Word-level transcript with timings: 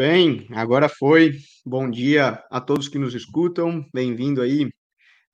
Bem, 0.00 0.46
agora 0.52 0.88
foi. 0.88 1.34
Bom 1.62 1.90
dia 1.90 2.42
a 2.50 2.58
todos 2.58 2.88
que 2.88 2.98
nos 2.98 3.14
escutam. 3.14 3.84
Bem-vindo 3.92 4.40
aí. 4.40 4.66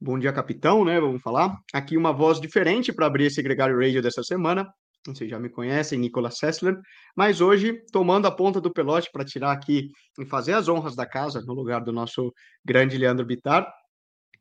Bom 0.01 0.19
dia, 0.19 0.33
capitão, 0.33 0.84
né? 0.84 1.01
Vamos 1.01 1.23
falar. 1.23 1.57
Aqui 1.73 1.97
uma 1.97 2.12
voz 2.12 2.41
diferente 2.41 2.93
para 2.93 3.07
abrir 3.07 3.27
esse 3.27 3.41
Gregário 3.41 3.79
Radio 3.79 4.02
dessa 4.02 4.24
semana. 4.24 4.69
Vocês 5.07 5.30
já 5.30 5.38
me 5.38 5.48
conhecem, 5.48 6.01
Nicolas 6.01 6.38
Sessler. 6.38 6.77
Mas 7.16 7.41
hoje, 7.41 7.80
tomando 7.93 8.27
a 8.27 8.33
ponta 8.33 8.60
do 8.60 8.73
pelote 8.73 9.09
para 9.12 9.24
tirar 9.24 9.52
aqui 9.52 9.88
e 10.19 10.27
fazer 10.27 10.55
as 10.55 10.69
honras 10.69 10.96
da 10.96 11.07
casa 11.07 11.41
no 11.46 11.55
lugar 11.55 11.85
do 11.85 11.93
nosso 11.93 12.35
grande 12.65 12.98
Leandro 12.98 13.24
Bitar. 13.24 13.73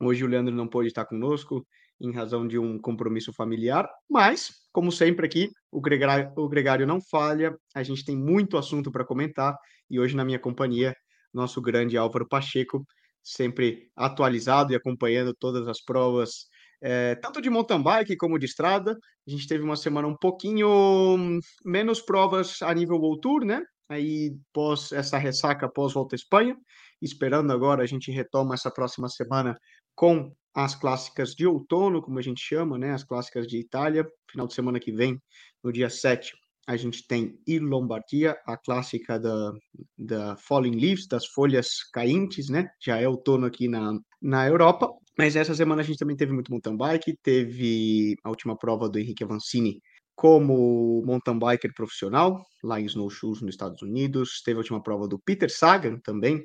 Hoje 0.01 0.23
o 0.23 0.27
Leandro 0.27 0.55
não 0.55 0.67
pôde 0.67 0.87
estar 0.87 1.05
conosco 1.05 1.63
em 1.99 2.11
razão 2.11 2.47
de 2.47 2.57
um 2.59 2.79
compromisso 2.79 3.31
familiar, 3.33 3.87
mas, 4.09 4.51
como 4.71 4.91
sempre 4.91 5.25
aqui, 5.25 5.49
o 5.71 5.79
gregário, 5.81 6.31
o 6.35 6.47
gregário 6.49 6.85
não 6.85 6.99
falha, 7.01 7.55
a 7.73 7.83
gente 7.83 8.03
tem 8.03 8.17
muito 8.17 8.57
assunto 8.57 8.91
para 8.91 9.05
comentar, 9.05 9.55
e 9.89 9.99
hoje 9.99 10.15
na 10.15 10.25
minha 10.25 10.39
companhia, 10.39 10.93
nosso 11.33 11.61
grande 11.61 11.97
Álvaro 11.97 12.27
Pacheco, 12.27 12.85
sempre 13.23 13.89
atualizado 13.95 14.71
e 14.71 14.75
acompanhando 14.75 15.33
todas 15.33 15.67
as 15.67 15.81
provas, 15.83 16.47
é, 16.81 17.15
tanto 17.15 17.41
de 17.41 17.49
mountain 17.49 17.81
bike 17.81 18.15
como 18.17 18.37
de 18.37 18.45
estrada. 18.45 18.97
A 19.27 19.31
gente 19.31 19.47
teve 19.47 19.63
uma 19.63 19.75
semana 19.75 20.07
um 20.07 20.15
pouquinho 20.15 21.39
menos 21.65 22.01
provas 22.01 22.61
a 22.61 22.73
nível 22.73 22.97
World 22.97 23.21
Tour, 23.21 23.45
né? 23.45 23.61
Aí, 23.89 24.35
pós 24.53 24.91
essa 24.91 25.17
ressaca, 25.17 25.69
pós 25.69 25.93
volta 25.93 26.15
à 26.15 26.17
Espanha, 26.17 26.55
esperando 27.01 27.51
agora, 27.51 27.83
a 27.83 27.85
gente 27.85 28.11
retoma 28.11 28.53
essa 28.53 28.71
próxima 28.71 29.07
semana 29.09 29.57
com 29.95 30.31
as 30.55 30.73
clássicas 30.73 31.35
de 31.35 31.45
outono, 31.45 32.01
como 32.01 32.17
a 32.17 32.21
gente 32.21 32.41
chama, 32.41 32.77
né? 32.77 32.93
As 32.93 33.03
clássicas 33.03 33.45
de 33.45 33.57
Itália. 33.59 34.07
Final 34.31 34.47
de 34.47 34.53
semana 34.53 34.79
que 34.79 34.91
vem, 34.91 35.21
no 35.61 35.71
dia 35.71 35.89
7, 35.89 36.31
a 36.65 36.77
gente 36.77 37.05
tem 37.05 37.37
Il 37.45 37.63
Lombardia, 37.63 38.37
a 38.47 38.57
clássica 38.57 39.19
da, 39.19 39.51
da 39.97 40.37
Falling 40.37 40.79
Leaves, 40.79 41.07
das 41.07 41.25
folhas 41.25 41.83
caintes, 41.93 42.49
né? 42.49 42.67
Já 42.81 42.97
é 42.97 43.07
outono 43.07 43.45
aqui 43.45 43.67
na, 43.67 43.99
na 44.21 44.47
Europa. 44.47 44.89
Mas 45.17 45.35
essa 45.35 45.53
semana 45.53 45.81
a 45.81 45.85
gente 45.85 45.99
também 45.99 46.15
teve 46.15 46.31
muito 46.31 46.51
mountain 46.51 46.77
bike, 46.77 47.17
teve 47.21 48.15
a 48.23 48.29
última 48.29 48.57
prova 48.57 48.89
do 48.89 48.97
Henrique 48.97 49.23
Avancini 49.23 49.81
como 50.15 51.03
mountain 51.05 51.37
biker 51.37 51.73
profissional, 51.73 52.41
lá 52.63 52.79
em 52.79 52.85
Snowshoes, 52.85 53.41
nos 53.41 53.53
Estados 53.53 53.81
Unidos. 53.81 54.41
Teve 54.43 54.57
a 54.57 54.61
última 54.61 54.81
prova 54.81 55.07
do 55.07 55.19
Peter 55.19 55.51
Sagan 55.51 55.99
também, 55.99 56.43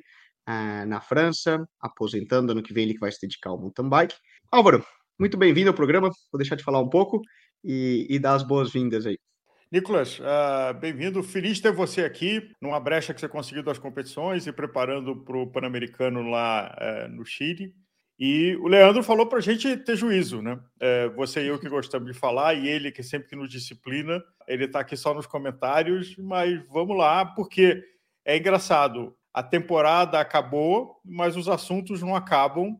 uh, 0.50 0.86
na 0.86 1.00
França, 1.00 1.64
aposentando 1.80 2.52
ano 2.52 2.62
que 2.62 2.72
vem 2.72 2.84
ele 2.84 2.94
que 2.94 3.00
vai 3.00 3.12
se 3.12 3.20
dedicar 3.20 3.50
ao 3.50 3.58
mountain 3.58 3.88
bike. 3.88 4.16
Álvaro, 4.50 4.84
muito 5.18 5.36
bem-vindo 5.36 5.70
ao 5.70 5.74
programa. 5.74 6.10
Vou 6.32 6.38
deixar 6.38 6.56
de 6.56 6.64
falar 6.64 6.80
um 6.80 6.88
pouco 6.88 7.22
e, 7.62 8.06
e 8.10 8.18
dar 8.18 8.34
as 8.34 8.42
boas-vindas 8.42 9.06
aí. 9.06 9.18
Nicolas, 9.70 10.18
uh, 10.18 10.74
bem-vindo. 10.80 11.22
Feliz 11.22 11.60
ter 11.60 11.72
você 11.72 12.02
aqui, 12.02 12.50
numa 12.60 12.80
brecha 12.80 13.14
que 13.14 13.20
você 13.20 13.28
conseguiu 13.28 13.62
das 13.62 13.78
competições 13.78 14.46
e 14.46 14.52
preparando 14.52 15.16
para 15.24 15.36
o 15.36 15.46
Pan-Americano 15.46 16.22
lá 16.28 16.76
uh, 16.76 17.08
no 17.08 17.24
Chile. 17.24 17.72
E 18.18 18.54
o 18.56 18.68
Leandro 18.68 19.02
falou 19.02 19.26
para 19.26 19.38
a 19.38 19.40
gente 19.42 19.78
ter 19.78 19.96
juízo, 19.96 20.42
né? 20.42 20.60
É, 20.78 21.08
você 21.08 21.42
e 21.42 21.46
eu 21.46 21.58
que 21.58 21.70
gostamos 21.70 22.12
de 22.12 22.18
falar, 22.18 22.52
e 22.52 22.68
ele 22.68 22.92
que 22.92 23.02
sempre 23.02 23.30
que 23.30 23.34
nos 23.34 23.50
disciplina, 23.50 24.22
ele 24.46 24.66
está 24.66 24.80
aqui 24.80 24.94
só 24.94 25.14
nos 25.14 25.26
comentários, 25.26 26.14
mas 26.18 26.62
vamos 26.68 26.94
lá, 26.98 27.24
porque 27.24 27.82
é 28.22 28.36
engraçado 28.36 29.16
a 29.32 29.42
temporada 29.42 30.18
acabou, 30.18 31.00
mas 31.04 31.36
os 31.36 31.48
assuntos 31.48 32.02
não 32.02 32.14
acabam. 32.14 32.76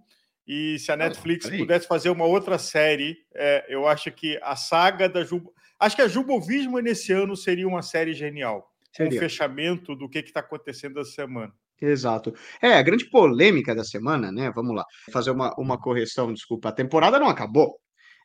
E 0.47 0.79
se 0.81 0.91
a 0.91 0.97
Netflix 0.97 1.49
pudesse 1.49 1.87
fazer 1.87 2.11
uma 2.11 2.25
outra 2.25 2.59
série, 2.59 3.17
é, 3.35 3.67
eu 3.69 3.87
acho 3.87 4.11
que 4.11 4.39
a 4.43 4.57
saga 4.57 5.09
da 5.09 5.23
Jubo. 5.23 5.53
Acho 5.79 5.97
que 5.97 6.03
a 6.03 6.09
Jubovismo 6.09 6.79
nesse 6.81 7.13
ano 7.13 7.37
seria 7.37 7.67
uma 7.67 7.83
série 7.83 8.13
genial. 8.13 8.69
Seria. 8.93 9.17
Um 9.17 9.21
fechamento 9.21 9.95
do 9.95 10.09
que 10.09 10.19
está 10.19 10.41
acontecendo 10.41 10.99
essa 11.01 11.13
semana. 11.13 11.53
Exato. 11.81 12.35
É, 12.61 12.75
a 12.75 12.83
grande 12.83 13.09
polêmica 13.09 13.75
da 13.75 13.85
semana, 13.85 14.31
né? 14.31 14.51
Vamos 14.55 14.75
lá. 14.75 14.85
Fazer 15.13 15.31
uma, 15.31 15.55
uma 15.57 15.81
correção, 15.81 16.35
desculpa. 16.35 16.69
A 16.69 16.73
temporada 16.73 17.19
não 17.19 17.29
acabou. 17.29 17.79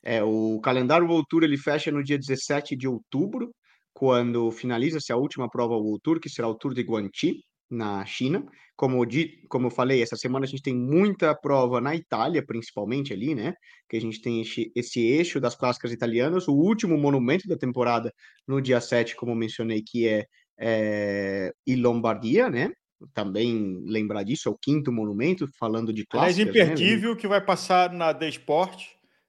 É, 0.03 0.23
o 0.23 0.59
calendário 0.61 1.07
World 1.07 1.25
Tour 1.29 1.43
ele 1.43 1.57
fecha 1.57 1.91
no 1.91 2.03
dia 2.03 2.17
17 2.17 2.75
de 2.75 2.87
outubro, 2.87 3.53
quando 3.93 4.51
finaliza-se 4.51 5.11
a 5.13 5.15
última 5.15 5.49
prova 5.49 5.75
World 5.75 6.01
Tour, 6.03 6.19
que 6.19 6.29
será 6.29 6.47
o 6.47 6.55
Tour 6.55 6.73
de 6.73 6.81
Guanxi, 6.81 7.41
na 7.69 8.05
China. 8.05 8.45
Como, 8.75 9.05
de, 9.05 9.41
como 9.47 9.67
eu 9.67 9.71
falei, 9.71 10.01
essa 10.01 10.17
semana 10.17 10.45
a 10.45 10.47
gente 10.47 10.61
tem 10.61 10.75
muita 10.75 11.33
prova 11.33 11.79
na 11.79 11.95
Itália, 11.95 12.45
principalmente 12.45 13.13
ali, 13.13 13.33
né? 13.33 13.53
Que 13.89 13.95
a 13.95 14.01
gente 14.01 14.21
tem 14.21 14.41
esse, 14.41 14.71
esse 14.75 14.99
eixo 14.99 15.39
das 15.39 15.55
clássicas 15.55 15.91
italianas. 15.91 16.47
O 16.47 16.53
último 16.53 16.97
monumento 16.97 17.47
da 17.47 17.57
temporada, 17.57 18.13
no 18.47 18.61
dia 18.61 18.81
7, 18.81 19.15
como 19.15 19.31
eu 19.31 19.35
mencionei, 19.35 19.81
que 19.81 20.07
é, 20.07 20.25
é 20.59 21.53
e 21.65 21.75
Lombardia, 21.75 22.49
né? 22.49 22.71
Também 23.13 23.81
lembrar 23.85 24.23
disso, 24.23 24.49
é 24.49 24.51
o 24.51 24.57
quinto 24.57 24.91
monumento, 24.91 25.47
falando 25.57 25.93
de 25.93 26.05
clássicas. 26.05 26.39
É 26.39 26.49
imperdível 26.49 27.11
né? 27.11 27.19
que 27.19 27.27
vai 27.27 27.39
passar 27.39 27.91
na 27.91 28.13
The 28.13 28.27
Sport, 28.29 28.83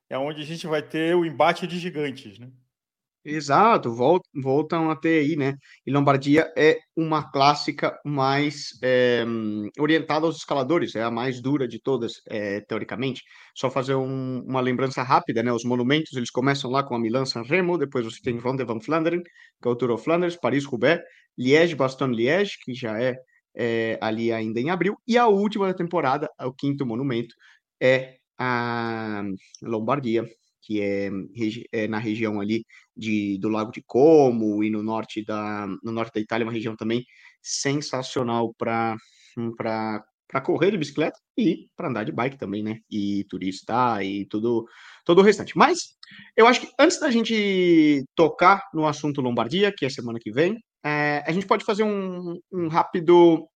é 0.08 0.18
onde 0.18 0.42
a 0.42 0.44
gente 0.44 0.66
vai 0.66 0.82
ter 0.82 1.14
o 1.14 1.24
embate 1.24 1.66
de 1.66 1.78
gigantes, 1.78 2.38
né? 2.38 2.48
Exato, 3.28 3.92
voltam 4.32 4.88
a 4.88 4.94
ter 4.94 5.18
aí, 5.18 5.34
né? 5.34 5.54
E 5.84 5.90
Lombardia 5.90 6.48
é 6.56 6.78
uma 6.94 7.28
clássica 7.28 7.98
mais 8.04 8.68
é, 8.80 9.24
orientada 9.80 10.26
aos 10.26 10.36
escaladores, 10.36 10.94
é 10.94 11.02
a 11.02 11.10
mais 11.10 11.40
dura 11.40 11.66
de 11.66 11.80
todas, 11.80 12.22
é, 12.28 12.60
teoricamente. 12.60 13.24
Só 13.52 13.68
fazer 13.68 13.96
um, 13.96 14.42
uma 14.46 14.60
lembrança 14.60 15.02
rápida, 15.02 15.42
né? 15.42 15.52
Os 15.52 15.64
monumentos, 15.64 16.12
eles 16.12 16.30
começam 16.30 16.70
lá 16.70 16.84
com 16.84 16.94
a 16.94 17.00
Milan-San 17.00 17.42
Remo, 17.42 17.76
depois 17.76 18.04
você 18.04 18.20
tem 18.22 18.38
Van 18.38 18.54
de 18.54 18.64
Van 18.64 18.80
Flanderen, 18.80 19.20
que 19.24 19.66
é 19.68 19.68
o 19.68 19.74
Tour 19.74 19.90
of 19.90 20.04
Flanders, 20.04 20.36
Paris-Roubaix, 20.36 21.02
Liège-Bastogne-Liège, 21.36 22.58
que 22.62 22.74
já 22.74 23.00
é, 23.02 23.16
é, 23.56 23.98
ali 24.00 24.30
ainda 24.32 24.60
em 24.60 24.70
abril, 24.70 24.94
e 25.04 25.18
a 25.18 25.26
última 25.26 25.66
da 25.66 25.74
temporada, 25.74 26.28
o 26.40 26.52
quinto 26.52 26.86
monumento, 26.86 27.34
é 27.82 28.18
a 28.38 29.22
Lombardia, 29.62 30.24
que 30.66 30.80
é, 30.80 31.08
é, 31.72 31.86
na 31.86 31.98
região 31.98 32.40
ali 32.40 32.64
de, 32.96 33.38
do 33.38 33.48
Lago 33.48 33.70
de 33.70 33.82
Como 33.86 34.64
e 34.64 34.70
no 34.70 34.82
norte 34.82 35.24
da, 35.24 35.66
no 35.82 35.92
norte 35.92 36.14
da 36.14 36.20
Itália, 36.20 36.44
uma 36.44 36.52
região 36.52 36.74
também 36.74 37.04
sensacional 37.40 38.52
para 38.58 38.96
para 39.56 40.40
correr 40.40 40.72
de 40.72 40.78
bicicleta 40.78 41.16
e 41.38 41.68
para 41.76 41.88
andar 41.88 42.02
de 42.02 42.10
bike 42.10 42.38
também, 42.38 42.62
né? 42.62 42.78
E 42.90 43.24
turista 43.28 44.02
e 44.02 44.26
tudo, 44.26 44.66
todo 45.04 45.20
o 45.20 45.22
restante. 45.22 45.56
Mas 45.56 45.78
eu 46.36 46.46
acho 46.46 46.62
que 46.62 46.72
antes 46.80 46.98
da 46.98 47.10
gente 47.10 48.02
tocar 48.14 48.62
no 48.74 48.86
assunto 48.86 49.20
Lombardia, 49.20 49.72
que 49.72 49.84
é 49.84 49.90
semana 49.90 50.18
que 50.18 50.32
vem, 50.32 50.58
é, 50.84 51.22
a 51.26 51.32
gente 51.32 51.46
pode 51.46 51.64
fazer 51.64 51.84
um, 51.84 52.40
um 52.50 52.66
rápido 52.66 53.46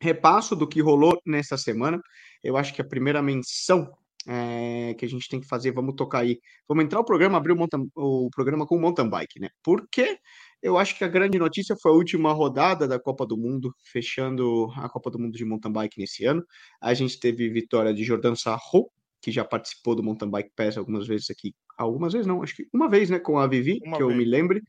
repasso 0.00 0.56
do 0.56 0.66
que 0.66 0.80
rolou 0.80 1.20
nessa 1.26 1.58
semana. 1.58 2.00
Eu 2.42 2.56
acho 2.56 2.72
que 2.72 2.80
a 2.80 2.88
primeira 2.88 3.20
menção 3.20 3.90
é, 4.26 4.94
que 4.94 5.04
a 5.04 5.08
gente 5.08 5.28
tem 5.28 5.40
que 5.40 5.46
fazer, 5.46 5.70
vamos 5.72 5.94
tocar 5.94 6.20
aí. 6.20 6.40
Vamos 6.68 6.84
entrar 6.84 6.98
o 6.98 7.04
programa, 7.04 7.38
abrir 7.38 7.52
o, 7.52 7.56
mountain, 7.56 7.88
o 7.94 8.28
programa 8.34 8.66
com 8.66 8.76
o 8.76 8.80
mountain 8.80 9.08
bike, 9.08 9.38
né? 9.38 9.48
Porque 9.62 10.18
eu 10.60 10.76
acho 10.76 10.98
que 10.98 11.04
a 11.04 11.08
grande 11.08 11.38
notícia 11.38 11.76
foi 11.80 11.92
a 11.92 11.94
última 11.94 12.32
rodada 12.32 12.88
da 12.88 12.98
Copa 12.98 13.24
do 13.24 13.36
Mundo, 13.36 13.72
fechando 13.84 14.68
a 14.76 14.88
Copa 14.88 15.10
do 15.10 15.18
Mundo 15.18 15.36
de 15.36 15.44
mountain 15.44 15.72
bike 15.72 16.00
nesse 16.00 16.24
ano. 16.24 16.44
A 16.80 16.92
gente 16.92 17.20
teve 17.20 17.48
vitória 17.48 17.94
de 17.94 18.02
Jordan 18.02 18.34
Sarro, 18.34 18.90
que 19.22 19.30
já 19.30 19.44
participou 19.44 19.94
do 19.94 20.02
Mountain 20.02 20.30
Bike 20.30 20.50
Pass 20.54 20.76
algumas 20.76 21.06
vezes 21.06 21.30
aqui. 21.30 21.54
Algumas 21.76 22.12
vezes 22.12 22.26
não, 22.26 22.42
acho 22.42 22.54
que 22.54 22.66
uma 22.72 22.88
vez, 22.88 23.10
né, 23.10 23.18
com 23.18 23.38
a 23.38 23.46
Vivi, 23.46 23.80
uma 23.84 23.96
que 23.96 24.02
vez. 24.04 24.12
eu 24.12 24.16
me 24.16 24.24
lembre. 24.24 24.62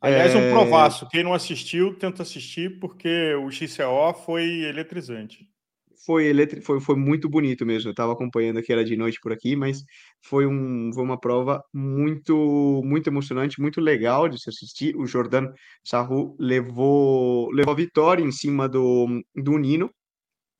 Aliás, 0.00 0.34
é... 0.34 0.38
um 0.38 0.50
provaço. 0.50 1.08
Quem 1.08 1.24
não 1.24 1.34
assistiu, 1.34 1.94
tenta 1.98 2.22
assistir, 2.22 2.78
porque 2.78 3.34
o 3.34 3.50
XCO 3.50 4.14
foi 4.24 4.62
eletrizante 4.62 5.48
foi, 6.04 6.26
eletri... 6.26 6.60
foi, 6.60 6.80
foi 6.80 6.96
muito 6.96 7.28
bonito 7.28 7.64
mesmo. 7.66 7.88
Eu 7.88 7.92
estava 7.92 8.12
acompanhando 8.12 8.58
aqui, 8.58 8.72
era 8.72 8.84
de 8.84 8.96
noite 8.96 9.18
por 9.20 9.32
aqui, 9.32 9.56
mas 9.56 9.82
foi, 10.22 10.46
um, 10.46 10.90
foi 10.92 11.02
uma 11.02 11.18
prova 11.18 11.62
muito 11.72 12.82
muito 12.84 13.08
emocionante, 13.08 13.60
muito 13.60 13.80
legal 13.80 14.28
de 14.28 14.40
se 14.40 14.48
assistir. 14.48 14.96
O 14.96 15.06
Jordan 15.06 15.52
Sarru 15.84 16.36
levou, 16.38 17.50
levou 17.52 17.72
a 17.72 17.76
vitória 17.76 18.22
em 18.22 18.32
cima 18.32 18.68
do, 18.68 19.22
do 19.34 19.58
Nino, 19.58 19.90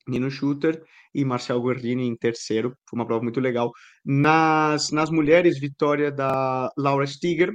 Nino 0.09 0.31
Shooter 0.31 0.83
e 1.15 1.25
Marcel 1.25 1.61
Guerdini 1.63 2.07
em 2.07 2.17
terceiro. 2.17 2.75
Foi 2.89 2.99
uma 2.99 3.07
prova 3.07 3.23
muito 3.23 3.41
legal. 3.41 3.71
Nas, 4.05 4.91
nas 4.91 5.11
mulheres, 5.11 5.59
vitória 5.59 6.11
da 6.11 6.71
Laura 6.77 7.07
Stiger, 7.07 7.53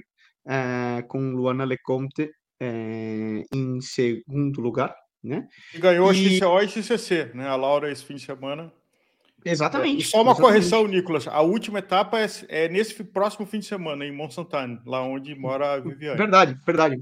é, 0.48 1.04
com 1.08 1.32
Luana 1.32 1.64
Lecomte 1.66 2.30
é, 2.60 3.44
em 3.54 3.82
segundo 3.82 4.62
lugar 4.62 4.94
né? 5.24 5.48
E 5.74 5.80
ganhou 5.80 6.12
e... 6.12 6.38
XCO 6.38 6.62
e 6.62 6.68
XCC, 6.68 7.32
né? 7.34 7.48
A 7.48 7.56
Laura 7.56 7.92
esse 7.92 8.04
fim 8.04 8.16
de 8.16 8.22
semana. 8.22 8.72
Exatamente. 9.46 10.02
E 10.02 10.06
só 10.06 10.22
uma 10.22 10.32
exatamente. 10.32 10.42
correção, 10.42 10.88
Nicolas. 10.88 11.28
A 11.28 11.42
última 11.42 11.80
etapa 11.80 12.20
é, 12.20 12.28
é, 12.48 12.70
nesse 12.70 13.04
próximo 13.04 13.46
fim 13.46 13.60
de 13.60 13.66
semana, 13.66 14.06
em 14.06 14.12
Monsantane, 14.12 14.80
lá 14.86 15.02
onde 15.02 15.36
mora 15.36 15.74
a 15.74 15.80
Viviane. 15.80 16.18
Verdade, 16.18 16.58
verdade. 16.66 17.02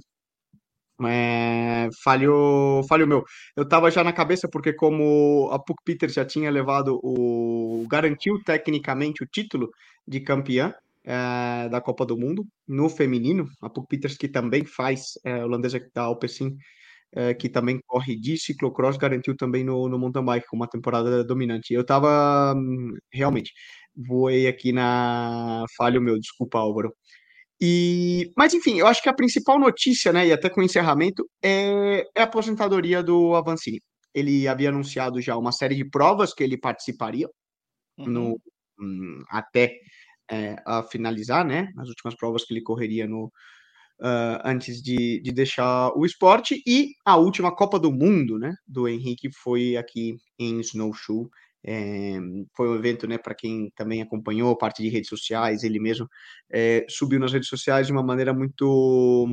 É, 1.03 1.89
falhou, 2.03 2.83
falhou 2.83 3.07
meu. 3.07 3.23
Eu 3.55 3.67
tava 3.67 3.89
já 3.89 4.03
na 4.03 4.13
cabeça 4.13 4.47
porque 4.47 4.73
como 4.73 5.49
a 5.51 5.57
Puck 5.57 5.81
Peters 5.83 6.13
já 6.13 6.23
tinha 6.23 6.51
levado 6.51 6.99
o 7.03 7.85
garantiu 7.89 8.41
tecnicamente 8.43 9.23
o 9.23 9.27
título 9.27 9.71
de 10.07 10.19
campeã 10.19 10.73
é, 11.03 11.69
da 11.69 11.81
Copa 11.81 12.05
do 12.05 12.17
Mundo 12.17 12.45
no 12.67 12.87
feminino, 12.87 13.47
a 13.61 13.69
Puck 13.69 13.87
Peters 13.87 14.15
que 14.15 14.27
também 14.27 14.63
faz 14.63 15.13
é, 15.23 15.43
holandesa 15.43 15.81
da 15.93 16.03
Alpecin 16.03 16.55
é, 17.13 17.33
que 17.33 17.49
também 17.49 17.79
corre 17.85 18.15
de 18.15 18.37
ciclocross, 18.37 18.97
garantiu 18.97 19.35
também 19.35 19.63
no, 19.63 19.89
no 19.89 19.99
mountain 19.99 20.23
bike 20.23 20.47
com 20.47 20.55
uma 20.55 20.67
temporada 20.67 21.23
dominante. 21.23 21.73
Eu 21.73 21.85
tava 21.85 22.53
hum, 22.55 22.93
realmente 23.11 23.51
voei 23.95 24.47
aqui 24.47 24.71
na 24.71 25.65
falha 25.77 25.99
o 25.99 26.03
meu, 26.03 26.17
desculpa, 26.19 26.59
Álvaro. 26.59 26.93
E, 27.61 28.31
mas 28.35 28.53
enfim, 28.53 28.79
eu 28.79 28.87
acho 28.87 29.03
que 29.03 29.09
a 29.09 29.13
principal 29.13 29.59
notícia, 29.59 30.11
né, 30.11 30.27
e 30.27 30.33
até 30.33 30.49
com 30.49 30.61
o 30.61 30.63
encerramento, 30.63 31.29
é, 31.43 32.01
é 32.15 32.21
a 32.21 32.23
aposentadoria 32.23 33.03
do 33.03 33.35
Avancini. 33.35 33.79
Ele 34.13 34.47
havia 34.47 34.69
anunciado 34.69 35.21
já 35.21 35.37
uma 35.37 35.51
série 35.51 35.75
de 35.75 35.85
provas 35.89 36.33
que 36.33 36.43
ele 36.43 36.57
participaria 36.57 37.27
uhum. 37.97 38.07
no, 38.07 38.41
um, 38.79 39.23
até 39.29 39.75
é, 40.29 40.55
a 40.65 40.83
finalizar, 40.83 41.45
né, 41.45 41.67
as 41.77 41.89
últimas 41.89 42.15
provas 42.15 42.43
que 42.45 42.53
ele 42.53 42.63
correria 42.63 43.07
no, 43.07 43.31
uh, 44.01 44.41
antes 44.43 44.81
de, 44.81 45.21
de 45.21 45.31
deixar 45.31 45.91
o 45.95 46.05
esporte, 46.05 46.61
e 46.65 46.93
a 47.05 47.15
última 47.15 47.55
Copa 47.55 47.79
do 47.79 47.91
Mundo, 47.91 48.37
né, 48.37 48.53
do 48.67 48.87
Henrique 48.87 49.29
foi 49.31 49.77
aqui 49.77 50.17
em 50.39 50.59
Snowshoe, 50.61 51.29
é, 51.63 52.17
foi 52.55 52.69
um 52.69 52.75
evento, 52.75 53.07
né, 53.07 53.19
para 53.19 53.35
quem 53.35 53.71
também 53.75 54.01
acompanhou 54.01 54.57
parte 54.57 54.81
de 54.81 54.89
redes 54.89 55.09
sociais, 55.09 55.63
ele 55.63 55.79
mesmo 55.79 56.07
é, 56.51 56.85
subiu 56.89 57.19
nas 57.19 57.31
redes 57.31 57.47
sociais 57.47 57.85
de 57.85 57.93
uma 57.93 58.03
maneira 58.03 58.33
muito 58.33 59.27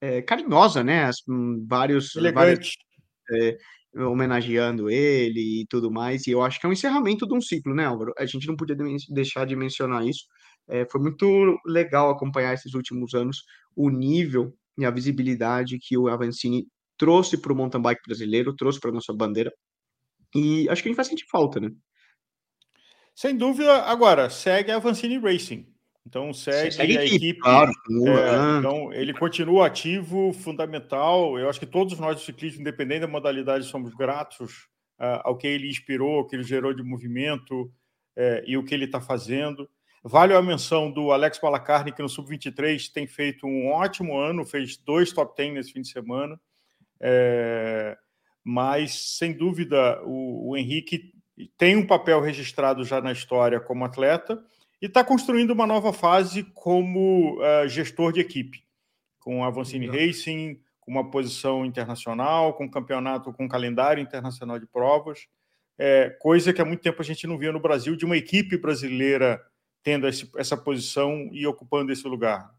é, 0.00 0.22
carinhosa, 0.22 0.82
né, 0.82 1.04
As, 1.04 1.16
um, 1.28 1.64
vários, 1.68 2.14
vários 2.32 2.76
homenageando 3.94 4.88
ele 4.88 5.62
e 5.62 5.66
tudo 5.66 5.90
mais, 5.90 6.26
e 6.26 6.30
eu 6.30 6.42
acho 6.42 6.58
que 6.58 6.66
é 6.66 6.68
um 6.68 6.72
encerramento 6.72 7.26
de 7.26 7.34
um 7.34 7.40
ciclo, 7.40 7.74
né, 7.74 7.84
Álvaro? 7.84 8.12
A 8.18 8.26
gente 8.26 8.46
não 8.46 8.56
podia 8.56 8.76
deixar 9.10 9.46
de 9.46 9.54
mencionar 9.54 10.06
isso. 10.06 10.24
foi 10.90 11.00
muito 11.00 11.58
legal 11.66 12.10
acompanhar 12.10 12.54
esses 12.54 12.74
últimos 12.74 13.14
anos 13.14 13.44
o 13.76 13.90
nível 13.90 14.54
e 14.78 14.84
a 14.84 14.90
visibilidade 14.90 15.78
que 15.78 15.98
o 15.98 16.08
Avancini 16.08 16.66
trouxe 16.96 17.36
para 17.36 17.52
o 17.52 17.56
mountain 17.56 17.82
bike 17.82 18.02
brasileiro, 18.06 18.54
trouxe 18.54 18.80
para 18.80 18.92
nossa 18.92 19.12
bandeira, 19.12 19.52
e 20.34 20.68
acho 20.68 20.82
que 20.82 20.88
a 20.88 20.90
gente 20.90 20.96
vai 20.96 21.04
sentir 21.04 21.26
falta, 21.30 21.60
né? 21.60 21.70
Sem 23.14 23.36
dúvida. 23.36 23.82
Agora, 23.82 24.30
segue 24.30 24.70
a 24.70 24.76
Avancini 24.76 25.18
Racing. 25.18 25.71
Então, 26.06 26.32
segue, 26.32 26.72
segue 26.72 26.98
a 26.98 27.04
equipe. 27.04 27.40
Claro, 27.40 27.70
é, 27.70 28.58
então, 28.58 28.92
ele 28.92 29.14
continua 29.14 29.66
ativo, 29.66 30.32
fundamental. 30.32 31.38
Eu 31.38 31.48
acho 31.48 31.60
que 31.60 31.66
todos 31.66 31.98
nós 31.98 32.16
do 32.16 32.22
ciclismo, 32.22 32.60
independente 32.60 33.02
da 33.02 33.08
modalidade, 33.08 33.64
somos 33.66 33.94
gratos 33.94 34.68
uh, 35.00 35.22
ao 35.24 35.36
que 35.36 35.46
ele 35.46 35.68
inspirou, 35.68 36.18
ao 36.18 36.26
que 36.26 36.34
ele 36.36 36.42
gerou 36.42 36.74
de 36.74 36.82
movimento 36.82 37.62
uh, 37.62 38.42
e 38.44 38.56
o 38.56 38.64
que 38.64 38.74
ele 38.74 38.86
está 38.86 39.00
fazendo. 39.00 39.68
Vale 40.04 40.34
a 40.34 40.42
menção 40.42 40.90
do 40.90 41.12
Alex 41.12 41.38
Malacarne, 41.40 41.92
que 41.92 42.02
no 42.02 42.08
Sub-23 42.08 42.90
tem 42.92 43.06
feito 43.06 43.46
um 43.46 43.68
ótimo 43.68 44.18
ano, 44.18 44.44
fez 44.44 44.76
dois 44.76 45.12
top 45.12 45.36
10 45.36 45.54
nesse 45.54 45.72
fim 45.72 45.80
de 45.80 45.88
semana. 45.88 46.40
É, 47.00 47.96
mas 48.44 49.16
sem 49.16 49.32
dúvida 49.32 50.00
o, 50.04 50.50
o 50.50 50.56
Henrique 50.56 51.12
tem 51.56 51.76
um 51.76 51.86
papel 51.86 52.20
registrado 52.20 52.84
já 52.84 53.00
na 53.00 53.12
história 53.12 53.60
como 53.60 53.84
atleta 53.84 54.42
e 54.82 54.86
está 54.86 55.04
construindo 55.04 55.52
uma 55.52 55.64
nova 55.64 55.92
fase 55.92 56.42
como 56.42 57.38
uh, 57.40 57.68
gestor 57.68 58.12
de 58.12 58.18
equipe, 58.18 58.64
com 59.20 59.44
a 59.44 59.46
Avancini 59.46 59.86
Racing, 59.86 60.60
com 60.80 60.90
uma 60.90 61.08
posição 61.08 61.64
internacional, 61.64 62.54
com 62.54 62.68
campeonato, 62.68 63.32
com 63.32 63.48
calendário 63.48 64.02
internacional 64.02 64.58
de 64.58 64.66
provas, 64.66 65.28
é, 65.78 66.10
coisa 66.20 66.52
que 66.52 66.60
há 66.60 66.64
muito 66.64 66.82
tempo 66.82 67.00
a 67.00 67.04
gente 67.04 67.28
não 67.28 67.38
via 67.38 67.52
no 67.52 67.60
Brasil, 67.60 67.94
de 67.94 68.04
uma 68.04 68.16
equipe 68.16 68.58
brasileira 68.58 69.40
tendo 69.84 70.08
esse, 70.08 70.28
essa 70.36 70.56
posição 70.56 71.28
e 71.32 71.46
ocupando 71.46 71.92
esse 71.92 72.06
lugar. 72.06 72.50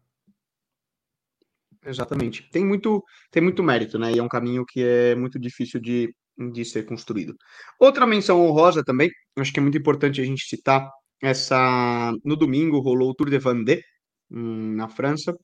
Exatamente. 1.84 2.48
Tem 2.50 2.64
muito, 2.64 3.04
tem 3.30 3.42
muito 3.42 3.62
mérito, 3.62 3.98
né? 3.98 4.12
E 4.12 4.18
é 4.18 4.22
um 4.22 4.28
caminho 4.28 4.64
que 4.64 4.82
é 4.82 5.14
muito 5.14 5.38
difícil 5.38 5.78
de, 5.78 6.14
de 6.52 6.64
ser 6.64 6.86
construído. 6.86 7.36
Outra 7.78 8.06
menção 8.06 8.40
honrosa 8.40 8.82
também, 8.82 9.10
acho 9.36 9.52
que 9.52 9.58
é 9.58 9.62
muito 9.62 9.76
importante 9.76 10.22
a 10.22 10.24
gente 10.24 10.44
citar 10.44 10.90
essa. 11.24 12.12
No 12.24 12.36
domingo 12.36 12.80
rolou 12.80 13.10
o 13.10 13.14
Tour 13.14 13.30
de 13.30 13.38
Vendée 13.38 13.82
hum, 14.30 14.74
na 14.74 14.88
França, 14.88 15.36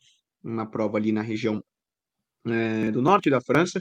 uma 0.43 0.71
prova 0.71 0.99
ali 0.99 1.13
na 1.13 1.23
região 1.23 1.63
é, 2.47 2.91
do 2.91 3.03
norte 3.03 3.31
da 3.31 3.41
França. 3.41 3.81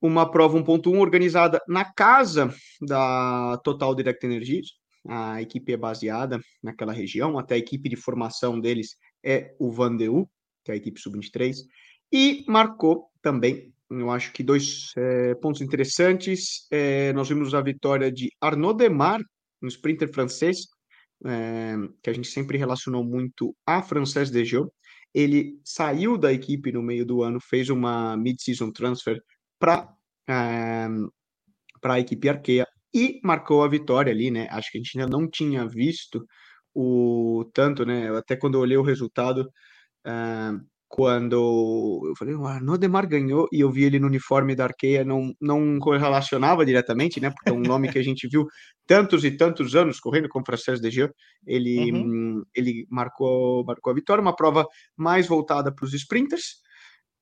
Uma 0.00 0.30
prova 0.30 0.58
1.1 0.58 0.98
organizada 0.98 1.58
na 1.66 1.84
casa 1.84 2.54
da 2.80 3.58
Total 3.64 3.94
Direct 3.94 4.24
Energies. 4.24 4.68
A 5.08 5.40
equipe 5.40 5.72
é 5.72 5.76
baseada 5.76 6.38
naquela 6.62 6.92
região, 6.92 7.38
até 7.38 7.54
a 7.54 7.58
equipe 7.58 7.88
de 7.88 7.96
formação 7.96 8.60
deles 8.60 8.96
é 9.24 9.54
o 9.58 9.70
Vandeu, 9.70 10.28
que 10.64 10.70
é 10.70 10.74
a 10.74 10.76
equipe 10.76 11.00
sub-23, 11.00 11.56
e 12.12 12.44
marcou 12.48 13.08
também, 13.22 13.72
eu 13.90 14.10
acho 14.10 14.32
que 14.32 14.42
dois 14.42 14.92
é, 14.96 15.34
pontos 15.36 15.60
interessantes. 15.60 16.66
É, 16.70 17.12
nós 17.12 17.28
vimos 17.28 17.54
a 17.54 17.60
vitória 17.60 18.10
de 18.10 18.30
Arnaud 18.40 18.76
Demar, 18.76 19.20
um 19.62 19.68
sprinter 19.68 20.12
francês, 20.12 20.66
é, 21.24 21.74
que 22.02 22.10
a 22.10 22.12
gente 22.12 22.28
sempre 22.28 22.58
relacionou 22.58 23.04
muito 23.04 23.54
a 23.66 23.82
Française 23.82 24.32
Dejo. 24.32 24.70
Ele 25.14 25.58
saiu 25.64 26.18
da 26.18 26.32
equipe 26.32 26.72
no 26.72 26.82
meio 26.82 27.06
do 27.06 27.22
ano, 27.22 27.38
fez 27.40 27.70
uma 27.70 28.16
mid-season 28.16 28.70
transfer 28.72 29.20
para 29.58 29.92
para 31.80 31.94
a 31.94 32.00
equipe 32.00 32.28
Arkea 32.28 32.66
e 32.92 33.20
marcou 33.22 33.62
a 33.62 33.68
vitória 33.68 34.12
ali, 34.12 34.30
né? 34.30 34.48
Acho 34.50 34.72
que 34.72 34.78
a 34.78 34.80
gente 34.82 34.98
ainda 34.98 35.10
não 35.10 35.28
tinha 35.30 35.68
visto 35.68 36.26
o 36.74 37.48
tanto, 37.54 37.84
né? 37.86 38.10
Até 38.16 38.36
quando 38.36 38.54
eu 38.56 38.62
olhei 38.62 38.76
o 38.76 38.82
resultado, 38.82 39.48
Uh, 40.06 40.64
quando 40.88 42.02
eu 42.06 42.14
falei, 42.16 42.34
o 42.34 42.46
Arnaud 42.46 42.78
Demar 42.78 43.06
ganhou 43.06 43.48
e 43.52 43.60
eu 43.60 43.70
vi 43.70 43.84
ele 43.84 43.98
no 43.98 44.06
uniforme 44.06 44.54
da 44.54 44.64
Arqueia, 44.64 45.04
não, 45.04 45.32
não 45.40 45.78
correlacionava 45.78 46.64
diretamente, 46.64 47.20
né? 47.20 47.30
Porque 47.30 47.50
é 47.50 47.52
um 47.52 47.60
nome 47.60 47.90
que 47.90 47.98
a 47.98 48.02
gente 48.02 48.28
viu 48.28 48.46
tantos 48.86 49.24
e 49.24 49.30
tantos 49.30 49.74
anos 49.74 49.98
correndo 49.98 50.28
com 50.28 50.40
o 50.40 50.44
Frances 50.44 50.80
Dejean. 50.80 51.10
Ele, 51.44 51.92
uhum. 51.92 52.42
ele 52.54 52.86
marcou, 52.88 53.64
marcou 53.64 53.90
a 53.90 53.94
vitória, 53.94 54.22
uma 54.22 54.36
prova 54.36 54.64
mais 54.96 55.26
voltada 55.26 55.74
para 55.74 55.84
os 55.84 55.92
sprinters. 55.92 56.64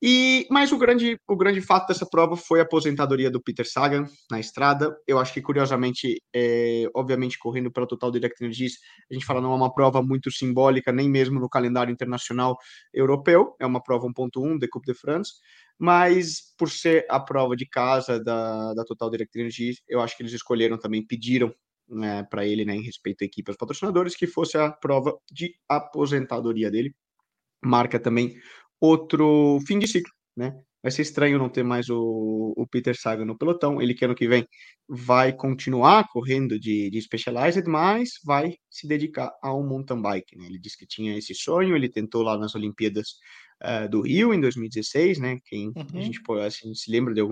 E 0.02 0.46
mas 0.50 0.70
o 0.72 0.78
grande 0.78 1.16
o 1.26 1.36
grande 1.36 1.60
fato 1.60 1.88
dessa 1.88 2.06
prova 2.06 2.36
foi 2.36 2.60
a 2.60 2.62
aposentadoria 2.62 3.30
do 3.30 3.42
Peter 3.42 3.66
Sagan 3.66 4.06
na 4.30 4.38
estrada. 4.38 4.94
Eu 5.06 5.18
acho 5.18 5.32
que 5.32 5.40
curiosamente, 5.40 6.22
é, 6.34 6.84
obviamente 6.94 7.38
correndo 7.38 7.70
pela 7.70 7.86
Total 7.86 8.10
Direct 8.10 8.42
Energies, 8.42 8.74
a 9.10 9.14
gente 9.14 9.24
fala 9.24 9.40
não 9.40 9.52
é 9.52 9.56
uma 9.56 9.72
prova 9.72 10.02
muito 10.02 10.30
simbólica 10.30 10.92
nem 10.92 11.08
mesmo 11.08 11.40
no 11.40 11.48
calendário 11.48 11.92
internacional 11.92 12.56
europeu. 12.92 13.54
É 13.60 13.66
uma 13.66 13.82
prova 13.82 14.06
1.1 14.06 14.58
de 14.58 14.68
Coupe 14.68 14.92
de 14.92 14.98
France, 14.98 15.32
mas 15.78 16.54
por 16.58 16.70
ser 16.70 17.06
a 17.08 17.18
prova 17.18 17.56
de 17.56 17.66
casa 17.66 18.22
da, 18.22 18.74
da 18.74 18.84
Total 18.84 19.10
Direct 19.10 19.38
Energies, 19.38 19.80
eu 19.88 20.00
acho 20.00 20.16
que 20.16 20.22
eles 20.22 20.32
escolheram 20.32 20.78
também 20.78 21.06
pediram 21.06 21.54
né, 21.88 22.22
para 22.24 22.46
ele, 22.46 22.64
né, 22.64 22.74
em 22.74 22.82
respeito 22.82 23.22
à 23.22 23.24
equipe 23.24 23.50
aos 23.50 23.56
patrocinadores, 23.56 24.16
que 24.16 24.26
fosse 24.26 24.56
a 24.56 24.70
prova 24.70 25.16
de 25.30 25.54
aposentadoria 25.68 26.70
dele. 26.70 26.94
Marca 27.64 27.98
também 27.98 28.36
outro 28.84 29.58
fim 29.66 29.78
de 29.78 29.88
ciclo, 29.88 30.12
né? 30.36 30.54
Vai 30.82 30.90
ser 30.90 31.00
estranho 31.00 31.38
não 31.38 31.48
ter 31.48 31.62
mais 31.62 31.88
o, 31.88 32.52
o 32.54 32.66
Peter 32.66 32.94
Sagan 32.94 33.24
no 33.24 33.38
pelotão. 33.38 33.80
Ele 33.80 33.94
que 33.94 34.04
ano 34.04 34.14
que 34.14 34.28
vem 34.28 34.46
vai 34.86 35.32
continuar 35.32 36.06
correndo 36.12 36.60
de, 36.60 36.90
de 36.90 37.00
Specialized, 37.00 37.66
mas 37.66 38.20
vai 38.22 38.56
se 38.68 38.86
dedicar 38.86 39.32
ao 39.42 39.66
mountain 39.66 40.02
bike. 40.02 40.36
Né? 40.36 40.44
Ele 40.44 40.58
disse 40.58 40.76
que 40.76 40.86
tinha 40.86 41.16
esse 41.16 41.34
sonho, 41.34 41.74
ele 41.74 41.88
tentou 41.88 42.22
lá 42.22 42.36
nas 42.36 42.54
Olimpíadas 42.54 43.14
uh, 43.62 43.88
do 43.88 44.02
Rio 44.02 44.34
em 44.34 44.40
2016, 44.42 45.18
né? 45.20 45.38
Quem 45.46 45.68
uhum. 45.68 45.86
a 45.94 46.00
gente 46.02 46.20
assim, 46.44 46.74
se 46.74 46.90
lembra 46.90 47.14
de, 47.14 47.22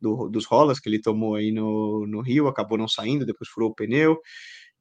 do, 0.00 0.28
dos 0.28 0.46
rolas 0.46 0.78
que 0.78 0.88
ele 0.88 1.00
tomou 1.00 1.34
aí 1.34 1.50
no, 1.50 2.06
no 2.06 2.20
Rio, 2.20 2.46
acabou 2.46 2.78
não 2.78 2.86
saindo, 2.86 3.26
depois 3.26 3.50
furou 3.50 3.70
o 3.70 3.74
pneu. 3.74 4.20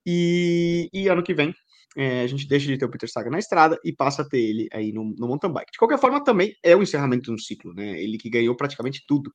E, 0.05 0.87
e 0.93 1.07
ano 1.07 1.23
que 1.23 1.33
vem 1.33 1.51
é, 1.97 2.21
a 2.21 2.27
gente 2.27 2.47
deixa 2.47 2.67
de 2.67 2.77
ter 2.77 2.85
o 2.85 2.89
Peter 2.89 3.09
Saga 3.09 3.29
na 3.29 3.39
estrada 3.39 3.79
e 3.83 3.91
passa 3.93 4.21
a 4.21 4.27
ter 4.27 4.39
ele 4.39 4.67
aí 4.71 4.91
no, 4.91 5.03
no 5.17 5.27
mountain 5.27 5.51
bike. 5.51 5.71
De 5.71 5.77
qualquer 5.77 5.99
forma, 5.99 6.23
também 6.23 6.53
é 6.63 6.75
o 6.75 6.83
encerramento 6.83 7.23
de 7.23 7.31
um 7.31 7.37
ciclo, 7.37 7.73
né? 7.73 8.01
Ele 8.01 8.17
que 8.17 8.29
ganhou 8.29 8.55
praticamente 8.55 9.03
tudo 9.07 9.33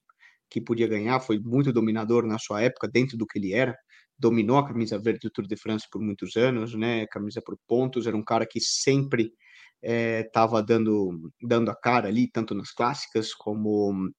que 0.49 0.61
podia 0.61 0.87
ganhar, 0.87 1.21
foi 1.21 1.39
muito 1.39 1.73
dominador 1.73 2.27
na 2.27 2.39
sua 2.39 2.63
época, 2.63 2.89
dentro 2.89 3.17
do 3.17 3.27
que 3.27 3.39
ele 3.39 3.53
era, 3.53 3.77
dominou 4.17 4.59
a 4.59 4.67
camisa 4.67 4.99
verde 4.99 5.21
do 5.23 5.31
Tour 5.31 5.47
de 5.47 5.57
France 5.57 5.87
por 5.91 6.01
muitos 6.01 6.37
anos, 6.37 6.75
né? 6.75 7.07
Camisa 7.09 7.43
por 7.45 7.59
pontos, 7.67 8.07
era 8.07 8.17
um 8.17 8.23
cara 8.23 8.47
que 8.47 8.61
sempre 8.61 9.33
estava 9.83 10.61
é, 10.61 10.63
dando, 10.63 11.31
dando 11.43 11.71
a 11.71 11.75
cara 11.75 12.09
ali, 12.09 12.31
tanto 12.31 12.55
nas 12.55 12.71
clássicas 12.71 13.35
como 13.35 14.11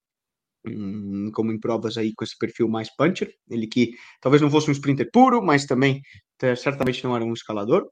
hum, 0.66 1.30
como 1.32 1.52
em 1.52 1.58
provas 1.58 1.96
aí 1.96 2.12
com 2.14 2.24
esse 2.24 2.36
perfil 2.38 2.68
mais 2.68 2.94
puncher, 2.94 3.34
ele 3.50 3.66
que 3.66 3.92
talvez 4.20 4.42
não 4.42 4.50
fosse 4.50 4.68
um 4.68 4.72
sprinter 4.72 5.10
puro, 5.10 5.42
mas 5.42 5.64
também 5.64 6.02
certamente 6.56 7.02
não 7.02 7.16
era 7.16 7.24
um 7.24 7.32
escalador, 7.32 7.88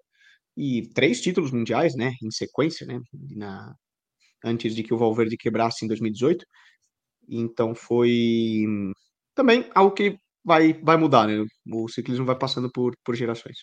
e 0.56 0.88
três 0.94 1.20
títulos 1.20 1.50
mundiais, 1.50 1.94
né, 1.94 2.12
em 2.22 2.30
sequência, 2.30 2.86
né, 2.86 3.00
na, 3.30 3.74
antes 4.44 4.74
de 4.74 4.82
que 4.82 4.94
o 4.94 4.98
Valverde 4.98 5.36
quebrasse 5.36 5.84
em 5.84 5.88
2018. 5.88 6.44
Então 7.28 7.74
foi 7.74 8.64
também 9.34 9.68
algo 9.74 9.94
que 9.94 10.18
vai, 10.44 10.74
vai 10.74 10.96
mudar, 10.96 11.26
né? 11.26 11.44
O 11.72 11.88
ciclismo 11.88 12.26
vai 12.26 12.36
passando 12.36 12.70
por, 12.70 12.94
por 13.02 13.14
gerações. 13.16 13.56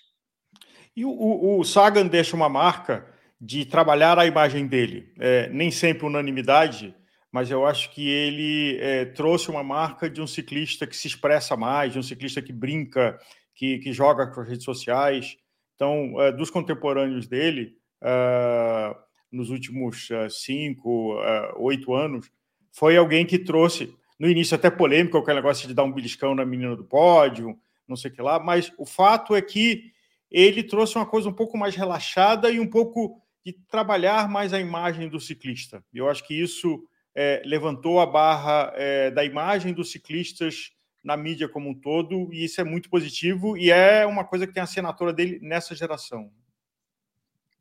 E 0.96 1.06
o, 1.06 1.60
o, 1.60 1.64
Sagan 1.64 2.08
deixa 2.08 2.36
uma 2.36 2.50
marca 2.50 3.08
de 3.40 3.66
trabalhar 3.66 4.20
a 4.20 4.26
imagem 4.26 4.68
dele. 4.68 5.14
É, 5.20 5.48
nem 5.50 5.72
sempre 5.72 6.06
unanimidade, 6.06 6.94
mas 7.32 7.50
eu 7.50 7.66
acho 7.66 7.92
que 7.92 8.10
ele 8.10 8.78
é, 8.82 9.06
trouxe 9.06 9.50
uma 9.50 9.64
marca 9.64 10.10
de 10.10 10.22
um 10.22 10.28
ciclista 10.28 10.86
que 10.86 10.96
se 10.96 11.08
expressa 11.08 11.56
mais, 11.56 11.94
de 11.94 12.00
um 12.00 12.04
ciclista 12.04 12.42
que 12.42 12.52
brinca, 12.52 13.18
que, 13.56 13.80
que 13.80 13.94
joga 13.94 14.28
com 14.28 14.42
as 14.42 14.50
redes 14.50 14.66
sociais. 14.66 15.38
Então, 15.82 16.22
é, 16.22 16.32
dos 16.32 16.52
contemporâneos 16.52 17.26
dele, 17.26 17.76
uh, 18.04 18.96
nos 19.32 19.50
últimos 19.50 20.12
uh, 20.12 20.30
cinco, 20.30 21.16
uh, 21.16 21.60
oito 21.60 21.96
anos, 21.96 22.30
foi 22.72 22.96
alguém 22.96 23.26
que 23.26 23.40
trouxe, 23.40 23.92
no 24.20 24.30
início 24.30 24.54
até 24.54 24.70
polêmico, 24.70 25.18
aquele 25.18 25.38
negócio 25.38 25.68
de 25.68 25.74
dar 25.74 25.84
um 25.84 25.92
beliscão 25.92 26.36
na 26.36 26.46
menina 26.46 26.76
do 26.76 26.84
pódio, 26.84 27.58
não 27.88 27.96
sei 27.96 28.12
o 28.12 28.14
que 28.14 28.22
lá, 28.22 28.40
mas 28.40 28.72
o 28.78 28.86
fato 28.86 29.36
é 29.36 29.42
que 29.42 29.92
ele 30.30 30.62
trouxe 30.62 30.98
uma 30.98 31.06
coisa 31.08 31.28
um 31.28 31.34
pouco 31.34 31.58
mais 31.58 31.76
relaxada 31.76 32.52
e 32.52 32.60
um 32.60 32.68
pouco 32.68 33.20
de 33.44 33.52
trabalhar 33.52 34.30
mais 34.30 34.54
a 34.54 34.60
imagem 34.60 35.10
do 35.10 35.20
ciclista. 35.20 35.84
Eu 35.92 36.08
acho 36.08 36.24
que 36.28 36.40
isso 36.40 36.84
é, 37.16 37.42
levantou 37.44 38.00
a 38.00 38.06
barra 38.06 38.72
é, 38.76 39.10
da 39.10 39.26
imagem 39.26 39.74
dos 39.74 39.92
ciclistas 39.92 40.74
na 41.04 41.18
mídia 41.18 41.50
como 41.50 41.70
um 41.70 41.74
todo, 41.74 42.32
e 42.34 42.46
isso 42.46 42.62
é 42.62 42.64
muito 42.64 42.90
positivo 42.90 43.58
e 43.58 43.72
é 43.72 44.06
uma 44.06 44.24
coisa 44.24 44.46
que 44.46 44.54
tem 44.54 44.62
a 44.62 44.66
assinatura 44.66 45.12
dele 45.14 45.40
nessa 45.42 45.76
geração. 45.76 46.32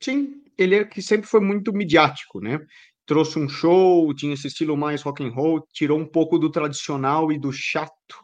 Sim, 0.01 0.43
ele 0.57 0.77
é 0.77 0.85
que 0.85 1.03
sempre 1.03 1.27
foi 1.27 1.41
muito 1.41 1.73
midiático, 1.73 2.41
né? 2.41 2.59
Trouxe 3.07 3.39
um 3.39 3.49
show, 3.49 4.13
tinha 4.15 4.35
esse 4.35 4.47
estilo 4.47 4.77
mais 4.77 5.03
rock 5.03 5.23
and 5.23 5.31
roll, 5.31 5.67
tirou 5.73 5.99
um 5.99 6.07
pouco 6.07 6.39
do 6.39 6.51
tradicional 6.51 7.33
e 7.33 7.39
do 7.39 7.53
chato 7.53 8.17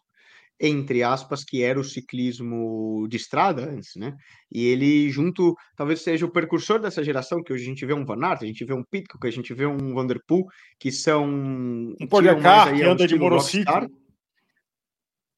entre 0.59 1.03
aspas, 1.03 1.45
que 1.45 1.63
era 1.63 1.79
o 1.79 1.85
ciclismo 1.85 3.07
de 3.09 3.17
estrada 3.17 3.71
antes, 3.71 3.95
né? 3.97 4.17
E 4.51 4.65
ele 4.65 5.11
junto, 5.11 5.55
talvez 5.77 6.01
seja 6.01 6.25
o 6.25 6.31
precursor 6.31 6.81
dessa 6.81 7.05
geração, 7.05 7.43
que 7.43 7.53
hoje 7.53 7.65
a 7.65 7.67
gente 7.67 7.85
vê 7.85 7.93
um 7.93 8.05
Van 8.05 8.25
Aert, 8.25 8.43
a 8.43 8.47
gente 8.47 8.65
vê 8.65 8.73
um 8.73 8.83
Pitcock, 8.83 9.27
a 9.27 9.31
gente 9.31 9.53
vê 9.53 9.67
um 9.67 9.95
Vanderpool, 9.95 10.47
que 10.79 10.91
são... 10.91 11.27
Um 11.27 12.07
Pogacar, 12.09 12.75
que 12.75 12.83
anda 12.83 13.07
de 13.07 13.19
monociclo. 13.19 13.91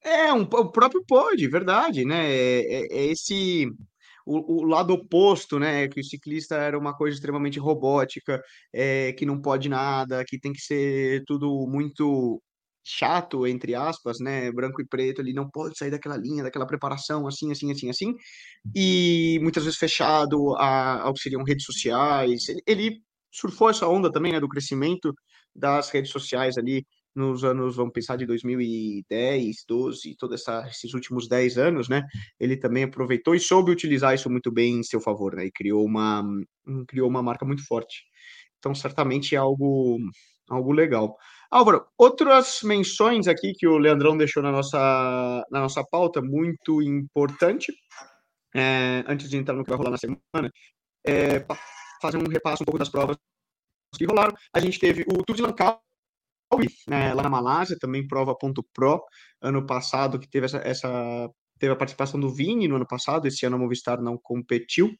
É, 0.02 0.32
um, 0.32 0.42
o 0.42 0.72
próprio 0.72 1.04
pode, 1.06 1.48
verdade, 1.48 2.04
né? 2.04 2.30
É, 2.30 2.60
é, 2.60 2.98
é 2.98 3.06
esse... 3.06 3.66
O, 4.26 4.62
o, 4.62 4.64
lado 4.64 4.92
oposto, 4.92 5.58
né? 5.58 5.88
Que 5.88 6.00
o 6.00 6.04
ciclista 6.04 6.56
era 6.56 6.78
uma 6.78 6.94
coisa 6.94 7.14
extremamente 7.16 7.58
robótica, 7.58 8.42
é, 8.72 9.12
que 9.14 9.24
não 9.26 9.40
pode 9.40 9.68
nada, 9.68 10.24
que 10.26 10.38
tem 10.38 10.52
que 10.52 10.60
ser 10.60 11.24
tudo 11.26 11.66
muito 11.66 12.42
chato, 12.88 13.46
entre 13.46 13.74
aspas, 13.74 14.18
né, 14.18 14.50
branco 14.50 14.80
e 14.80 14.86
preto, 14.86 15.20
ele 15.20 15.34
não 15.34 15.48
pode 15.50 15.76
sair 15.76 15.90
daquela 15.90 16.16
linha, 16.16 16.42
daquela 16.42 16.66
preparação, 16.66 17.26
assim, 17.26 17.52
assim, 17.52 17.70
assim, 17.70 17.90
assim, 17.90 18.14
e 18.74 19.38
muitas 19.42 19.64
vezes 19.64 19.78
fechado 19.78 20.54
a, 20.56 21.02
ao 21.02 21.12
que 21.12 21.20
seriam 21.20 21.44
redes 21.44 21.64
sociais. 21.66 22.44
Ele 22.66 23.02
surfou 23.30 23.68
essa 23.70 23.86
onda 23.86 24.10
também, 24.10 24.32
né, 24.32 24.40
do 24.40 24.48
crescimento 24.48 25.12
das 25.54 25.90
redes 25.90 26.10
sociais 26.10 26.56
ali 26.56 26.86
nos 27.14 27.44
anos, 27.44 27.76
vamos 27.76 27.92
pensar, 27.92 28.16
de 28.16 28.26
2010, 28.26 29.64
12, 29.66 30.16
todos 30.16 30.42
esses 30.68 30.94
últimos 30.94 31.28
10 31.28 31.58
anos, 31.58 31.88
né, 31.88 32.06
ele 32.38 32.56
também 32.56 32.84
aproveitou 32.84 33.34
e 33.34 33.40
soube 33.40 33.70
utilizar 33.70 34.14
isso 34.14 34.30
muito 34.30 34.50
bem 34.50 34.80
em 34.80 34.82
seu 34.82 35.00
favor, 35.00 35.34
né, 35.34 35.46
e 35.46 35.52
criou 35.52 35.84
uma, 35.84 36.22
criou 36.86 37.08
uma 37.08 37.22
marca 37.22 37.44
muito 37.44 37.66
forte. 37.66 38.04
Então, 38.58 38.74
certamente 38.74 39.34
é 39.34 39.38
algo, 39.38 39.98
algo 40.48 40.72
legal. 40.72 41.16
Álvaro, 41.50 41.86
outras 41.96 42.60
menções 42.62 43.26
aqui 43.26 43.52
que 43.56 43.66
o 43.66 43.78
Leandrão 43.78 44.16
deixou 44.16 44.42
na 44.42 44.52
nossa, 44.52 45.44
na 45.50 45.60
nossa 45.60 45.82
pauta, 45.84 46.20
muito 46.20 46.82
importante, 46.82 47.72
é, 48.54 49.04
antes 49.06 49.28
de 49.30 49.36
entrar 49.36 49.54
no 49.54 49.64
que 49.64 49.70
vai 49.70 49.78
rolar 49.78 49.90
na 49.90 49.98
semana, 49.98 50.50
é 51.06 51.44
fazer 52.00 52.18
um 52.18 52.28
repasso 52.28 52.62
um 52.62 52.66
pouco 52.66 52.78
das 52.78 52.88
provas 52.88 53.16
que 53.96 54.04
rolaram. 54.04 54.34
A 54.52 54.60
gente 54.60 54.78
teve 54.78 55.02
o 55.02 55.24
Tour 55.24 55.36
de 55.36 55.42
Langkawi, 55.42 55.78
né, 56.88 57.14
lá 57.14 57.22
na 57.22 57.30
Malásia, 57.30 57.76
também 57.78 58.06
prova.pro, 58.06 59.00
ano 59.40 59.66
passado, 59.66 60.18
que 60.18 60.28
teve 60.28 60.46
essa, 60.46 60.58
essa 60.58 61.30
teve 61.58 61.72
a 61.72 61.76
participação 61.76 62.18
do 62.18 62.30
Vini 62.30 62.68
no 62.68 62.76
ano 62.76 62.86
passado, 62.86 63.26
esse 63.26 63.44
ano 63.44 63.56
a 63.56 63.58
Movistar 63.58 64.00
não 64.00 64.16
competiu, 64.16 64.90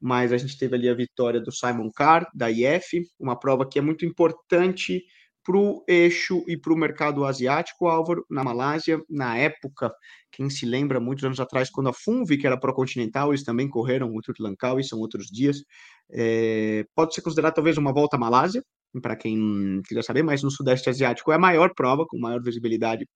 mas 0.00 0.32
a 0.32 0.38
gente 0.38 0.58
teve 0.58 0.74
ali 0.74 0.88
a 0.88 0.94
vitória 0.94 1.40
do 1.40 1.52
Simon 1.52 1.90
Carr, 1.94 2.26
da 2.34 2.50
IF, 2.50 3.02
uma 3.18 3.38
prova 3.38 3.68
que 3.68 3.78
é 3.78 3.82
muito 3.82 4.04
importante 4.04 5.02
para 5.44 5.56
o 5.56 5.84
eixo 5.86 6.42
e 6.48 6.56
para 6.56 6.72
o 6.72 6.76
mercado 6.76 7.24
asiático, 7.24 7.86
Álvaro, 7.86 8.26
na 8.28 8.42
Malásia, 8.42 9.00
na 9.08 9.38
época, 9.38 9.92
quem 10.32 10.50
se 10.50 10.66
lembra, 10.66 10.98
muitos 10.98 11.24
anos 11.24 11.38
atrás, 11.38 11.70
quando 11.70 11.88
a 11.88 11.92
Funvi, 11.92 12.36
que 12.36 12.48
era 12.48 12.58
pró-continental, 12.58 13.30
eles 13.30 13.44
também 13.44 13.68
correram 13.68 14.12
o 14.12 14.80
e 14.80 14.84
são 14.84 14.98
outros 14.98 15.26
dias, 15.26 15.62
é, 16.10 16.84
pode 16.96 17.14
ser 17.14 17.22
considerado 17.22 17.54
talvez 17.54 17.78
uma 17.78 17.92
volta 17.92 18.16
à 18.16 18.18
Malásia, 18.18 18.60
para 19.00 19.16
quem 19.16 19.82
quiser 19.86 20.02
saber, 20.02 20.22
mas 20.22 20.42
no 20.42 20.50
Sudeste 20.50 20.88
Asiático 20.90 21.32
é 21.32 21.36
a 21.36 21.38
maior 21.38 21.72
prova, 21.74 22.04
com 22.06 22.18
maior 22.18 22.42
visibilidade 22.42 23.06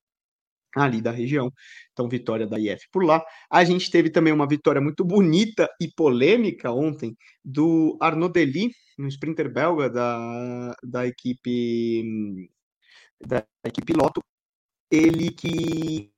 ali 0.77 1.01
da 1.01 1.11
região. 1.11 1.53
Então, 1.93 2.09
vitória 2.09 2.47
da 2.47 2.59
IF 2.59 2.87
por 2.93 3.05
lá. 3.05 3.23
A 3.51 3.65
gente 3.65 3.91
teve 3.91 4.11
também 4.11 4.33
uma 4.33 4.47
vitória 4.47 4.81
muito 4.81 5.05
bonita 5.05 5.69
e 5.81 5.89
polêmica 5.89 6.71
ontem 6.73 7.17
do 7.45 7.97
Arnaud 8.01 8.33
Dely, 8.33 8.71
um 8.99 9.07
sprinter 9.09 9.53
belga 9.53 9.91
da, 9.91 10.75
da 10.85 11.07
equipe 11.07 12.51
da 13.27 13.45
equipe 13.65 13.93
Lotto. 13.93 14.23
Ele 14.91 15.31
que 15.31 16.11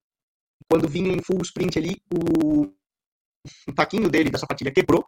quando 0.69 0.89
vinha 0.89 1.13
em 1.13 1.23
full 1.23 1.43
sprint 1.43 1.79
ali, 1.79 1.97
o, 2.13 2.65
o 3.69 3.75
taquinho 3.75 4.09
dele 4.09 4.31
da 4.31 4.39
sapatilha 4.39 4.73
quebrou. 4.73 5.05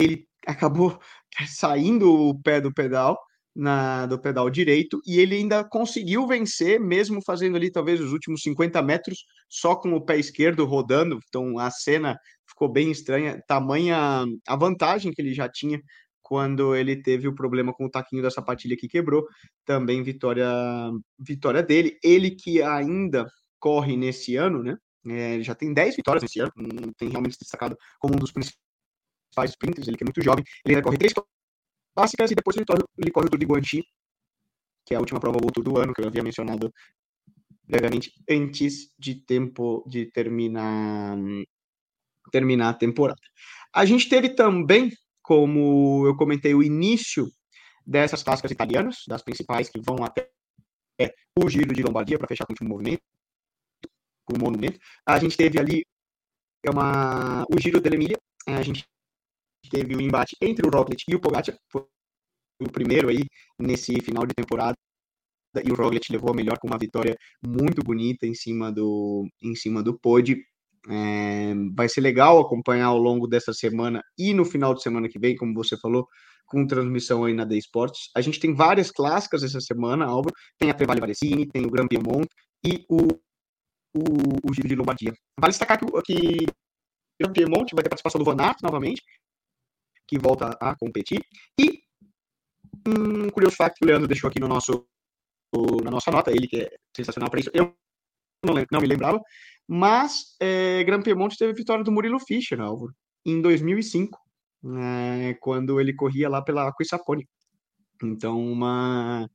Ele 0.00 0.28
acabou 0.46 1.00
saindo 1.46 2.12
o 2.12 2.42
pé 2.42 2.60
do 2.60 2.72
pedal 2.72 3.18
na, 3.54 4.06
do 4.06 4.18
pedal 4.18 4.48
direito 4.48 5.00
e 5.06 5.18
ele 5.18 5.36
ainda 5.36 5.62
conseguiu 5.62 6.26
vencer, 6.26 6.80
mesmo 6.80 7.20
fazendo 7.24 7.56
ali 7.56 7.70
talvez 7.70 8.00
os 8.00 8.12
últimos 8.12 8.42
50 8.42 8.80
metros 8.82 9.24
só 9.48 9.76
com 9.76 9.92
o 9.92 10.00
pé 10.00 10.18
esquerdo 10.18 10.64
rodando. 10.64 11.18
Então 11.28 11.58
a 11.58 11.70
cena 11.70 12.16
ficou 12.48 12.70
bem 12.70 12.90
estranha, 12.90 13.42
tamanha 13.46 14.24
a 14.46 14.56
vantagem 14.56 15.12
que 15.12 15.20
ele 15.20 15.34
já 15.34 15.48
tinha 15.48 15.80
quando 16.22 16.74
ele 16.74 16.96
teve 17.02 17.28
o 17.28 17.34
problema 17.34 17.74
com 17.74 17.84
o 17.84 17.90
taquinho 17.90 18.22
da 18.22 18.30
sapatilha 18.30 18.76
que 18.76 18.88
quebrou, 18.88 19.26
também 19.66 20.02
vitória 20.02 20.48
vitória 21.18 21.62
dele. 21.62 21.98
Ele 22.02 22.30
que 22.30 22.62
ainda 22.62 23.26
corre 23.58 23.96
nesse 23.96 24.36
ano, 24.36 24.62
né? 24.62 24.76
É, 25.06 25.42
já 25.42 25.54
tem 25.54 25.74
10 25.74 25.96
vitórias 25.96 26.22
nesse 26.22 26.40
ano, 26.40 26.52
tem 26.96 27.08
realmente 27.08 27.36
destacado 27.38 27.76
como 27.98 28.14
um 28.14 28.18
dos 28.18 28.30
principais 28.30 29.50
sprinters, 29.50 29.88
ele 29.88 29.96
que 29.96 30.04
é 30.04 30.06
muito 30.06 30.22
jovem, 30.22 30.44
ele 30.64 30.76
ainda 30.76 30.84
corre 30.84 30.96
3 30.96 31.12
básicas 31.94 32.30
e 32.30 32.34
depois 32.34 32.56
ele, 32.56 33.10
corre 33.10 33.26
o 33.26 33.30
Tour 33.30 33.38
de 33.38 33.46
Guanxi, 33.46 33.84
que 34.86 34.94
é 34.94 34.96
a 34.96 35.00
última 35.00 35.20
prova 35.20 35.38
do 35.38 35.52
Tour 35.52 35.64
do 35.64 35.78
ano, 35.78 35.92
que 35.92 36.00
eu 36.00 36.08
havia 36.08 36.22
mencionado 36.22 36.72
brevemente 37.64 38.12
antes 38.28 38.92
de 38.98 39.14
tempo 39.14 39.84
de 39.86 40.06
terminar 40.06 41.16
terminar 42.30 42.70
a 42.70 42.74
temporada. 42.74 43.20
A 43.74 43.84
gente 43.84 44.08
teve 44.08 44.30
também, 44.30 44.90
como 45.22 46.06
eu 46.06 46.16
comentei, 46.16 46.54
o 46.54 46.62
início 46.62 47.26
dessas 47.86 48.22
clássicas 48.22 48.50
italianas, 48.50 49.02
das 49.06 49.22
principais 49.22 49.68
que 49.68 49.80
vão 49.80 50.04
até 50.04 50.30
o 51.38 51.48
Giro 51.48 51.74
de 51.74 51.82
Lombardia 51.82 52.18
para 52.18 52.28
fechar 52.28 52.46
com 52.46 52.52
o 52.52 52.54
último 52.54 52.68
movimento, 52.68 53.02
com 54.24 54.36
o 54.36 54.40
monumento. 54.40 54.78
A 55.06 55.18
gente 55.18 55.36
teve 55.36 55.58
ali 55.58 55.84
é 56.64 56.70
uma 56.70 57.44
o 57.50 57.60
Giro 57.60 57.80
dell'Emilia, 57.80 58.18
a 58.46 58.62
gente 58.62 58.84
teve 59.70 59.94
o 59.94 59.98
um 59.98 60.00
embate 60.00 60.36
entre 60.40 60.66
o 60.66 60.70
Roglic 60.70 61.04
e 61.08 61.14
o 61.14 61.20
Pogacar, 61.20 61.56
foi 61.70 61.84
o 62.60 62.70
primeiro 62.70 63.08
aí 63.08 63.24
nesse 63.58 64.00
final 64.00 64.26
de 64.26 64.34
temporada 64.34 64.76
e 65.64 65.70
o 65.70 65.74
Roglic 65.74 66.10
levou 66.10 66.30
a 66.30 66.34
melhor 66.34 66.58
com 66.58 66.66
uma 66.66 66.78
vitória 66.78 67.16
muito 67.44 67.82
bonita 67.82 68.26
em 68.26 68.34
cima 68.34 68.72
do 68.72 69.28
em 69.42 69.54
cima 69.54 69.82
do 69.82 69.98
pod. 69.98 70.36
É, 70.88 71.54
vai 71.76 71.88
ser 71.88 72.00
legal 72.00 72.40
acompanhar 72.40 72.86
ao 72.86 72.98
longo 72.98 73.28
dessa 73.28 73.52
semana 73.52 74.02
e 74.18 74.34
no 74.34 74.44
final 74.44 74.74
de 74.74 74.82
semana 74.82 75.08
que 75.08 75.18
vem, 75.18 75.36
como 75.36 75.54
você 75.54 75.76
falou, 75.76 76.08
com 76.46 76.66
transmissão 76.66 77.24
aí 77.24 77.34
na 77.34 77.46
The 77.46 77.56
Sports. 77.56 78.10
A 78.16 78.20
gente 78.20 78.40
tem 78.40 78.52
várias 78.54 78.90
clássicas 78.90 79.44
essa 79.44 79.60
semana, 79.60 80.06
Álvaro. 80.06 80.34
Tem 80.58 80.70
a 80.70 80.74
Trevale 80.74 81.00
Varecini, 81.00 81.46
tem 81.46 81.64
o 81.64 81.70
Gran 81.70 81.86
Piemont 81.86 82.26
e 82.64 82.84
o, 82.88 83.06
o, 83.96 84.50
o 84.50 84.54
Giro 84.54 84.68
de 84.68 84.74
Lombardia. 84.74 85.12
Vale 85.38 85.52
destacar 85.52 85.78
que, 85.78 85.86
que 86.04 86.44
o 86.44 87.22
Gran 87.22 87.32
Piemont 87.32 87.74
vai 87.74 87.84
ter 87.84 87.88
participação 87.88 88.18
do 88.18 88.24
Van 88.24 88.42
Aert 88.42 88.58
novamente, 88.62 89.02
que 90.12 90.18
volta 90.18 90.50
a 90.60 90.76
competir. 90.76 91.24
E 91.58 91.80
um 92.86 93.30
curioso 93.30 93.56
fato 93.56 93.76
que 93.76 93.84
o 93.84 93.88
Leandro 93.88 94.06
deixou 94.06 94.28
aqui 94.28 94.38
no 94.38 94.46
nosso, 94.46 94.86
na 95.82 95.90
nossa 95.90 96.10
nota, 96.10 96.30
ele 96.30 96.46
que 96.46 96.60
é 96.60 96.70
sensacional 96.94 97.30
para 97.30 97.40
isso, 97.40 97.50
eu 97.54 97.74
não, 98.44 98.54
não, 98.70 98.80
me 98.80 98.86
lembrava, 98.86 99.18
mas 99.66 100.36
é, 100.38 100.84
Gran 100.84 101.00
Piemonte 101.00 101.38
teve 101.38 101.54
vitória 101.54 101.82
do 101.82 101.90
Murilo 101.90 102.20
Fischer, 102.20 102.60
Álvaro, 102.60 102.92
em 103.24 103.40
2005, 103.40 104.18
é, 104.76 105.34
quando 105.40 105.80
ele 105.80 105.94
corria 105.94 106.28
lá 106.28 106.42
pela 106.42 106.68
Aquisapone. 106.68 107.26
Então, 108.02 108.38
uma, 108.38 109.26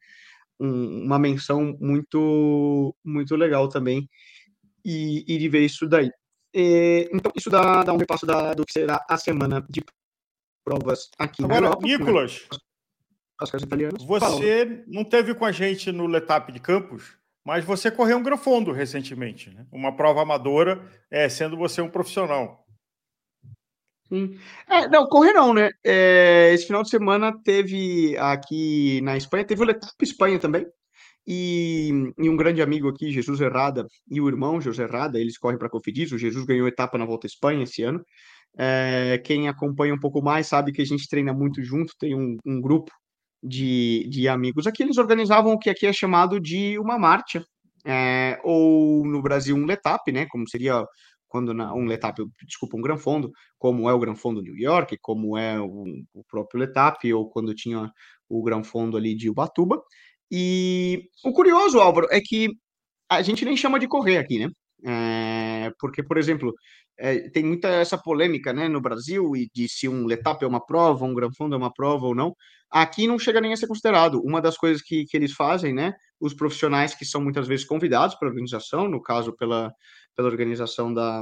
um, 0.59 1.05
uma 1.05 1.17
menção 1.17 1.75
muito, 1.79 2.95
muito 3.03 3.35
legal 3.35 3.67
também, 3.67 4.07
e, 4.85 5.25
e 5.27 5.39
de 5.39 5.49
ver 5.49 5.65
isso 5.65 5.87
daí. 5.87 6.11
É, 6.53 7.09
então, 7.11 7.31
isso 7.35 7.49
dá, 7.49 7.83
dá 7.83 7.93
um 7.93 7.97
repasso 7.97 8.27
da, 8.27 8.53
do 8.53 8.63
que 8.65 8.73
será 8.73 9.03
a 9.09 9.17
semana 9.17 9.65
de 9.67 9.81
provas 10.67 11.09
aqui 11.17 11.43
Agora, 11.45 11.61
na 11.61 11.67
Europa. 11.67 11.87
Nicolas, 11.87 12.47
as 13.39 13.61
italianas. 13.61 14.03
Você 14.03 14.65
falam. 14.65 14.83
não 14.87 15.05
teve 15.05 15.33
com 15.33 15.45
a 15.45 15.51
gente 15.51 15.91
no 15.93 16.05
Letap 16.05 16.51
de 16.51 16.59
Campos, 16.59 17.15
mas 17.45 17.63
você 17.63 17.89
correu 17.89 18.17
um 18.17 18.23
Granfondo 18.23 18.73
recentemente, 18.73 19.49
né? 19.49 19.65
uma 19.71 19.95
prova 19.95 20.21
amadora, 20.21 20.85
é, 21.09 21.29
sendo 21.29 21.55
você 21.55 21.81
um 21.81 21.89
profissional. 21.89 22.65
Sim. 24.09 24.37
É, 24.69 24.87
não, 24.87 25.07
correr 25.07 25.33
não, 25.33 25.53
né? 25.53 25.69
É, 25.83 26.51
esse 26.53 26.67
final 26.67 26.83
de 26.83 26.89
semana 26.89 27.33
teve 27.43 28.17
aqui 28.17 29.01
na 29.01 29.15
Espanha, 29.15 29.45
teve 29.45 29.61
o 29.61 29.65
Letap 29.65 29.93
Espanha 30.01 30.39
também. 30.39 30.65
E, 31.25 31.89
e, 32.17 32.29
um 32.29 32.37
grande 32.37 32.61
amigo 32.61 32.87
aqui, 32.87 33.11
Jesus 33.11 33.41
Herrada, 33.41 33.85
e 34.09 34.21
o 34.21 34.29
irmão 34.29 34.61
José 34.61 34.83
Herrada, 34.83 35.19
eles 35.19 35.37
correm 35.37 35.57
para 35.57 35.67
a 35.67 35.69
Cofidis. 35.69 36.13
O 36.13 36.17
Jesus 36.17 36.45
ganhou 36.45 36.69
etapa 36.69 36.97
na 36.97 37.05
Volta 37.05 37.27
à 37.27 37.29
Espanha 37.29 37.63
esse 37.63 37.83
ano. 37.83 38.01
É, 38.57 39.19
quem 39.19 39.47
acompanha 39.47 39.93
um 39.93 39.99
pouco 39.99 40.21
mais 40.21 40.47
sabe 40.47 40.71
que 40.71 40.81
a 40.81 40.85
gente 40.85 41.07
treina 41.07 41.33
muito 41.33 41.63
junto, 41.63 41.93
tem 41.99 42.15
um, 42.15 42.37
um 42.45 42.59
grupo 42.59 42.91
de, 43.43 44.07
de 44.09 44.27
amigos 44.27 44.65
aqui. 44.65 44.83
Eles 44.83 44.97
organizavam 44.97 45.53
o 45.53 45.59
que 45.59 45.69
aqui 45.69 45.85
é 45.85 45.93
chamado 45.93 46.39
de 46.39 46.77
uma 46.79 46.97
marcha, 46.97 47.43
é, 47.85 48.39
ou 48.43 49.05
no 49.05 49.21
Brasil 49.21 49.55
um 49.55 49.65
letap, 49.65 50.11
né? 50.11 50.25
Como 50.29 50.47
seria 50.49 50.83
quando 51.27 51.53
na, 51.53 51.73
um 51.73 51.85
letap, 51.85 52.21
desculpa, 52.45 52.77
um 52.77 52.81
Gran 52.81 52.97
Fondo, 52.97 53.31
como 53.57 53.89
é 53.89 53.93
o 53.93 53.99
Gran 53.99 54.15
Fondo 54.15 54.41
New 54.41 54.57
York, 54.57 54.97
como 55.01 55.37
é 55.37 55.59
o, 55.59 55.85
o 56.13 56.23
próprio 56.29 56.59
letap, 56.59 57.13
ou 57.13 57.29
quando 57.29 57.53
tinha 57.53 57.91
o 58.29 58.43
Gran 58.43 58.63
Fondo 58.63 58.97
ali 58.97 59.15
de 59.15 59.29
Ubatuba. 59.29 59.81
E 60.31 61.03
o 61.23 61.31
curioso, 61.31 61.79
Álvaro, 61.79 62.07
é 62.11 62.19
que 62.21 62.49
a 63.09 63.21
gente 63.21 63.45
nem 63.45 63.55
chama 63.55 63.79
de 63.79 63.87
correr 63.87 64.17
aqui, 64.17 64.39
né? 64.39 64.49
É, 64.85 65.71
porque, 65.79 66.03
por 66.03 66.17
exemplo, 66.17 66.53
é, 66.97 67.29
tem 67.29 67.43
muita 67.43 67.67
essa 67.69 67.97
polêmica 67.97 68.53
né, 68.53 68.67
no 68.67 68.81
Brasil 68.81 69.35
e 69.35 69.49
de 69.53 69.67
se 69.69 69.87
um 69.87 70.05
Letap 70.05 70.43
é 70.43 70.47
uma 70.47 70.63
prova, 70.65 71.05
um 71.05 71.13
Gran 71.13 71.29
Fundo 71.35 71.55
é 71.55 71.57
uma 71.57 71.73
prova 71.73 72.05
ou 72.05 72.15
não. 72.15 72.35
Aqui 72.69 73.07
não 73.07 73.19
chega 73.19 73.41
nem 73.41 73.53
a 73.53 73.57
ser 73.57 73.67
considerado. 73.67 74.21
Uma 74.23 74.41
das 74.41 74.57
coisas 74.57 74.81
que, 74.81 75.05
que 75.05 75.15
eles 75.17 75.33
fazem, 75.33 75.73
né? 75.73 75.93
Os 76.19 76.33
profissionais 76.33 76.95
que 76.95 77.05
são 77.05 77.21
muitas 77.21 77.47
vezes 77.47 77.65
convidados 77.65 78.15
para 78.15 78.27
a 78.27 78.31
organização, 78.31 78.87
no 78.89 79.01
caso 79.01 79.35
pela, 79.35 79.71
pela 80.15 80.27
organização 80.27 80.93
da, 80.93 81.21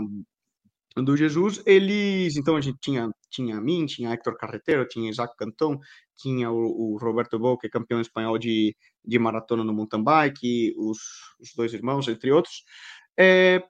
do 1.03 1.17
Jesus, 1.17 1.61
eles. 1.65 2.37
Então 2.37 2.55
a 2.55 2.61
gente 2.61 2.77
tinha, 2.81 3.09
tinha 3.29 3.59
mim, 3.59 3.85
tinha 3.85 4.11
Héctor 4.11 4.37
Carreteiro, 4.37 4.87
tinha 4.87 5.09
Isaac 5.09 5.35
Cantón, 5.37 5.77
tinha 6.15 6.49
o, 6.49 6.93
o 6.93 6.97
Roberto 6.97 7.37
Bou, 7.37 7.57
que 7.57 7.67
é 7.67 7.69
campeão 7.69 7.99
espanhol 7.99 8.37
de, 8.37 8.75
de 9.03 9.19
maratona 9.19 9.63
no 9.63 9.73
mountain 9.73 10.03
bike, 10.03 10.73
os, 10.77 10.97
os 11.39 11.53
dois 11.55 11.73
irmãos, 11.73 12.07
entre 12.07 12.31
outros. 12.31 12.63
É, 13.17 13.63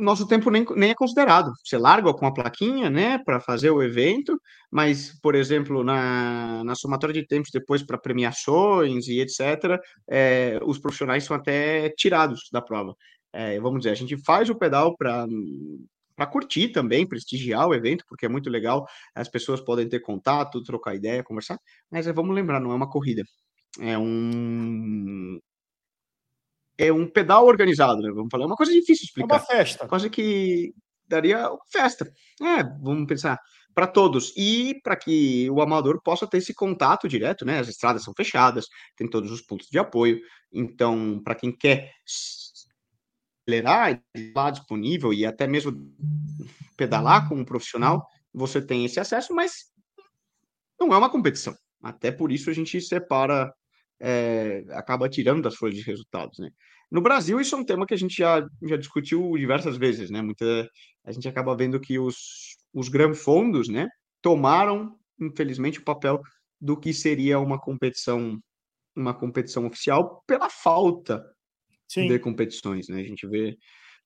nosso 0.00 0.26
tempo 0.26 0.50
nem, 0.50 0.64
nem 0.76 0.90
é 0.90 0.94
considerado. 0.94 1.52
Você 1.64 1.76
larga 1.76 2.12
com 2.14 2.26
a 2.26 2.32
plaquinha, 2.32 2.88
né, 2.90 3.18
para 3.18 3.40
fazer 3.40 3.70
o 3.70 3.82
evento, 3.82 4.40
mas, 4.70 5.18
por 5.20 5.34
exemplo, 5.34 5.84
na, 5.84 6.64
na 6.64 6.74
somatória 6.74 7.14
de 7.14 7.26
tempos 7.26 7.50
depois 7.52 7.82
para 7.82 7.98
premiações 7.98 9.06
e 9.08 9.20
etc., 9.20 9.78
é, 10.08 10.58
os 10.64 10.78
profissionais 10.78 11.24
são 11.24 11.36
até 11.36 11.90
tirados 11.90 12.48
da 12.52 12.62
prova. 12.62 12.94
É, 13.32 13.60
vamos 13.60 13.80
dizer, 13.80 13.90
a 13.90 13.94
gente 13.94 14.16
faz 14.24 14.50
o 14.50 14.54
pedal 14.56 14.96
para 14.96 15.26
para 16.16 16.26
curtir 16.26 16.68
também, 16.68 17.08
prestigiar 17.08 17.66
o 17.66 17.74
evento, 17.74 18.04
porque 18.06 18.26
é 18.26 18.28
muito 18.28 18.50
legal, 18.50 18.86
as 19.14 19.26
pessoas 19.26 19.58
podem 19.58 19.88
ter 19.88 20.00
contato, 20.00 20.62
trocar 20.62 20.94
ideia, 20.94 21.24
conversar, 21.24 21.58
mas 21.90 22.06
é, 22.06 22.12
vamos 22.12 22.34
lembrar, 22.34 22.60
não 22.60 22.72
é 22.72 22.74
uma 22.74 22.90
corrida, 22.90 23.22
é 23.80 23.96
um 23.96 25.40
é 26.80 26.92
um 26.92 27.06
pedal 27.06 27.46
organizado, 27.46 28.00
né? 28.00 28.10
Vamos 28.10 28.28
falar, 28.30 28.44
é 28.44 28.46
uma 28.46 28.56
coisa 28.56 28.72
difícil 28.72 29.02
de 29.02 29.08
explicar. 29.08 29.34
É 29.34 29.38
uma 29.38 29.46
festa. 29.46 29.86
Coisa 29.86 30.08
que 30.08 30.72
daria 31.06 31.50
festa. 31.70 32.10
É, 32.40 32.62
vamos 32.80 33.06
pensar 33.06 33.38
para 33.74 33.86
todos 33.86 34.32
e 34.36 34.80
para 34.82 34.96
que 34.96 35.48
o 35.50 35.60
amador 35.60 36.02
possa 36.02 36.26
ter 36.26 36.38
esse 36.38 36.54
contato 36.54 37.08
direto, 37.08 37.44
né? 37.44 37.58
As 37.58 37.68
estradas 37.68 38.02
são 38.02 38.14
fechadas, 38.14 38.66
tem 38.96 39.08
todos 39.08 39.30
os 39.30 39.42
pontos 39.42 39.68
de 39.68 39.78
apoio. 39.78 40.20
Então, 40.52 41.20
para 41.22 41.34
quem 41.34 41.56
quer 41.56 41.92
acelerar, 43.46 44.02
lá 44.34 44.50
disponível 44.50 45.12
e 45.12 45.24
até 45.24 45.46
mesmo 45.46 45.72
pedalar 46.76 47.28
com 47.28 47.36
um 47.36 47.44
profissional, 47.44 48.06
você 48.32 48.60
tem 48.60 48.84
esse 48.84 48.98
acesso, 48.98 49.34
mas 49.34 49.70
não 50.78 50.92
é 50.92 50.98
uma 50.98 51.10
competição. 51.10 51.54
Até 51.82 52.10
por 52.10 52.32
isso 52.32 52.50
a 52.50 52.52
gente 52.52 52.80
separa, 52.80 53.52
é, 54.00 54.64
acaba 54.70 55.08
tirando 55.08 55.42
das 55.42 55.54
folhas 55.54 55.76
de 55.76 55.82
resultados, 55.82 56.38
né? 56.38 56.50
No 56.90 57.00
Brasil, 57.00 57.40
isso 57.40 57.54
é 57.54 57.58
um 57.58 57.64
tema 57.64 57.86
que 57.86 57.94
a 57.94 57.96
gente 57.96 58.16
já, 58.16 58.44
já 58.62 58.76
discutiu 58.76 59.36
diversas 59.36 59.76
vezes, 59.76 60.10
né? 60.10 60.20
Muita, 60.22 60.68
a 61.04 61.12
gente 61.12 61.28
acaba 61.28 61.56
vendo 61.56 61.78
que 61.78 61.98
os, 61.98 62.56
os 62.74 62.88
granfondos, 62.88 63.68
né, 63.68 63.86
tomaram, 64.20 64.96
infelizmente, 65.20 65.78
o 65.78 65.84
papel 65.84 66.20
do 66.60 66.76
que 66.76 66.92
seria 66.92 67.38
uma 67.38 67.60
competição 67.60 68.38
uma 68.96 69.14
competição 69.14 69.66
oficial 69.66 70.22
pela 70.26 70.50
falta 70.50 71.24
Sim. 71.88 72.08
de 72.08 72.18
competições, 72.18 72.88
né? 72.88 73.00
A 73.00 73.04
gente 73.04 73.26
vê 73.26 73.56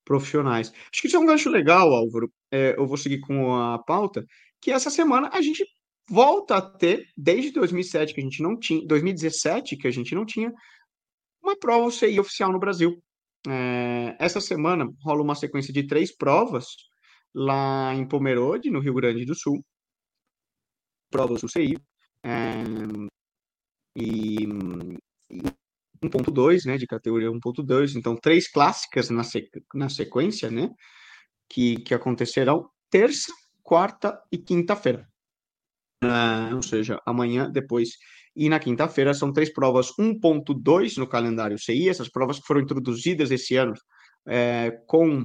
profissionais. 0.04 0.70
Acho 0.92 1.00
que 1.00 1.06
isso 1.06 1.16
é 1.16 1.18
um 1.18 1.26
gancho 1.26 1.50
legal, 1.50 1.92
Álvaro. 1.92 2.30
É, 2.50 2.74
eu 2.76 2.86
vou 2.86 2.96
seguir 2.96 3.20
com 3.20 3.54
a 3.54 3.78
pauta, 3.78 4.24
que 4.60 4.70
essa 4.70 4.90
semana 4.90 5.30
a 5.32 5.40
gente 5.40 5.64
volta 6.08 6.56
a 6.56 6.62
ter, 6.62 7.06
desde 7.16 7.52
2007 7.52 8.14
que 8.14 8.20
a 8.20 8.24
gente 8.24 8.42
não 8.42 8.58
tinha, 8.58 8.86
2017 8.86 9.76
que 9.76 9.88
a 9.88 9.90
gente 9.90 10.14
não 10.14 10.24
tinha, 10.24 10.52
uma 11.42 11.56
prova 11.56 11.86
UCI 11.86 12.18
oficial 12.18 12.52
no 12.52 12.58
Brasil. 12.58 13.02
É, 13.46 14.16
essa 14.18 14.40
semana 14.40 14.88
rola 15.02 15.22
uma 15.22 15.34
sequência 15.34 15.72
de 15.72 15.86
três 15.86 16.14
provas 16.16 16.66
lá 17.34 17.94
em 17.94 18.06
Pomerode, 18.06 18.70
no 18.70 18.80
Rio 18.80 18.94
Grande 18.94 19.24
do 19.24 19.34
Sul. 19.34 19.62
Provas 21.10 21.42
UCI. 21.42 21.76
É, 22.24 22.64
e, 23.96 24.44
e 25.30 25.42
1.2, 26.02 26.64
né, 26.66 26.76
de 26.76 26.86
categoria 26.86 27.30
1.2, 27.30 27.96
então 27.96 28.16
três 28.16 28.50
clássicas 28.50 29.10
na, 29.10 29.22
sequ 29.22 29.60
na 29.74 29.88
sequência, 29.88 30.50
né, 30.50 30.70
que, 31.48 31.76
que 31.80 31.94
acontecerão 31.94 32.68
terça, 32.90 33.32
quarta 33.62 34.20
e 34.32 34.38
quinta-feira. 34.38 35.08
Uh, 36.04 36.56
ou 36.56 36.62
seja, 36.62 37.00
amanhã, 37.06 37.50
depois 37.50 37.90
e 38.36 38.48
na 38.48 38.58
quinta-feira 38.58 39.14
são 39.14 39.32
três 39.32 39.52
provas 39.52 39.92
1.2 39.98 40.96
no 40.96 41.06
calendário 41.06 41.58
CI, 41.58 41.88
essas 41.88 42.08
provas 42.08 42.38
que 42.38 42.46
foram 42.46 42.60
introduzidas 42.60 43.30
esse 43.30 43.56
ano 43.56 43.74
é, 44.26 44.72
com 44.86 45.24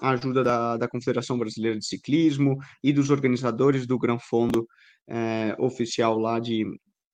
a 0.00 0.10
ajuda 0.10 0.42
da, 0.42 0.76
da 0.76 0.88
Confederação 0.88 1.38
Brasileira 1.38 1.78
de 1.78 1.86
Ciclismo 1.86 2.56
e 2.82 2.92
dos 2.92 3.10
organizadores 3.10 3.86
do 3.86 3.98
Gran 3.98 4.18
Fondo 4.18 4.66
é, 5.08 5.54
oficial 5.58 6.18
lá 6.18 6.40
de, 6.40 6.64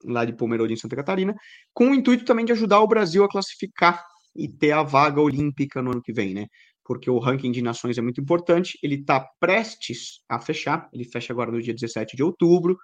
lá 0.05 0.25
de 0.25 0.35
Pomerode, 0.35 0.73
em 0.73 0.77
Santa 0.77 0.97
Catarina, 0.97 1.35
com 1.73 1.91
o 1.91 1.95
intuito 1.95 2.25
também 2.25 2.45
de 2.45 2.53
ajudar 2.53 2.81
o 2.81 2.89
Brasil 2.89 3.23
a 3.25 3.29
classificar 3.29 4.03
e 4.35 4.49
ter 4.49 4.73
a 4.73 4.83
vaga 4.83 5.21
olímpica 5.21 5.81
no 5.83 5.93
ano 5.93 6.03
que 6.03 6.13
vem, 6.13 6.35
né? 6.35 6.47
Porque 6.85 7.11
o 7.11 7.19
ranking 7.19 7.51
de 7.51 7.63
nações 7.63 7.99
é 7.99 8.03
muito 8.03 8.21
importante, 8.21 8.79
ele 8.83 8.97
está 8.97 9.27
prestes 9.41 10.21
a 10.29 10.39
fechar, 10.39 10.89
ele 10.93 11.05
fecha 11.05 11.33
agora 11.33 11.51
no 11.51 11.63
dia 11.63 11.75
17 11.75 12.17
de 12.17 12.23
outubro, 12.23 12.77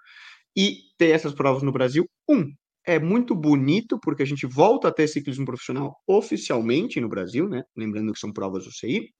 e 0.57 0.79
ter 0.99 1.11
essas 1.11 1.35
provas 1.35 1.63
no 1.63 1.73
Brasil, 1.73 2.07
um, 2.29 2.53
é 2.85 2.99
muito 2.99 3.35
bonito, 3.35 3.99
porque 4.01 4.23
a 4.23 4.27
gente 4.27 4.47
volta 4.47 4.89
a 4.89 4.93
ter 4.93 5.07
ciclismo 5.07 5.45
profissional 5.45 5.95
oficialmente 6.07 7.01
no 7.01 7.09
Brasil, 7.09 7.49
né? 7.49 7.63
Lembrando 7.77 8.13
que 8.13 8.19
são 8.19 8.33
provas 8.33 8.65
do 8.65 8.73
CI, 8.73 9.11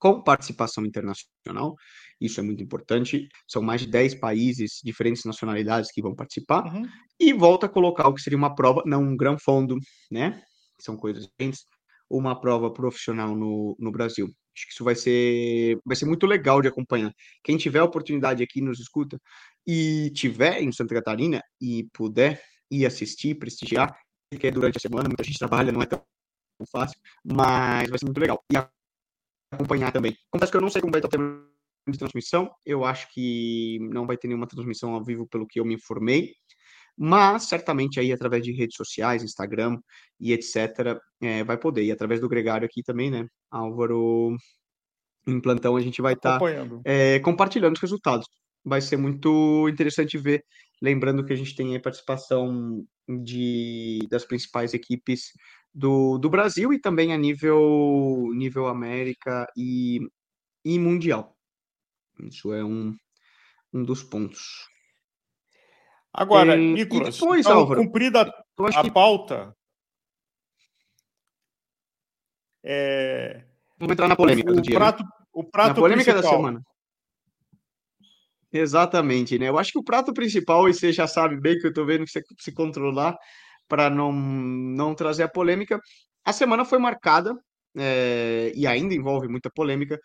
com 0.00 0.22
participação 0.22 0.84
internacional, 0.84 1.76
isso 2.20 2.40
é 2.40 2.42
muito 2.42 2.62
importante. 2.62 3.28
São 3.46 3.62
mais 3.62 3.82
de 3.82 3.86
10 3.86 4.14
países, 4.16 4.80
diferentes 4.82 5.24
nacionalidades 5.24 5.92
que 5.92 6.02
vão 6.02 6.14
participar, 6.14 6.64
uhum. 6.64 6.88
e 7.18 7.32
volta 7.32 7.66
a 7.66 7.68
colocar 7.68 8.08
o 8.08 8.14
que 8.14 8.22
seria 8.22 8.38
uma 8.38 8.54
prova, 8.54 8.82
não 8.86 9.02
um 9.02 9.16
grande 9.16 9.42
fundo, 9.42 9.76
né? 10.10 10.42
São 10.80 10.96
coisas 10.96 11.26
diferentes, 11.26 11.64
uma 12.10 12.38
prova 12.38 12.72
profissional 12.72 13.36
no, 13.36 13.76
no 13.78 13.92
Brasil. 13.92 14.26
Acho 14.56 14.66
que 14.66 14.72
isso 14.72 14.84
vai 14.84 14.96
ser, 14.96 15.78
vai 15.84 15.94
ser 15.94 16.06
muito 16.06 16.26
legal 16.26 16.60
de 16.60 16.68
acompanhar. 16.68 17.14
Quem 17.42 17.56
tiver 17.56 17.78
a 17.78 17.84
oportunidade 17.84 18.42
aqui 18.42 18.60
nos 18.60 18.80
escuta 18.80 19.20
e 19.66 20.10
tiver 20.10 20.60
em 20.60 20.72
Santa 20.72 20.94
Catarina 20.94 21.42
e 21.60 21.84
puder 21.92 22.42
ir 22.70 22.84
assistir, 22.84 23.36
prestigiar, 23.36 23.96
que 24.38 24.46
é 24.46 24.50
durante 24.50 24.76
a 24.76 24.80
semana, 24.80 25.08
muita 25.08 25.24
gente 25.24 25.38
trabalha, 25.38 25.72
não 25.72 25.82
é 25.82 25.86
tão 25.86 26.02
fácil, 26.70 26.98
mas 27.24 27.88
vai 27.88 27.98
ser 27.98 28.04
muito 28.04 28.20
legal. 28.20 28.42
E 28.52 28.56
acompanhar 29.52 29.92
também. 29.92 30.16
Confesso 30.30 30.52
que 30.52 30.56
eu 30.56 30.62
não 30.62 30.70
sei 30.70 30.80
como 30.80 30.92
vai 30.92 31.00
estar 31.00 31.08
o 31.08 31.10
tempo 31.10 31.48
de 31.88 31.98
transmissão, 31.98 32.50
eu 32.64 32.84
acho 32.84 33.12
que 33.12 33.78
não 33.90 34.06
vai 34.06 34.16
ter 34.16 34.28
nenhuma 34.28 34.46
transmissão 34.46 34.94
ao 34.94 35.02
vivo 35.02 35.26
pelo 35.26 35.46
que 35.46 35.58
eu 35.58 35.64
me 35.64 35.74
informei, 35.74 36.34
mas 37.02 37.44
certamente 37.44 37.98
aí 37.98 38.12
através 38.12 38.42
de 38.44 38.52
redes 38.52 38.76
sociais, 38.76 39.22
Instagram 39.22 39.78
e 40.20 40.34
etc, 40.34 41.00
é, 41.22 41.42
vai 41.42 41.56
poder. 41.56 41.82
E 41.82 41.90
através 41.90 42.20
do 42.20 42.28
Gregário 42.28 42.66
aqui 42.66 42.82
também, 42.82 43.10
né, 43.10 43.26
Álvaro, 43.50 44.36
em 45.26 45.40
plantão 45.40 45.76
a 45.76 45.80
gente 45.80 46.02
vai 46.02 46.12
estar 46.12 46.38
tá, 46.38 46.44
é, 46.84 47.18
compartilhando 47.20 47.76
os 47.76 47.80
resultados. 47.80 48.26
Vai 48.62 48.82
ser 48.82 48.98
muito 48.98 49.66
interessante 49.66 50.18
ver, 50.18 50.44
lembrando 50.82 51.24
que 51.24 51.32
a 51.32 51.36
gente 51.36 51.56
tem 51.56 51.74
a 51.74 51.80
participação 51.80 52.84
de, 53.08 54.06
das 54.10 54.26
principais 54.26 54.74
equipes 54.74 55.32
do, 55.72 56.18
do 56.18 56.28
Brasil 56.28 56.70
e 56.70 56.78
também 56.78 57.14
a 57.14 57.16
nível, 57.16 58.28
nível 58.34 58.66
América 58.66 59.46
e, 59.56 60.00
e 60.62 60.78
Mundial. 60.78 61.34
Isso 62.22 62.52
é 62.52 62.62
um, 62.62 62.94
um 63.72 63.82
dos 63.82 64.02
pontos. 64.02 64.68
Agora, 66.12 66.56
Nicolas, 66.56 67.16
depois, 67.16 67.46
então, 67.46 67.58
Álvaro, 67.58 67.82
cumprida 67.82 68.22
a 68.22 68.82
que... 68.82 68.90
pauta. 68.90 69.54
É... 72.64 73.44
Vamos 73.78 73.92
entrar 73.92 74.08
na 74.08 74.16
polêmica 74.16 74.50
o, 74.50 74.56
do 74.56 74.60
dia. 74.60 74.74
Né? 74.74 74.78
Prato, 74.78 75.02
né? 75.02 75.08
O 75.32 75.44
prato 75.44 75.68
na 75.68 75.74
polêmica 75.74 76.12
principal. 76.12 76.32
da 76.32 76.36
semana. 76.36 76.62
Exatamente, 78.52 79.38
né? 79.38 79.48
Eu 79.48 79.58
acho 79.58 79.70
que 79.70 79.78
o 79.78 79.84
prato 79.84 80.12
principal, 80.12 80.68
e 80.68 80.74
você 80.74 80.92
já 80.92 81.06
sabe 81.06 81.40
bem 81.40 81.58
que 81.58 81.68
eu 81.68 81.72
tô 81.72 81.86
vendo 81.86 82.04
que 82.04 82.10
você 82.10 82.22
se 82.40 82.52
controlar 82.52 83.16
para 83.68 83.88
não, 83.88 84.12
não 84.12 84.94
trazer 84.94 85.22
a 85.22 85.28
polêmica. 85.28 85.80
A 86.24 86.32
semana 86.32 86.64
foi 86.64 86.78
marcada, 86.80 87.38
é, 87.76 88.52
e 88.56 88.66
ainda 88.66 88.92
envolve 88.92 89.28
muita 89.28 89.48
polêmica, 89.48 90.00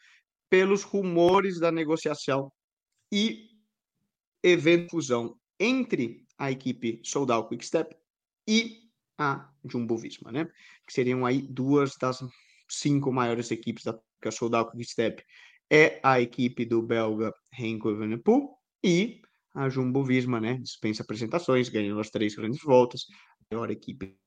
pelos 0.48 0.84
rumores 0.84 1.60
da 1.60 1.72
negociação 1.72 2.52
e 3.12 3.50
evento 4.44 4.92
fusão 4.92 5.36
entre 5.60 6.26
a 6.38 6.52
equipe 6.52 7.02
Soldal 7.04 7.48
Quickstep 7.48 7.96
e 8.48 8.86
a 9.18 9.50
Jumbo 9.64 9.98
Visma, 9.98 10.32
né? 10.32 10.46
Que 10.86 10.94
seriam 10.94 11.26
aí 11.26 11.42
duas 11.42 11.96
das 12.00 12.20
cinco 12.70 13.12
maiores 13.12 13.52
equipes 13.52 13.84
da 13.84 13.98
que 14.22 14.28
a 14.28 14.32
Soldal 14.32 14.70
Quickstep 14.72 15.24
é 15.70 16.00
a 16.04 16.20
equipe 16.20 16.66
do 16.66 16.82
belga 16.82 17.34
Renko 17.52 17.90
Evenepoel 17.90 18.58
e 18.84 19.22
a 19.54 19.70
Jumbo 19.70 20.04
Visma, 20.04 20.40
né? 20.40 20.56
Dispensa 20.56 21.04
apresentações, 21.04 21.70
ganhou 21.70 22.00
as 22.00 22.10
três 22.10 22.36
grandes 22.36 22.62
voltas, 22.62 23.06
maior 23.52 23.72
equipe. 23.72 24.18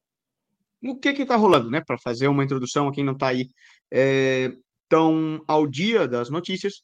O 0.83 0.97
que 0.97 1.13
que 1.13 1.27
tá 1.27 1.37
rolando, 1.37 1.71
né? 1.71 1.83
Para 1.85 1.99
fazer 1.99 2.29
uma 2.29 2.45
introdução 2.45 2.89
a 2.89 2.93
quem 2.93 3.05
não 3.05 3.13
está 3.13 3.29
aí 3.29 3.49
é, 3.91 4.53
tão 4.89 5.43
ao 5.47 5.67
dia 5.67 6.09
das 6.09 6.31
notícias, 6.31 6.81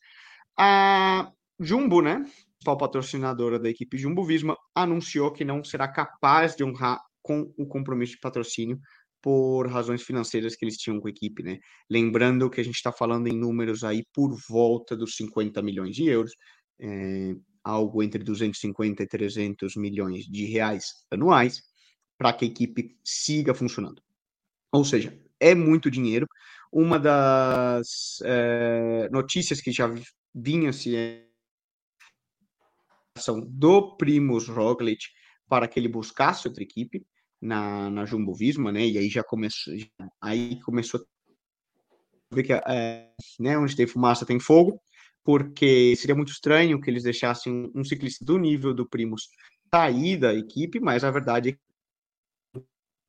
a 0.59 1.33
Jumbo, 1.59 2.03
né? 2.03 2.25
Principal 2.65 2.79
patrocinadora 2.79 3.59
da 3.59 3.69
equipe 3.69 3.99
Jumbo 3.99 4.25
Visma, 4.25 4.57
anunciou 4.75 5.31
que 5.31 5.45
não 5.45 5.63
será 5.63 5.87
capaz 5.87 6.57
de 6.57 6.65
honrar 6.65 6.99
com 7.21 7.53
o 7.59 7.67
compromisso 7.67 8.13
de 8.13 8.21
patrocínio 8.21 8.81
por 9.21 9.69
razões 9.69 10.03
financeiras 10.03 10.57
que 10.57 10.65
eles 10.65 10.79
tinham 10.79 10.99
com 10.99 11.07
a 11.07 11.11
equipe, 11.11 11.43
né? 11.43 11.59
Lembrando 11.91 12.49
que 12.49 12.63
a 12.63 12.65
gente 12.65 12.77
está 12.77 12.91
falando 12.91 13.27
em 13.27 13.39
números 13.39 13.85
aí 13.85 14.03
por 14.15 14.35
volta 14.49 14.97
dos 14.97 15.15
50 15.15 15.61
milhões 15.61 15.95
de 15.95 16.07
euros, 16.07 16.33
é, 16.81 17.35
algo 17.63 18.03
entre 18.03 18.25
250 18.25 19.03
e 19.03 19.07
300 19.07 19.77
milhões 19.77 20.25
de 20.25 20.47
reais 20.47 20.87
anuais, 21.11 21.61
para 22.17 22.33
que 22.33 22.47
a 22.47 22.49
equipe 22.49 22.97
siga 23.05 23.53
funcionando. 23.53 24.01
Ou 24.73 24.87
seja, 24.87 25.15
é 25.39 25.55
muito 25.55 25.91
dinheiro. 25.91 26.27
Uma 26.73 26.99
das 26.99 28.23
é, 28.25 29.07
notícias 29.13 29.61
que 29.61 29.71
já 29.71 29.93
vinha 30.35 30.73
se 30.73 31.24
do 33.47 33.97
Primus 33.97 34.49
Roglic 34.49 35.07
para 35.49 35.69
que 35.69 35.79
ele 35.79 35.89
buscasse 35.89 36.49
outra 36.49 36.63
equipe 36.63 37.07
na, 37.41 37.89
na 37.91 38.05
Jumbo 38.05 38.35
Visma, 38.35 38.73
né? 38.73 38.87
E 38.87 38.99
aí 38.99 39.09
já 39.09 39.23
começou, 39.23 39.73
aí 40.21 40.61
começou 40.63 41.01
a 42.33 42.35
ver 42.35 42.43
que 42.43 42.53
é, 42.53 43.13
né, 43.39 43.57
onde 43.57 43.77
tem 43.77 43.87
fumaça 43.87 44.27
tem 44.27 44.41
fogo, 44.41 44.81
porque 45.23 45.95
seria 45.97 46.15
muito 46.15 46.33
estranho 46.33 46.81
que 46.81 46.91
eles 46.91 47.05
deixassem 47.05 47.53
um, 47.53 47.73
um 47.77 47.85
ciclista 47.85 48.25
do 48.25 48.37
nível 48.39 48.75
do 48.75 48.89
Primus 48.89 49.29
sair 49.73 50.17
da 50.17 50.35
equipe, 50.35 50.81
mas 50.81 51.05
a 51.05 51.11
verdade 51.11 51.51
é 51.51 51.53
que 51.53 52.65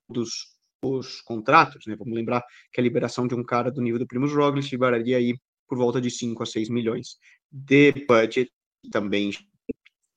dos 0.09 0.53
os 0.83 1.19
contratos, 1.21 1.87
né? 1.87 1.95
Vamos 1.95 2.13
lembrar 2.13 2.43
que 2.71 2.79
a 2.79 2.83
liberação 2.83 3.27
de 3.27 3.33
um 3.33 3.43
cara 3.43 3.71
do 3.71 3.81
nível 3.81 3.97
do 3.97 4.05
Primus 4.05 4.31
Roglic 4.31 4.69
liberaria 4.69 5.17
aí 5.17 5.33
por 5.67 5.79
volta 5.79 5.99
de 5.99 6.11
5 6.11 6.43
a 6.43 6.45
6 6.45 6.69
milhões 6.69 7.17
de 7.51 7.91
budget, 8.07 8.51
também 8.91 9.31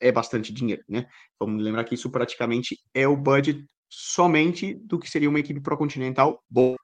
é 0.00 0.12
bastante 0.12 0.52
dinheiro, 0.52 0.82
né? 0.88 1.08
Vamos 1.38 1.62
lembrar 1.62 1.84
que 1.84 1.94
isso 1.94 2.11
praticamente 2.11 2.78
é 2.94 3.06
o 3.06 3.16
budget 3.16 3.64
somente 3.88 4.74
do 4.74 4.98
que 4.98 5.11
seria 5.11 5.28
uma 5.28 5.40
equipe 5.40 5.61
pró-continental 5.61 6.42
boa, 6.48 6.76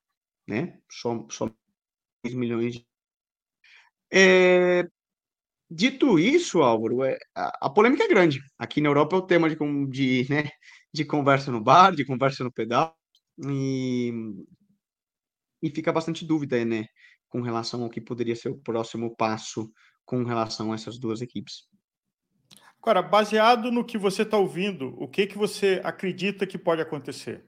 né? 0.46 0.78
Só, 0.90 1.26
só 1.30 1.50
10 2.24 2.34
milhões 2.34 2.74
de... 2.74 2.86
É... 4.12 4.84
Dito 5.70 6.18
isso, 6.18 6.62
Álvaro, 6.62 7.02
é, 7.04 7.18
a, 7.34 7.66
a, 7.66 7.70
polêmica 7.70 8.04
é 8.04 8.08
grande. 8.08 8.40
Aqui 8.58 8.80
na 8.80 8.88
Europa 8.88 9.16
é 9.16 9.18
o 9.18 9.26
tema 9.26 9.48
de, 9.48 9.56
de, 9.88 10.26
né, 10.30 10.50
de 10.92 11.04
conversa 11.04 11.50
no 11.50 11.60
bar, 11.60 11.94
de 11.94 12.04
conversa 12.04 12.44
no 12.44 12.52
pedal, 12.52 12.96
e, 13.48 14.12
e 15.62 15.70
fica 15.70 15.92
bastante 15.92 16.24
dúvida, 16.24 16.64
né, 16.64 16.86
com 17.28 17.40
relação 17.40 17.82
ao 17.82 17.90
que 17.90 18.00
poderia 18.00 18.36
ser 18.36 18.50
o 18.50 18.58
próximo 18.58 19.16
passo 19.16 19.72
com 20.04 20.22
relação 20.22 20.70
a 20.70 20.74
essas 20.76 20.98
duas 20.98 21.20
equipes. 21.20 21.66
Baseado 23.10 23.70
no 23.72 23.84
que 23.84 23.96
você 23.96 24.22
está 24.22 24.36
ouvindo, 24.36 24.94
o 25.00 25.08
que, 25.08 25.26
que 25.26 25.38
você 25.38 25.80
acredita 25.82 26.46
que 26.46 26.58
pode 26.58 26.82
acontecer? 26.82 27.42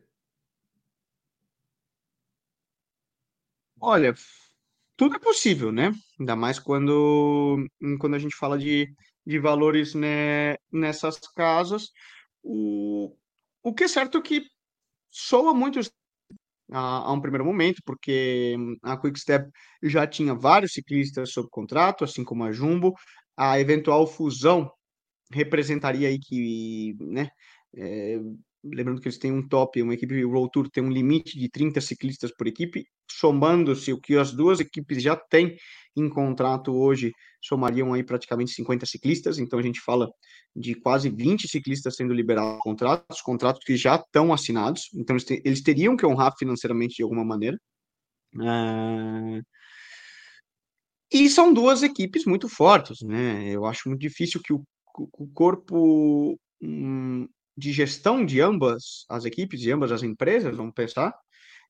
Olha, 3.78 4.14
tudo 4.96 5.16
é 5.16 5.18
possível, 5.18 5.70
né? 5.70 5.92
Ainda 6.18 6.34
mais 6.34 6.58
quando, 6.58 7.66
quando 8.00 8.14
a 8.14 8.18
gente 8.18 8.34
fala 8.34 8.58
de, 8.58 8.88
de 9.26 9.38
valores 9.38 9.94
né, 9.94 10.56
nessas 10.72 11.18
casas. 11.34 11.90
O, 12.42 13.14
o 13.62 13.74
que 13.74 13.84
é 13.84 13.88
certo 13.88 14.18
é 14.18 14.22
que 14.22 14.46
soa 15.10 15.52
muito 15.52 15.78
a, 16.72 16.78
a, 16.78 17.12
um 17.12 17.20
primeiro 17.20 17.44
momento, 17.44 17.82
porque 17.84 18.56
a 18.82 18.96
Quickstep 18.96 19.50
já 19.82 20.06
tinha 20.06 20.34
vários 20.34 20.72
ciclistas 20.72 21.30
sob 21.30 21.48
contrato, 21.50 22.04
assim 22.04 22.24
como 22.24 22.44
a 22.44 22.52
Jumbo. 22.52 22.94
A 23.36 23.60
eventual 23.60 24.06
fusão 24.06 24.70
representaria 25.32 26.08
aí 26.08 26.18
que, 26.18 26.96
né, 27.00 27.28
é, 27.76 28.18
lembrando 28.64 29.00
que 29.00 29.08
eles 29.08 29.18
têm 29.18 29.32
um 29.32 29.46
top, 29.46 29.80
uma 29.82 29.94
equipe 29.94 30.24
World 30.24 30.50
Tour 30.52 30.70
tem 30.70 30.82
um 30.82 30.90
limite 30.90 31.38
de 31.38 31.48
30 31.48 31.80
ciclistas 31.80 32.32
por 32.36 32.46
equipe, 32.46 32.84
somando-se 33.10 33.92
o 33.92 34.00
que 34.00 34.16
as 34.16 34.32
duas 34.32 34.60
equipes 34.60 35.02
já 35.02 35.16
têm 35.16 35.56
em 35.96 36.08
contrato 36.08 36.74
hoje, 36.74 37.12
somariam 37.42 37.94
aí 37.94 38.02
praticamente 38.02 38.52
50 38.52 38.84
ciclistas, 38.84 39.38
então 39.38 39.58
a 39.58 39.62
gente 39.62 39.80
fala 39.80 40.10
de 40.54 40.74
quase 40.74 41.08
20 41.08 41.48
ciclistas 41.48 41.96
sendo 41.96 42.12
liberados 42.12 42.60
contratos, 42.60 43.20
contratos 43.22 43.62
que 43.64 43.76
já 43.76 43.96
estão 43.96 44.32
assinados, 44.32 44.88
então 44.94 45.14
eles, 45.14 45.24
te, 45.24 45.42
eles 45.44 45.62
teriam 45.62 45.96
que 45.96 46.04
honrar 46.04 46.34
financeiramente 46.38 46.96
de 46.96 47.02
alguma 47.02 47.24
maneira. 47.24 47.58
É... 48.42 49.40
E 51.12 51.30
são 51.30 51.54
duas 51.54 51.82
equipes 51.82 52.24
muito 52.26 52.48
fortes, 52.48 52.98
né? 53.02 53.48
Eu 53.48 53.64
acho 53.64 53.88
muito 53.88 54.00
difícil 54.00 54.40
que 54.42 54.52
o 54.52 54.62
o 54.98 55.28
corpo 55.32 56.38
hum, 56.60 57.28
de 57.56 57.72
gestão 57.72 58.24
de 58.24 58.40
ambas 58.40 59.04
as 59.08 59.24
equipes, 59.24 59.60
de 59.60 59.70
ambas 59.72 59.92
as 59.92 60.02
empresas, 60.02 60.56
vamos 60.56 60.74
pensar, 60.74 61.14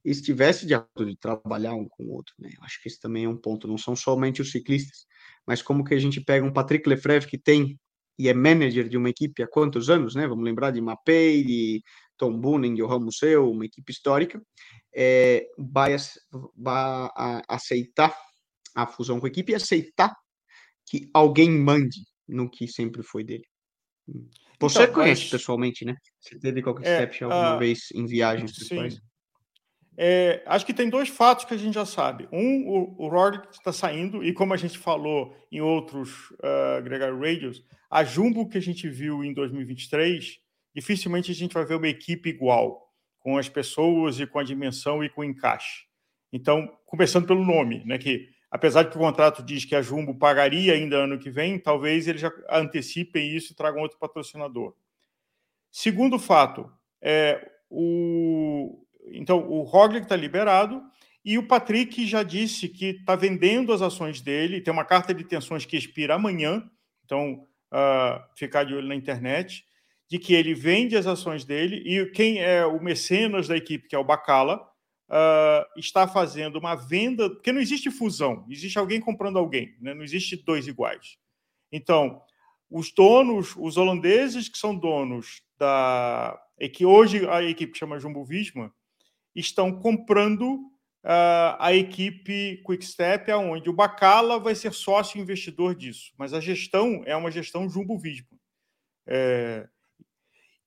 estivesse 0.04 0.66
de 0.66 0.74
acordo 0.74 1.10
de 1.10 1.16
trabalhar 1.16 1.74
um 1.74 1.88
com 1.88 2.04
o 2.04 2.12
outro. 2.12 2.34
Né? 2.38 2.50
Eu 2.56 2.64
acho 2.64 2.80
que 2.82 2.88
esse 2.88 3.00
também 3.00 3.24
é 3.24 3.28
um 3.28 3.36
ponto, 3.36 3.68
não 3.68 3.78
são 3.78 3.96
somente 3.96 4.40
os 4.40 4.50
ciclistas, 4.50 5.06
mas 5.46 5.62
como 5.62 5.84
que 5.84 5.94
a 5.94 5.98
gente 5.98 6.20
pega 6.20 6.46
um 6.46 6.52
Patrick 6.52 6.88
Lefrevre 6.88 7.28
que 7.28 7.38
tem 7.38 7.78
e 8.18 8.28
é 8.28 8.34
manager 8.34 8.88
de 8.88 8.96
uma 8.96 9.10
equipe 9.10 9.42
há 9.42 9.46
quantos 9.46 9.90
anos, 9.90 10.14
né? 10.14 10.26
Vamos 10.26 10.44
lembrar 10.44 10.70
de 10.70 10.80
Mapei, 10.80 11.44
de 11.44 11.82
Tom 12.16 12.38
Boonen, 12.38 12.74
de 12.74 12.80
Johan 12.82 13.00
Museu, 13.00 13.50
uma 13.50 13.66
equipe 13.66 13.92
histórica, 13.92 14.40
é, 14.94 15.46
vai, 15.58 15.94
vai 16.56 17.10
aceitar 17.46 18.16
a 18.74 18.86
fusão 18.86 19.20
com 19.20 19.26
a 19.26 19.28
equipe 19.28 19.52
e 19.52 19.54
aceitar 19.54 20.14
que 20.86 21.10
alguém 21.12 21.50
mande 21.50 22.00
no 22.28 22.50
que 22.50 22.66
sempre 22.68 23.02
foi 23.02 23.24
dele. 23.24 23.44
Você 24.60 24.82
então, 24.82 24.94
conhece 24.94 25.22
mas... 25.22 25.30
pessoalmente, 25.30 25.84
né? 25.84 25.96
Você 26.20 26.38
teve 26.38 26.62
qualquer 26.62 26.86
é, 26.86 26.96
step 26.96 27.24
alguma 27.24 27.56
uh... 27.56 27.58
vez 27.58 27.88
em 27.94 28.06
viagens? 28.06 28.52
É, 29.98 30.42
acho 30.46 30.66
que 30.66 30.74
tem 30.74 30.90
dois 30.90 31.08
fatos 31.08 31.46
que 31.46 31.54
a 31.54 31.56
gente 31.56 31.74
já 31.74 31.86
sabe. 31.86 32.28
Um, 32.30 32.68
o, 32.68 33.04
o 33.04 33.08
Roglic 33.08 33.48
está 33.50 33.72
saindo, 33.72 34.22
e 34.22 34.32
como 34.32 34.52
a 34.52 34.56
gente 34.56 34.76
falou 34.76 35.34
em 35.50 35.60
outros 35.60 36.30
uh, 36.32 36.82
Gregário 36.82 37.18
Radios, 37.18 37.64
a 37.90 38.04
Jumbo 38.04 38.48
que 38.48 38.58
a 38.58 38.62
gente 38.62 38.88
viu 38.88 39.24
em 39.24 39.32
2023, 39.32 40.38
dificilmente 40.74 41.30
a 41.30 41.34
gente 41.34 41.54
vai 41.54 41.64
ver 41.64 41.76
uma 41.76 41.88
equipe 41.88 42.28
igual, 42.28 42.92
com 43.18 43.38
as 43.38 43.48
pessoas 43.48 44.20
e 44.20 44.26
com 44.26 44.38
a 44.38 44.44
dimensão 44.44 45.02
e 45.02 45.08
com 45.08 45.22
o 45.22 45.24
encaixe. 45.24 45.86
Então, 46.30 46.68
começando 46.84 47.26
pelo 47.26 47.44
nome, 47.44 47.82
né, 47.86 47.96
que 47.96 48.28
apesar 48.57 48.85
de 48.85 48.90
que 48.90 48.97
o 48.97 49.01
contrato 49.01 49.42
diz 49.42 49.66
que 49.66 49.77
a 49.77 49.83
Jumbo 49.83 50.14
pagaria 50.14 50.73
ainda 50.73 50.97
ano 50.97 51.19
que 51.19 51.29
vem, 51.29 51.59
talvez 51.59 52.09
eles 52.09 52.23
já 52.23 52.33
antecipem 52.51 53.37
isso 53.37 53.53
e 53.53 53.55
tragam 53.55 53.83
outro 53.83 53.99
patrocinador. 53.99 54.75
Segundo 55.71 56.19
fato, 56.19 56.73
é, 57.03 57.51
o, 57.69 58.83
então 59.12 59.47
o 59.47 59.62
Roglic 59.62 60.07
está 60.07 60.16
liberado 60.16 60.83
e 61.23 61.37
o 61.37 61.47
Patrick 61.47 62.07
já 62.07 62.23
disse 62.23 62.66
que 62.66 62.87
está 62.87 63.14
vendendo 63.14 63.75
as 63.75 63.83
ações 63.83 64.23
dele, 64.23 64.62
tem 64.62 64.73
uma 64.73 64.87
carta 64.87 65.12
de 65.12 65.23
intenções 65.23 65.66
que 65.66 65.77
expira 65.77 66.14
amanhã, 66.14 66.66
então 67.05 67.47
uh, 67.71 68.25
ficar 68.35 68.64
de 68.64 68.75
olho 68.75 68.88
na 68.88 68.95
internet, 68.95 69.66
de 70.09 70.19
que 70.19 70.33
ele 70.33 70.55
vende 70.55 70.97
as 70.97 71.07
ações 71.07 71.45
dele 71.45 71.83
e 71.85 72.07
quem 72.07 72.38
é 72.38 72.64
o 72.64 72.83
mecenas 72.83 73.49
da 73.49 73.57
equipe, 73.57 73.87
que 73.87 73.95
é 73.95 73.99
o 73.99 74.05
Bacala, 74.05 74.66
uh, 75.09 75.79
está 75.79 76.07
fazendo 76.07 76.59
uma 76.59 76.75
venda, 76.75 77.31
porque 77.31 77.53
não 77.53 77.61
existe 77.61 77.90
fusão, 77.90 78.47
existe 78.49 78.79
alguém 78.79 79.01
comprando 79.01 79.38
alguém, 79.38 79.77
né? 79.81 79.95
não 79.95 80.03
existe 80.03 80.37
dois 80.37 80.66
iguais. 80.66 81.16
Então, 81.71 82.23
os 82.71 82.92
donos, 82.92 83.55
os 83.57 83.77
holandeses 83.77 84.49
que 84.49 84.59
são 84.59 84.75
donos 84.75 85.42
da. 85.59 86.40
e 86.59 86.69
que 86.69 86.85
hoje 86.85 87.29
a 87.29 87.42
equipe 87.42 87.79
chama 87.79 87.99
Jumbo 87.99 88.25
Visma, 88.25 88.73
estão 89.35 89.73
comprando 89.81 90.57
uh, 91.05 91.57
a 91.59 91.73
equipe 91.73 92.62
Quickstep, 92.66 93.31
aonde 93.31 93.69
o 93.71 93.73
Bacala 93.73 94.38
vai 94.38 94.55
ser 94.55 94.73
sócio 94.73 95.21
investidor 95.21 95.75
disso, 95.75 96.12
mas 96.19 96.33
a 96.33 96.40
gestão 96.40 97.03
é 97.07 97.14
uma 97.14 97.31
gestão 97.31 97.69
Jumbo 97.69 97.99
Visma. 97.99 98.37
É... 99.07 99.69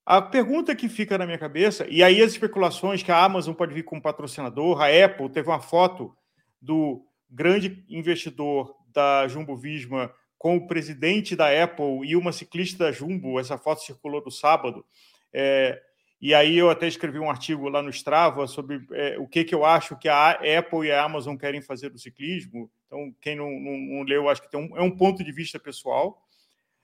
A 0.09 0.23
pergunta 0.23 0.75
que 0.75 0.89
fica 0.89 1.19
na 1.19 1.25
minha 1.27 1.37
cabeça, 1.37 1.85
e 1.87 2.01
aí 2.01 2.19
as 2.19 2.31
especulações 2.31 3.03
que 3.03 3.11
a 3.11 3.23
Amazon 3.23 3.53
pode 3.53 3.75
vir 3.75 3.83
como 3.83 4.01
patrocinador, 4.01 4.81
a 4.81 4.87
Apple 4.87 5.29
teve 5.29 5.47
uma 5.47 5.59
foto 5.59 6.17
do 6.59 7.05
grande 7.29 7.85
investidor 7.87 8.75
da 8.87 9.27
Jumbo 9.27 9.55
Visma 9.55 10.11
com 10.35 10.57
o 10.57 10.65
presidente 10.65 11.35
da 11.35 11.63
Apple 11.63 11.99
e 12.03 12.15
uma 12.15 12.31
ciclista 12.31 12.85
da 12.85 12.91
Jumbo. 12.91 13.39
Essa 13.39 13.55
foto 13.55 13.83
circulou 13.83 14.19
no 14.25 14.31
sábado. 14.31 14.83
É, 15.31 15.79
e 16.19 16.33
aí 16.33 16.57
eu 16.57 16.71
até 16.71 16.87
escrevi 16.87 17.19
um 17.19 17.29
artigo 17.29 17.69
lá 17.69 17.83
no 17.83 17.91
Strava 17.91 18.47
sobre 18.47 18.81
é, 18.93 19.15
o 19.19 19.27
que, 19.27 19.43
que 19.43 19.53
eu 19.53 19.63
acho 19.63 19.95
que 19.95 20.09
a 20.09 20.31
Apple 20.31 20.87
e 20.87 20.91
a 20.91 21.03
Amazon 21.03 21.35
querem 21.37 21.61
fazer 21.61 21.91
do 21.91 21.99
ciclismo. 21.99 22.67
Então, 22.87 23.13
quem 23.21 23.35
não, 23.35 23.51
não, 23.51 23.77
não 23.77 24.01
leu, 24.01 24.27
acho 24.27 24.41
que 24.41 24.57
um, 24.57 24.75
é 24.75 24.81
um 24.81 24.89
ponto 24.89 25.23
de 25.23 25.31
vista 25.31 25.59
pessoal. 25.59 26.19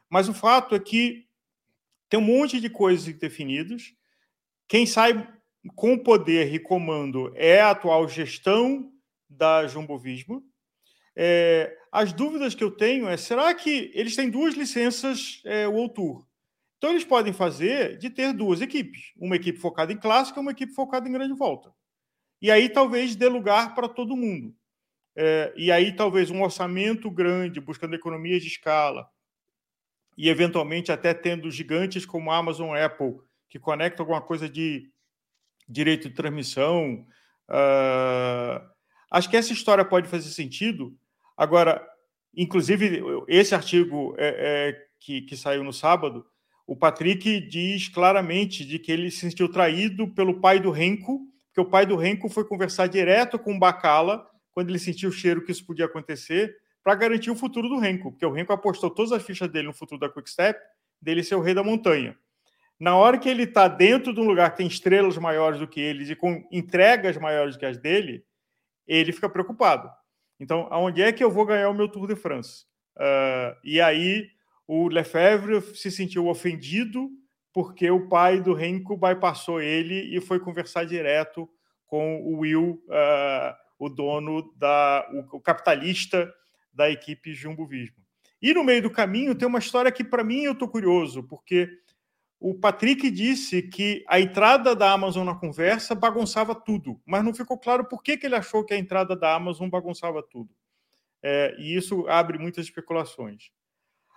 Mas 0.07 0.29
o 0.29 0.33
fato 0.33 0.75
é 0.75 0.79
que 0.79 1.24
tem 2.15 2.17
um 2.17 2.21
monte 2.21 2.61
de 2.61 2.69
coisas 2.69 3.13
definidas. 3.13 3.93
Quem 4.69 4.85
sai 4.85 5.27
com 5.75 5.97
poder 5.97 6.53
e 6.53 6.59
comando 6.59 7.33
é 7.35 7.59
a 7.59 7.71
atual 7.71 8.07
gestão 8.07 8.89
da 9.29 9.67
Jumbo 9.67 9.97
Visma. 9.97 10.41
É, 11.13 11.77
as 11.91 12.13
dúvidas 12.13 12.55
que 12.55 12.63
eu 12.63 12.71
tenho 12.71 13.09
é: 13.09 13.17
será 13.17 13.53
que 13.53 13.91
eles 13.93 14.15
têm 14.15 14.29
duas 14.29 14.53
licenças 14.53 15.41
é, 15.43 15.67
World 15.67 15.93
Tour? 15.93 16.25
Então, 16.77 16.91
eles 16.91 17.03
podem 17.03 17.33
fazer 17.33 17.97
de 17.97 18.09
ter 18.09 18.31
duas 18.31 18.61
equipes: 18.61 19.11
uma 19.17 19.35
equipe 19.35 19.59
focada 19.59 19.91
em 19.91 19.97
clássica 19.97 20.39
uma 20.39 20.51
equipe 20.51 20.73
focada 20.73 21.09
em 21.09 21.11
grande 21.11 21.33
volta. 21.33 21.73
E 22.41 22.49
aí, 22.49 22.69
talvez, 22.69 23.13
dê 23.15 23.27
lugar 23.27 23.75
para 23.75 23.89
todo 23.89 24.15
mundo. 24.15 24.55
É, 25.17 25.53
e 25.57 25.69
aí, 25.69 25.93
talvez, 25.93 26.31
um 26.31 26.43
orçamento 26.43 27.11
grande, 27.11 27.59
buscando 27.59 27.95
economias 27.95 28.41
de 28.41 28.47
escala, 28.47 29.05
e 30.17 30.29
eventualmente 30.29 30.91
até 30.91 31.13
tendo 31.13 31.51
gigantes 31.51 32.05
como 32.05 32.31
Amazon 32.31 32.75
Apple, 32.75 33.15
que 33.49 33.59
conectam 33.59 34.03
alguma 34.03 34.21
coisa 34.21 34.49
de 34.49 34.89
direito 35.67 36.09
de 36.09 36.15
transmissão. 36.15 37.05
Uh, 37.49 38.61
acho 39.11 39.29
que 39.29 39.37
essa 39.37 39.53
história 39.53 39.83
pode 39.83 40.07
fazer 40.07 40.29
sentido 40.29 40.97
Agora, 41.37 41.85
inclusive, 42.35 43.01
esse 43.27 43.53
artigo 43.53 44.15
é, 44.17 44.27
é, 44.69 44.85
que, 44.99 45.21
que 45.21 45.35
saiu 45.35 45.63
no 45.63 45.73
sábado, 45.73 46.25
o 46.65 46.75
Patrick 46.75 47.41
diz 47.41 47.89
claramente 47.89 48.65
de 48.65 48.79
que 48.79 48.91
ele 48.91 49.11
se 49.11 49.19
sentiu 49.19 49.51
traído 49.51 50.07
pelo 50.07 50.39
pai 50.39 50.59
do 50.59 50.71
Renko, 50.71 51.21
que 51.53 51.61
o 51.61 51.65
pai 51.65 51.85
do 51.85 51.95
Renko 51.95 52.29
foi 52.29 52.45
conversar 52.45 52.87
direto 52.87 53.37
com 53.37 53.55
o 53.55 53.59
Bacala 53.59 54.25
quando 54.51 54.69
ele 54.69 54.79
sentiu 54.79 55.09
o 55.09 55.13
cheiro 55.13 55.43
que 55.43 55.51
isso 55.51 55.65
podia 55.65 55.85
acontecer, 55.85 56.55
para 56.85 56.93
garantir 56.93 57.31
o 57.31 57.35
futuro 57.35 57.67
do 57.67 57.79
Renko, 57.79 58.11
porque 58.11 58.25
o 58.27 58.31
Renko 58.31 58.53
apostou 58.53 58.91
todas 58.91 59.11
as 59.11 59.23
fichas 59.23 59.49
dele 59.49 59.65
no 59.65 59.73
futuro 59.73 59.99
da 59.99 60.07
Quickstep, 60.07 60.59
dele 61.01 61.23
ser 61.23 61.33
o 61.33 61.41
rei 61.41 61.55
da 61.55 61.63
montanha. 61.63 62.15
Na 62.79 62.95
hora 62.95 63.17
que 63.17 63.27
ele 63.27 63.41
está 63.41 63.67
dentro 63.67 64.13
de 64.13 64.19
um 64.19 64.23
lugar 64.23 64.51
que 64.51 64.57
tem 64.57 64.67
estrelas 64.67 65.17
maiores 65.17 65.59
do 65.59 65.67
que 65.67 65.81
eles 65.81 66.11
e 66.11 66.15
com 66.15 66.47
entregas 66.51 67.17
maiores 67.17 67.55
do 67.55 67.59
que 67.59 67.65
as 67.65 67.79
dele, 67.79 68.23
ele 68.85 69.11
fica 69.11 69.27
preocupado. 69.27 69.89
Então, 70.39 70.67
aonde 70.69 71.01
é 71.01 71.11
que 71.11 71.23
eu 71.23 71.31
vou 71.31 71.43
ganhar 71.43 71.69
o 71.69 71.73
meu 71.73 71.89
Tour 71.89 72.05
de 72.05 72.15
France? 72.15 72.65
Uh, 72.95 73.57
e 73.63 73.81
aí 73.81 74.27
o 74.67 74.87
Lefebvre 74.87 75.61
se 75.75 75.89
sentiu 75.89 76.27
ofendido 76.27 77.09
porque 77.51 77.89
o 77.89 78.07
pai 78.07 78.39
do 78.39 78.53
Renko 78.53 78.95
bypassou 78.95 79.59
ele 79.59 80.15
e 80.15 80.21
foi 80.21 80.39
conversar 80.39 80.85
direto 80.85 81.49
com 81.87 82.21
o 82.21 82.41
Will, 82.41 82.79
uh, 82.89 83.55
o 83.79 83.89
dono 83.89 84.53
da, 84.55 85.09
o, 85.11 85.37
o, 85.37 85.41
capitalista 85.41 86.31
da 86.75 86.89
equipe 86.89 87.33
Jumbo 87.33 87.65
Visma. 87.65 88.03
E 88.41 88.53
no 88.53 88.63
meio 88.63 88.81
do 88.81 88.91
caminho 88.91 89.33
tem 89.33 89.47
uma 89.47 89.59
história 89.59 89.91
que 89.91 90.03
para 90.03 90.23
mim 90.23 90.43
eu 90.43 90.51
estou 90.51 90.67
curioso, 90.67 91.23
porque 91.23 91.69
o 92.39 92.53
Patrick 92.53 93.09
disse 93.09 93.61
que 93.63 94.03
a 94.07 94.19
entrada 94.19 94.75
da 94.75 94.91
Amazon 94.91 95.25
na 95.25 95.33
conversa 95.33 95.95
bagunçava 95.95 96.53
tudo, 96.53 97.01
mas 97.05 97.23
não 97.23 97.33
ficou 97.33 97.57
claro 97.57 97.85
por 97.85 98.03
que, 98.03 98.17
que 98.17 98.25
ele 98.25 98.35
achou 98.35 98.63
que 98.63 98.73
a 98.73 98.77
entrada 98.77 99.15
da 99.15 99.33
Amazon 99.33 99.69
bagunçava 99.69 100.21
tudo. 100.21 100.53
É, 101.23 101.55
e 101.57 101.75
isso 101.75 102.07
abre 102.07 102.37
muitas 102.37 102.65
especulações. 102.65 103.49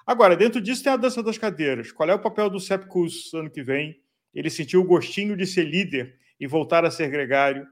Agora, 0.06 0.36
dentro 0.36 0.60
disso 0.60 0.82
tem 0.82 0.92
a 0.92 0.96
dança 0.96 1.22
das 1.22 1.38
cadeiras. 1.38 1.92
Qual 1.92 2.08
é 2.08 2.14
o 2.14 2.18
papel 2.18 2.50
do 2.50 2.58
Sepkus 2.58 3.32
ano 3.34 3.50
que 3.50 3.62
vem? 3.62 3.98
Ele 4.34 4.50
sentiu 4.50 4.80
o 4.80 4.84
gostinho 4.84 5.36
de 5.36 5.46
ser 5.46 5.64
líder 5.64 6.18
e 6.38 6.46
voltar 6.46 6.84
a 6.84 6.90
ser 6.90 7.08
gregário. 7.08 7.66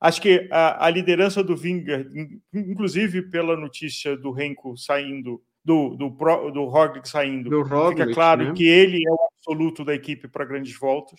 Acho 0.00 0.20
que 0.20 0.48
a, 0.50 0.86
a 0.86 0.90
liderança 0.90 1.42
do 1.42 1.56
Vingar, 1.56 2.04
inclusive 2.52 3.22
pela 3.22 3.56
notícia 3.56 4.16
do 4.16 4.30
Renko 4.30 4.76
saindo 4.76 5.42
do, 5.64 5.96
do, 5.96 6.10
do 6.50 6.64
Roglic 6.66 7.08
saindo, 7.08 7.48
do 7.48 7.62
Roglic, 7.62 8.02
fica 8.02 8.14
claro 8.14 8.44
né? 8.44 8.52
que 8.52 8.66
ele 8.66 9.02
é 9.06 9.10
o 9.10 9.28
absoluto 9.32 9.84
da 9.84 9.94
equipe 9.94 10.28
para 10.28 10.44
grandes 10.44 10.76
voltas. 10.78 11.18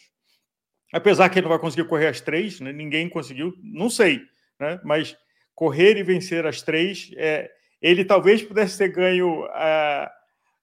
Apesar 0.93 1.29
que 1.29 1.39
ele 1.39 1.45
não 1.45 1.49
vai 1.49 1.59
conseguir 1.59 1.87
correr 1.87 2.07
as 2.07 2.21
três, 2.21 2.59
né? 2.59 2.71
ninguém 2.71 3.09
conseguiu, 3.09 3.53
não 3.63 3.89
sei, 3.89 4.21
né? 4.59 4.79
mas 4.83 5.17
correr 5.55 5.97
e 5.97 6.03
vencer 6.03 6.45
as 6.45 6.61
três, 6.61 7.11
é, 7.15 7.49
ele 7.81 8.05
talvez 8.05 8.43
pudesse 8.43 8.77
ter 8.77 8.89
ganho 8.89 9.47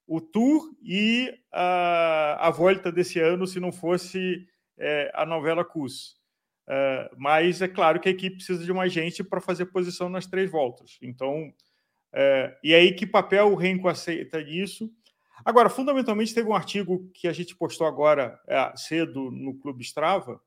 o 0.06 0.20
Tour 0.20 0.70
e 0.82 1.30
uh, 1.52 2.36
a 2.38 2.50
volta 2.50 2.92
desse 2.92 3.18
ano 3.18 3.46
se 3.46 3.58
não 3.58 3.72
fosse 3.72 4.46
uh, 4.78 5.10
a 5.14 5.24
novela 5.24 5.64
CUS. 5.64 6.16
Uh, 6.72 7.14
mas 7.18 7.60
é 7.60 7.68
claro 7.68 8.00
que 8.00 8.08
a 8.08 8.12
equipe 8.12 8.36
precisa 8.36 8.64
de 8.64 8.72
mais 8.72 8.90
gente 8.90 9.22
para 9.22 9.42
fazer 9.42 9.66
posição 9.66 10.08
nas 10.08 10.26
três 10.26 10.50
voltas. 10.50 10.96
Então, 11.02 11.52
é, 12.14 12.56
e 12.64 12.74
aí, 12.74 12.94
que 12.94 13.06
papel 13.06 13.52
o 13.52 13.54
Renko 13.54 13.88
aceita 13.88 14.42
nisso? 14.42 14.90
Agora, 15.44 15.68
fundamentalmente, 15.68 16.34
teve 16.34 16.48
um 16.48 16.54
artigo 16.54 17.10
que 17.12 17.28
a 17.28 17.32
gente 17.32 17.54
postou 17.54 17.86
agora 17.86 18.40
é, 18.46 18.72
cedo 18.74 19.30
no 19.30 19.54
Clube 19.58 19.82
Strava, 19.82 20.40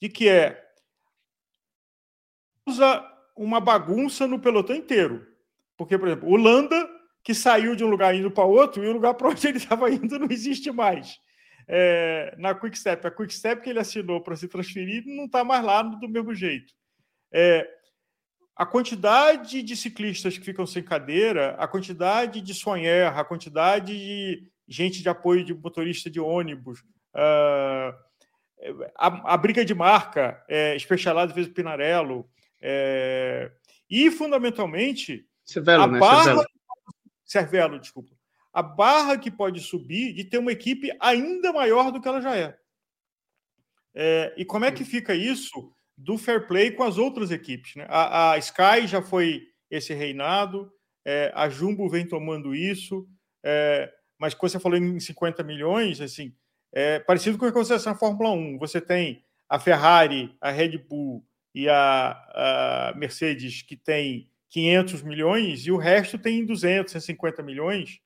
de 0.00 0.08
que 0.08 0.28
é 0.30 0.66
usa 2.66 3.04
uma 3.36 3.60
bagunça 3.60 4.26
no 4.26 4.38
pelotão 4.38 4.74
inteiro. 4.74 5.26
Porque, 5.76 5.98
por 5.98 6.08
exemplo, 6.08 6.30
o 6.30 6.36
Landa, 6.36 6.88
que 7.22 7.34
saiu 7.34 7.76
de 7.76 7.84
um 7.84 7.88
lugar 7.88 8.14
indo 8.14 8.30
para 8.30 8.44
outro, 8.44 8.82
e 8.82 8.88
o 8.88 8.92
lugar 8.92 9.12
para 9.14 9.28
onde 9.28 9.46
ele 9.46 9.58
estava 9.58 9.90
indo 9.90 10.18
não 10.18 10.28
existe 10.30 10.70
mais. 10.70 11.20
É, 11.72 12.34
na 12.36 12.52
Quickstep, 12.52 13.06
a 13.06 13.10
Quickstep 13.12 13.62
que 13.62 13.70
ele 13.70 13.78
assinou 13.78 14.20
para 14.20 14.34
se 14.34 14.48
transferir 14.48 15.04
não 15.06 15.26
está 15.26 15.44
mais 15.44 15.64
lá 15.64 15.82
do 15.82 16.08
mesmo 16.08 16.34
jeito. 16.34 16.74
É, 17.32 17.64
a 18.56 18.66
quantidade 18.66 19.62
de 19.62 19.76
ciclistas 19.76 20.36
que 20.36 20.44
ficam 20.44 20.66
sem 20.66 20.82
cadeira, 20.82 21.54
a 21.58 21.68
quantidade 21.68 22.40
de 22.40 22.52
sonher, 22.54 23.06
a 23.06 23.24
quantidade 23.24 23.96
de 23.96 24.50
gente 24.68 25.00
de 25.00 25.08
apoio 25.08 25.44
de 25.44 25.54
motorista 25.54 26.10
de 26.10 26.18
ônibus, 26.18 26.80
uh, 27.14 27.94
a, 28.98 29.32
a, 29.34 29.36
briga 29.36 29.64
de 29.64 29.74
marca, 29.74 30.44
é, 30.48 30.76
Specialado 30.78 31.32
vezes 31.32 31.52
Pinarello, 31.52 32.28
é, 32.60 33.50
e 33.88 34.10
fundamentalmente 34.10 35.24
Cervelo, 35.44 35.84
a 35.84 35.86
né? 35.86 35.98
barra 35.98 36.24
Cervelo. 36.24 36.46
Cervelo, 37.24 37.78
desculpa. 37.78 38.19
A 38.52 38.62
barra 38.62 39.16
que 39.18 39.30
pode 39.30 39.60
subir 39.60 40.12
de 40.12 40.24
ter 40.24 40.38
uma 40.38 40.52
equipe 40.52 40.90
ainda 41.00 41.52
maior 41.52 41.90
do 41.90 42.00
que 42.00 42.08
ela 42.08 42.20
já 42.20 42.36
é. 42.36 42.58
é 43.94 44.34
e 44.36 44.44
como 44.44 44.64
é 44.64 44.72
que 44.72 44.84
fica 44.84 45.14
isso 45.14 45.72
do 45.96 46.16
fair 46.16 46.46
play 46.46 46.70
com 46.70 46.82
as 46.82 46.98
outras 46.98 47.30
equipes. 47.30 47.76
Né? 47.76 47.86
A, 47.88 48.32
a 48.32 48.38
Sky 48.38 48.86
já 48.86 49.02
foi 49.02 49.46
esse 49.70 49.94
reinado, 49.94 50.72
é, 51.04 51.30
a 51.34 51.48
Jumbo 51.48 51.88
vem 51.88 52.06
tomando 52.06 52.54
isso, 52.54 53.08
é, 53.44 53.92
mas 54.18 54.34
quando 54.34 54.52
você 54.52 54.60
falou 54.60 54.78
em 54.78 54.98
50 54.98 55.42
milhões, 55.42 56.00
assim, 56.00 56.34
é 56.72 56.98
parecido 56.98 57.38
com 57.38 57.44
o 57.44 57.52
que 57.52 57.58
acontece 57.58 57.86
na 57.86 57.94
Fórmula 57.94 58.30
1. 58.30 58.58
Você 58.58 58.80
tem 58.80 59.24
a 59.48 59.58
Ferrari, 59.58 60.36
a 60.40 60.50
Red 60.50 60.78
Bull 60.78 61.24
e 61.54 61.68
a, 61.68 62.90
a 62.90 62.94
Mercedes 62.96 63.62
que 63.62 63.76
tem 63.76 64.30
500 64.50 65.02
milhões 65.02 65.66
e 65.66 65.72
o 65.72 65.76
resto 65.76 66.18
tem 66.18 66.44
250 66.44 67.42
milhões. 67.42 68.00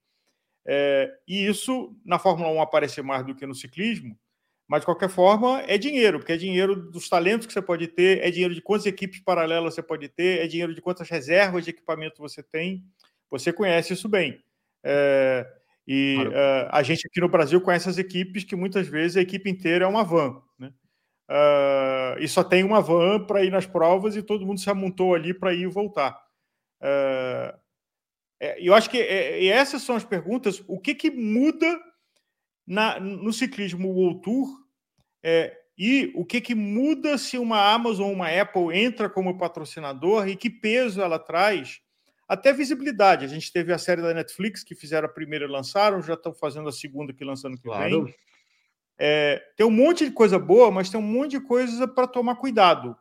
É, 0.66 1.12
e 1.28 1.46
isso 1.46 1.94
na 2.04 2.18
Fórmula 2.18 2.50
1 2.50 2.62
aparece 2.62 3.02
mais 3.02 3.24
do 3.26 3.34
que 3.34 3.46
no 3.46 3.54
ciclismo, 3.54 4.18
mas, 4.66 4.80
de 4.80 4.86
qualquer 4.86 5.10
forma, 5.10 5.62
é 5.66 5.76
dinheiro, 5.76 6.18
porque 6.18 6.32
é 6.32 6.36
dinheiro 6.36 6.74
dos 6.90 7.08
talentos 7.08 7.46
que 7.46 7.52
você 7.52 7.60
pode 7.60 7.86
ter, 7.86 8.24
é 8.24 8.30
dinheiro 8.30 8.54
de 8.54 8.62
quantas 8.62 8.86
equipes 8.86 9.20
paralelas 9.20 9.74
você 9.74 9.82
pode 9.82 10.08
ter, 10.08 10.40
é 10.40 10.46
dinheiro 10.46 10.74
de 10.74 10.80
quantas 10.80 11.08
reservas 11.08 11.64
de 11.64 11.70
equipamento 11.70 12.22
você 12.22 12.42
tem. 12.42 12.82
Você 13.30 13.52
conhece 13.52 13.92
isso 13.92 14.08
bem. 14.08 14.42
É, 14.82 15.46
e 15.86 16.14
claro. 16.16 16.30
uh, 16.30 16.68
a 16.70 16.82
gente 16.82 17.06
aqui 17.06 17.20
no 17.20 17.28
Brasil 17.28 17.60
conhece 17.60 17.90
as 17.90 17.98
equipes 17.98 18.44
que 18.44 18.56
muitas 18.56 18.88
vezes 18.88 19.18
a 19.18 19.20
equipe 19.20 19.50
inteira 19.50 19.84
é 19.84 19.88
uma 19.88 20.02
van. 20.02 20.40
Né? 20.58 20.72
Uh, 21.28 22.18
e 22.20 22.26
só 22.26 22.42
tem 22.42 22.64
uma 22.64 22.80
van 22.80 23.24
para 23.26 23.44
ir 23.44 23.50
nas 23.50 23.66
provas 23.66 24.16
e 24.16 24.22
todo 24.22 24.46
mundo 24.46 24.60
se 24.60 24.70
amontou 24.70 25.14
ali 25.14 25.34
para 25.34 25.52
ir 25.52 25.62
e 25.62 25.66
voltar. 25.66 26.18
Uh, 26.80 27.58
É, 28.40 28.56
eu 28.60 28.74
acho 28.74 28.90
que 28.90 28.98
é, 28.98 29.42
e 29.42 29.48
essas 29.48 29.82
são 29.82 29.96
as 29.96 30.04
perguntas. 30.04 30.62
O 30.66 30.78
que, 30.78 30.94
que 30.94 31.10
muda 31.10 31.80
na, 32.66 32.98
no 33.00 33.32
ciclismo 33.32 33.88
World 33.88 34.22
Tour 34.22 34.48
é, 35.22 35.56
e 35.76 36.12
o 36.14 36.24
que, 36.24 36.40
que 36.40 36.54
muda 36.54 37.18
se 37.18 37.36
uma 37.36 37.72
Amazon 37.72 38.06
ou 38.06 38.12
uma 38.12 38.28
Apple 38.28 38.76
entra 38.76 39.10
como 39.10 39.38
patrocinador 39.38 40.28
e 40.28 40.36
que 40.36 40.48
peso 40.48 41.00
ela 41.00 41.18
traz? 41.18 41.80
Até 42.28 42.52
visibilidade. 42.52 43.24
A 43.24 43.28
gente 43.28 43.52
teve 43.52 43.72
a 43.72 43.78
série 43.78 44.00
da 44.00 44.14
Netflix 44.14 44.62
que 44.62 44.74
fizeram 44.74 45.06
a 45.06 45.12
primeira 45.12 45.44
e 45.44 45.48
lançaram, 45.48 46.00
já 46.00 46.14
estão 46.14 46.32
fazendo 46.32 46.68
a 46.68 46.72
segunda 46.72 47.12
que 47.12 47.24
lançando 47.24 47.56
que 47.56 47.64
claro. 47.64 48.04
vem. 48.04 48.14
É, 48.96 49.42
tem 49.56 49.66
um 49.66 49.70
monte 49.70 50.04
de 50.04 50.12
coisa 50.12 50.38
boa, 50.38 50.70
mas 50.70 50.88
tem 50.88 50.98
um 50.98 51.02
monte 51.02 51.32
de 51.32 51.40
coisa 51.40 51.86
para 51.88 52.06
tomar 52.06 52.36
cuidado. 52.36 52.96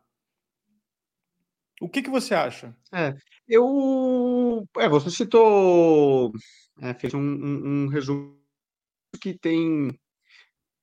O 1.80 1.88
que, 1.88 2.02
que 2.02 2.10
você 2.10 2.34
acha? 2.34 2.76
É, 2.92 3.14
eu. 3.48 4.66
É, 4.78 4.88
você 4.88 5.10
citou. 5.10 6.32
É, 6.80 6.94
fez 6.94 7.14
um, 7.14 7.20
um, 7.20 7.84
um 7.84 7.88
resumo 7.88 8.36
que 9.20 9.38
tem 9.38 9.92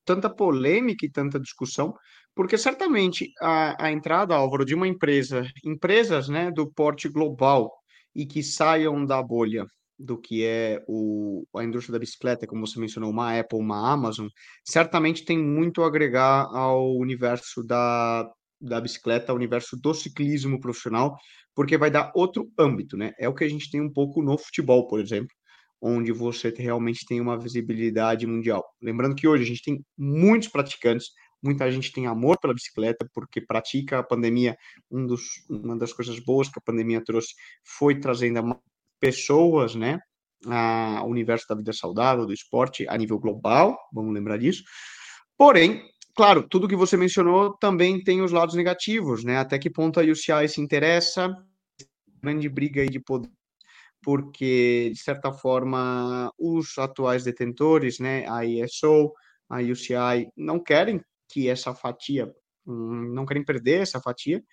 tanta 0.06 0.30
polêmica 0.30 1.06
e 1.06 1.12
tanta 1.12 1.40
discussão, 1.40 1.94
porque 2.36 2.58
certamente 2.58 3.32
a, 3.42 3.86
a 3.86 3.92
entrada, 3.92 4.36
Álvaro, 4.36 4.66
de 4.66 4.76
uma 4.76 4.88
empresa, 4.88 5.46
empresas 5.64 6.30
né, 6.30 6.52
do 6.52 6.72
porte 6.72 7.10
global 7.10 7.72
e 8.16 8.26
que 8.26 8.44
saiam 8.44 9.06
da 9.06 9.22
bolha 9.22 9.66
do 9.98 10.18
que 10.18 10.44
é 10.44 10.84
o, 10.88 11.46
a 11.56 11.64
indústria 11.64 11.94
da 11.94 12.00
bicicleta, 12.00 12.48
como 12.48 12.66
você 12.66 12.80
mencionou, 12.80 13.12
uma 13.12 13.38
Apple, 13.40 13.60
uma 13.60 13.92
Amazon, 13.92 14.28
certamente 14.66 15.24
tem 15.24 15.38
muito 15.38 15.84
a 15.84 15.88
agregar 15.88 16.48
ao 16.52 16.96
universo 16.98 17.64
da, 17.64 18.28
da 18.62 18.80
bicicleta, 18.80 19.32
ao 19.32 19.36
universo 19.36 19.76
do 19.76 19.94
ciclismo 19.94 20.60
profissional, 20.60 21.18
porque 21.56 21.78
vai 21.78 21.90
dar 21.90 22.12
outro 22.16 22.50
âmbito, 22.58 22.96
né? 22.96 23.12
É 23.18 23.28
o 23.28 23.34
que 23.34 23.44
a 23.44 23.50
gente 23.50 23.70
tem 23.70 23.82
um 23.82 23.92
pouco 23.92 24.22
no 24.22 24.38
futebol, 24.38 24.88
por 24.88 25.00
exemplo, 25.00 25.36
onde 25.82 26.12
você 26.12 26.54
realmente 26.56 27.06
tem 27.06 27.20
uma 27.20 27.38
visibilidade 27.38 28.28
mundial. 28.28 28.64
Lembrando 28.82 29.16
que 29.16 29.28
hoje 29.28 29.44
a 29.44 29.48
gente 29.48 29.64
tem 29.64 29.84
muitos 29.98 30.48
praticantes, 30.48 31.08
muita 31.42 31.70
gente 31.72 31.92
tem 31.92 32.06
amor 32.06 32.40
pela 32.40 32.54
bicicleta 32.54 33.10
porque 33.14 33.42
pratica 33.42 34.00
a 34.00 34.04
pandemia. 34.04 34.56
Um 34.92 35.08
dos, 35.08 35.24
uma 35.50 35.76
das 35.76 35.92
coisas 35.92 36.20
boas 36.20 36.48
que 36.48 36.60
a 36.60 36.62
pandemia 36.62 37.04
trouxe 37.04 37.34
foi 37.66 38.00
trazendo 38.00 38.56
pessoas, 39.00 39.74
né, 39.74 40.00
ao 40.46 41.10
universo 41.10 41.48
da 41.48 41.56
vida 41.56 41.74
saudável, 41.74 42.26
do 42.26 42.34
esporte 42.34 42.88
a 42.88 42.98
nível 42.98 43.20
global, 43.20 43.78
vamos 43.94 44.14
lembrar 44.14 44.38
disso. 44.38 44.64
Porém, 45.38 45.84
claro, 46.16 46.48
tudo 46.48 46.68
que 46.68 46.76
você 46.76 46.98
mencionou 46.98 47.58
também 47.58 48.04
tem 48.04 48.22
os 48.22 48.32
lados 48.32 48.56
negativos, 48.56 49.24
né? 49.24 49.38
Até 49.38 49.58
que 49.60 49.70
ponto 49.70 50.00
a 50.00 50.04
UCI 50.04 50.48
se 50.50 50.62
interessa, 50.62 51.36
grande 52.22 52.50
briga 52.50 52.82
aí 52.82 52.90
de 52.90 53.00
poder 53.00 53.30
porque, 54.04 54.92
de 54.94 55.00
certa 55.00 55.32
forma, 55.32 56.32
os 56.40 56.78
atuais 56.78 57.24
detentores, 57.24 58.00
né, 58.00 58.28
a 58.30 58.46
ISO, 58.46 59.14
a 59.50 59.60
UCI, 59.62 60.30
não 60.36 60.60
querem 60.64 61.02
que 61.30 61.50
essa 61.50 61.74
fatia, 61.76 62.34
hum, 62.66 63.14
não 63.14 63.26
querem 63.26 63.44
perder 63.46 63.82
essa 63.82 64.02
fatia, 64.02 64.44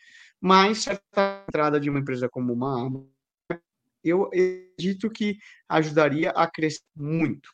mas 0.41 0.83
certa 0.85 1.45
entrada 1.49 1.81
de 1.81 1.91
uma 1.91 2.01
empresa 2.01 2.29
como 2.29 2.53
uma 2.53 2.89
eu 4.05 4.25
acredito 4.27 5.11
que 5.11 5.37
ajudaria 5.69 6.31
a 6.31 6.47
crescer 6.51 6.83
muito 6.97 7.51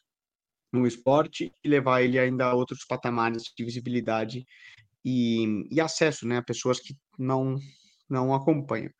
no 0.74 0.86
esporte 0.86 1.52
e 1.62 1.68
levar 1.68 2.02
ele 2.02 2.18
ainda 2.18 2.46
a 2.46 2.54
outros 2.54 2.84
patamares 2.84 3.44
de 3.56 3.64
visibilidade 3.64 4.44
e, 5.04 5.66
e 5.70 5.80
acesso 5.80 6.26
né, 6.26 6.38
a 6.38 6.42
pessoas 6.42 6.80
que 6.80 6.96
não, 7.18 7.56
não 8.08 8.34
acompanham. 8.34 8.90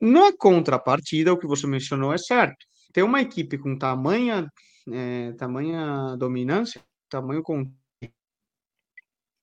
Na 0.00 0.32
contrapartida, 0.36 1.32
o 1.32 1.38
que 1.38 1.46
você 1.46 1.66
mencionou 1.66 2.12
é 2.12 2.18
certo. 2.18 2.66
Ter 2.92 3.02
uma 3.02 3.20
equipe 3.20 3.58
com 3.58 3.76
tamanha, 3.76 4.48
é, 4.90 5.32
tamanha 5.32 6.16
dominância, 6.16 6.80
tamanho 7.08 7.42
com 7.42 7.70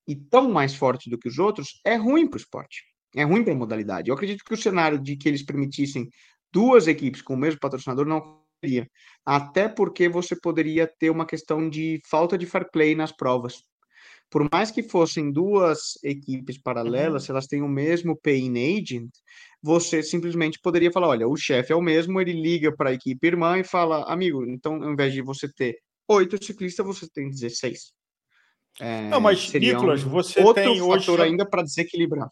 e 0.07 0.15
tão 0.15 0.51
mais 0.51 0.75
forte 0.75 1.09
do 1.09 1.17
que 1.17 1.27
os 1.27 1.37
outros 1.37 1.79
é 1.85 1.95
ruim 1.95 2.27
para 2.27 2.37
o 2.37 2.41
esporte. 2.41 2.83
É 3.15 3.23
ruim 3.23 3.43
para 3.43 3.53
a 3.53 3.55
modalidade. 3.55 4.09
Eu 4.09 4.15
acredito 4.15 4.43
que 4.43 4.53
o 4.53 4.57
cenário 4.57 4.99
de 4.99 5.15
que 5.15 5.29
eles 5.29 5.43
permitissem 5.43 6.09
duas 6.51 6.87
equipes 6.87 7.21
com 7.21 7.33
o 7.33 7.37
mesmo 7.37 7.59
patrocinador 7.59 8.05
não 8.05 8.40
Até 9.25 9.67
porque 9.67 10.09
você 10.09 10.35
poderia 10.35 10.87
ter 10.87 11.09
uma 11.09 11.25
questão 11.25 11.69
de 11.69 11.99
falta 12.09 12.37
de 12.37 12.45
fair 12.45 12.69
play 12.71 12.95
nas 12.95 13.11
provas. 13.11 13.63
Por 14.29 14.47
mais 14.49 14.71
que 14.71 14.81
fossem 14.81 15.29
duas 15.29 15.99
equipes 16.01 16.57
paralelas, 16.57 17.23
uhum. 17.23 17.25
se 17.25 17.31
elas 17.31 17.47
têm 17.47 17.61
o 17.61 17.67
mesmo 17.67 18.17
pay-in 18.17 18.79
agent, 18.79 19.09
você 19.61 20.01
simplesmente 20.01 20.57
poderia 20.63 20.91
falar: 20.91 21.09
olha, 21.09 21.27
o 21.27 21.35
chefe 21.35 21.73
é 21.73 21.75
o 21.75 21.81
mesmo, 21.81 22.19
ele 22.19 22.31
liga 22.31 22.73
para 22.73 22.91
a 22.91 22.93
equipe 22.93 23.27
irmã 23.27 23.59
e 23.59 23.63
fala: 23.63 24.03
amigo, 24.05 24.45
então 24.45 24.81
ao 24.81 24.93
invés 24.93 25.13
de 25.13 25.21
você 25.21 25.51
ter 25.51 25.75
oito 26.07 26.41
ciclistas, 26.43 26.85
você 26.85 27.07
tem 27.13 27.29
16. 27.29 27.91
É, 28.79 29.09
Não, 29.09 29.19
mas, 29.19 29.51
Nicolas, 29.53 30.01
você 30.01 30.41
outro 30.41 30.63
tem 30.63 30.79
fator 30.79 31.19
hoje... 31.19 31.21
ainda 31.21 31.45
para 31.45 31.61
desequilibrar. 31.61 32.29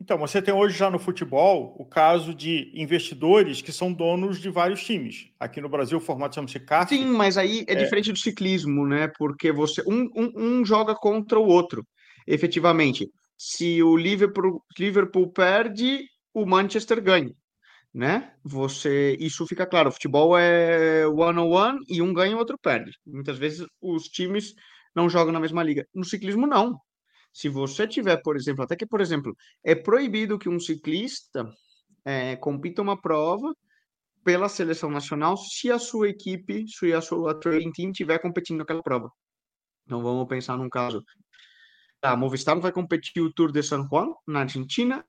Então, 0.00 0.16
você 0.16 0.40
tem 0.40 0.54
hoje 0.54 0.78
já 0.78 0.90
no 0.90 0.98
futebol 0.98 1.76
o 1.78 1.84
caso 1.84 2.34
de 2.34 2.72
investidores 2.74 3.60
que 3.60 3.70
são 3.70 3.92
donos 3.92 4.40
de 4.40 4.48
vários 4.48 4.82
times. 4.82 5.28
Aqui 5.38 5.60
no 5.60 5.68
Brasil 5.68 5.98
o 5.98 6.00
formato 6.00 6.34
chama-se 6.34 6.58
CAF. 6.58 6.96
Sim, 6.96 7.04
mas 7.04 7.36
aí 7.36 7.66
é, 7.68 7.74
é, 7.74 7.76
diferente 7.76 8.10
do 8.10 8.18
ciclismo, 8.18 8.86
né? 8.86 9.08
Porque 9.18 9.52
você 9.52 9.82
um, 9.86 10.08
um, 10.16 10.32
um 10.36 10.64
joga 10.64 10.94
contra 10.94 11.38
o 11.38 11.46
outro, 11.46 11.86
efetivamente. 12.26 13.10
Se 13.36 13.82
o 13.82 13.94
Liverpool, 13.94 14.64
Liverpool 14.78 15.30
perde, 15.30 16.06
o 16.32 16.46
Manchester 16.46 17.02
ganha, 17.02 17.34
né? 17.92 18.32
Você, 18.42 19.18
isso 19.20 19.46
fica 19.46 19.66
claro. 19.66 19.90
O 19.90 19.92
futebol 19.92 20.36
é 20.36 21.06
one 21.06 21.38
on 21.38 21.50
one 21.50 21.78
e 21.86 22.00
um 22.00 22.14
ganha 22.14 22.32
e 22.32 22.34
o 22.34 22.38
outro 22.38 22.58
perde. 22.58 22.92
Muitas 23.06 23.36
vezes 23.36 23.66
os 23.82 24.04
times 24.04 24.54
não 24.96 25.10
jogam 25.10 25.32
na 25.32 25.40
mesma 25.40 25.62
liga. 25.62 25.86
No 25.94 26.04
ciclismo 26.06 26.46
não. 26.46 26.78
Se 27.32 27.48
você 27.48 27.86
tiver, 27.86 28.16
por 28.22 28.36
exemplo, 28.36 28.64
até 28.64 28.76
que 28.76 28.86
por 28.86 29.00
exemplo, 29.00 29.36
é 29.64 29.74
proibido 29.74 30.38
que 30.38 30.48
um 30.48 30.58
ciclista 30.58 31.48
é, 32.04 32.36
compita 32.36 32.82
uma 32.82 33.00
prova 33.00 33.54
pela 34.24 34.48
seleção 34.48 34.90
nacional 34.90 35.36
se 35.36 35.70
a 35.70 35.78
sua 35.78 36.08
equipe, 36.08 36.66
se 36.68 36.92
a 36.92 37.00
sua 37.00 37.38
training 37.38 37.72
team 37.72 37.90
estiver 37.90 38.18
competindo 38.18 38.58
naquela 38.58 38.82
prova. 38.82 39.10
Então 39.86 40.02
vamos 40.02 40.28
pensar 40.28 40.56
num 40.56 40.68
caso. 40.68 41.02
A 42.02 42.16
Movistar 42.16 42.58
vai 42.58 42.72
competir 42.72 43.22
o 43.22 43.32
Tour 43.32 43.52
de 43.52 43.62
San 43.62 43.86
Juan 43.88 44.12
na 44.26 44.40
Argentina 44.40 45.04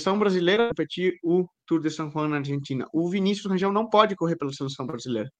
seleção 0.00 0.18
brasileira 0.18 0.68
competir 0.68 1.18
o 1.22 1.46
Tour 1.66 1.80
de 1.80 1.90
São 1.90 2.10
Paulo 2.10 2.30
na 2.30 2.38
Argentina. 2.38 2.86
O 2.92 3.08
Vinícius 3.10 3.50
Rangel 3.50 3.72
não 3.72 3.88
pode 3.88 4.16
correr 4.16 4.36
pela 4.36 4.52
seleção 4.52 4.86
brasileira. 4.86 5.30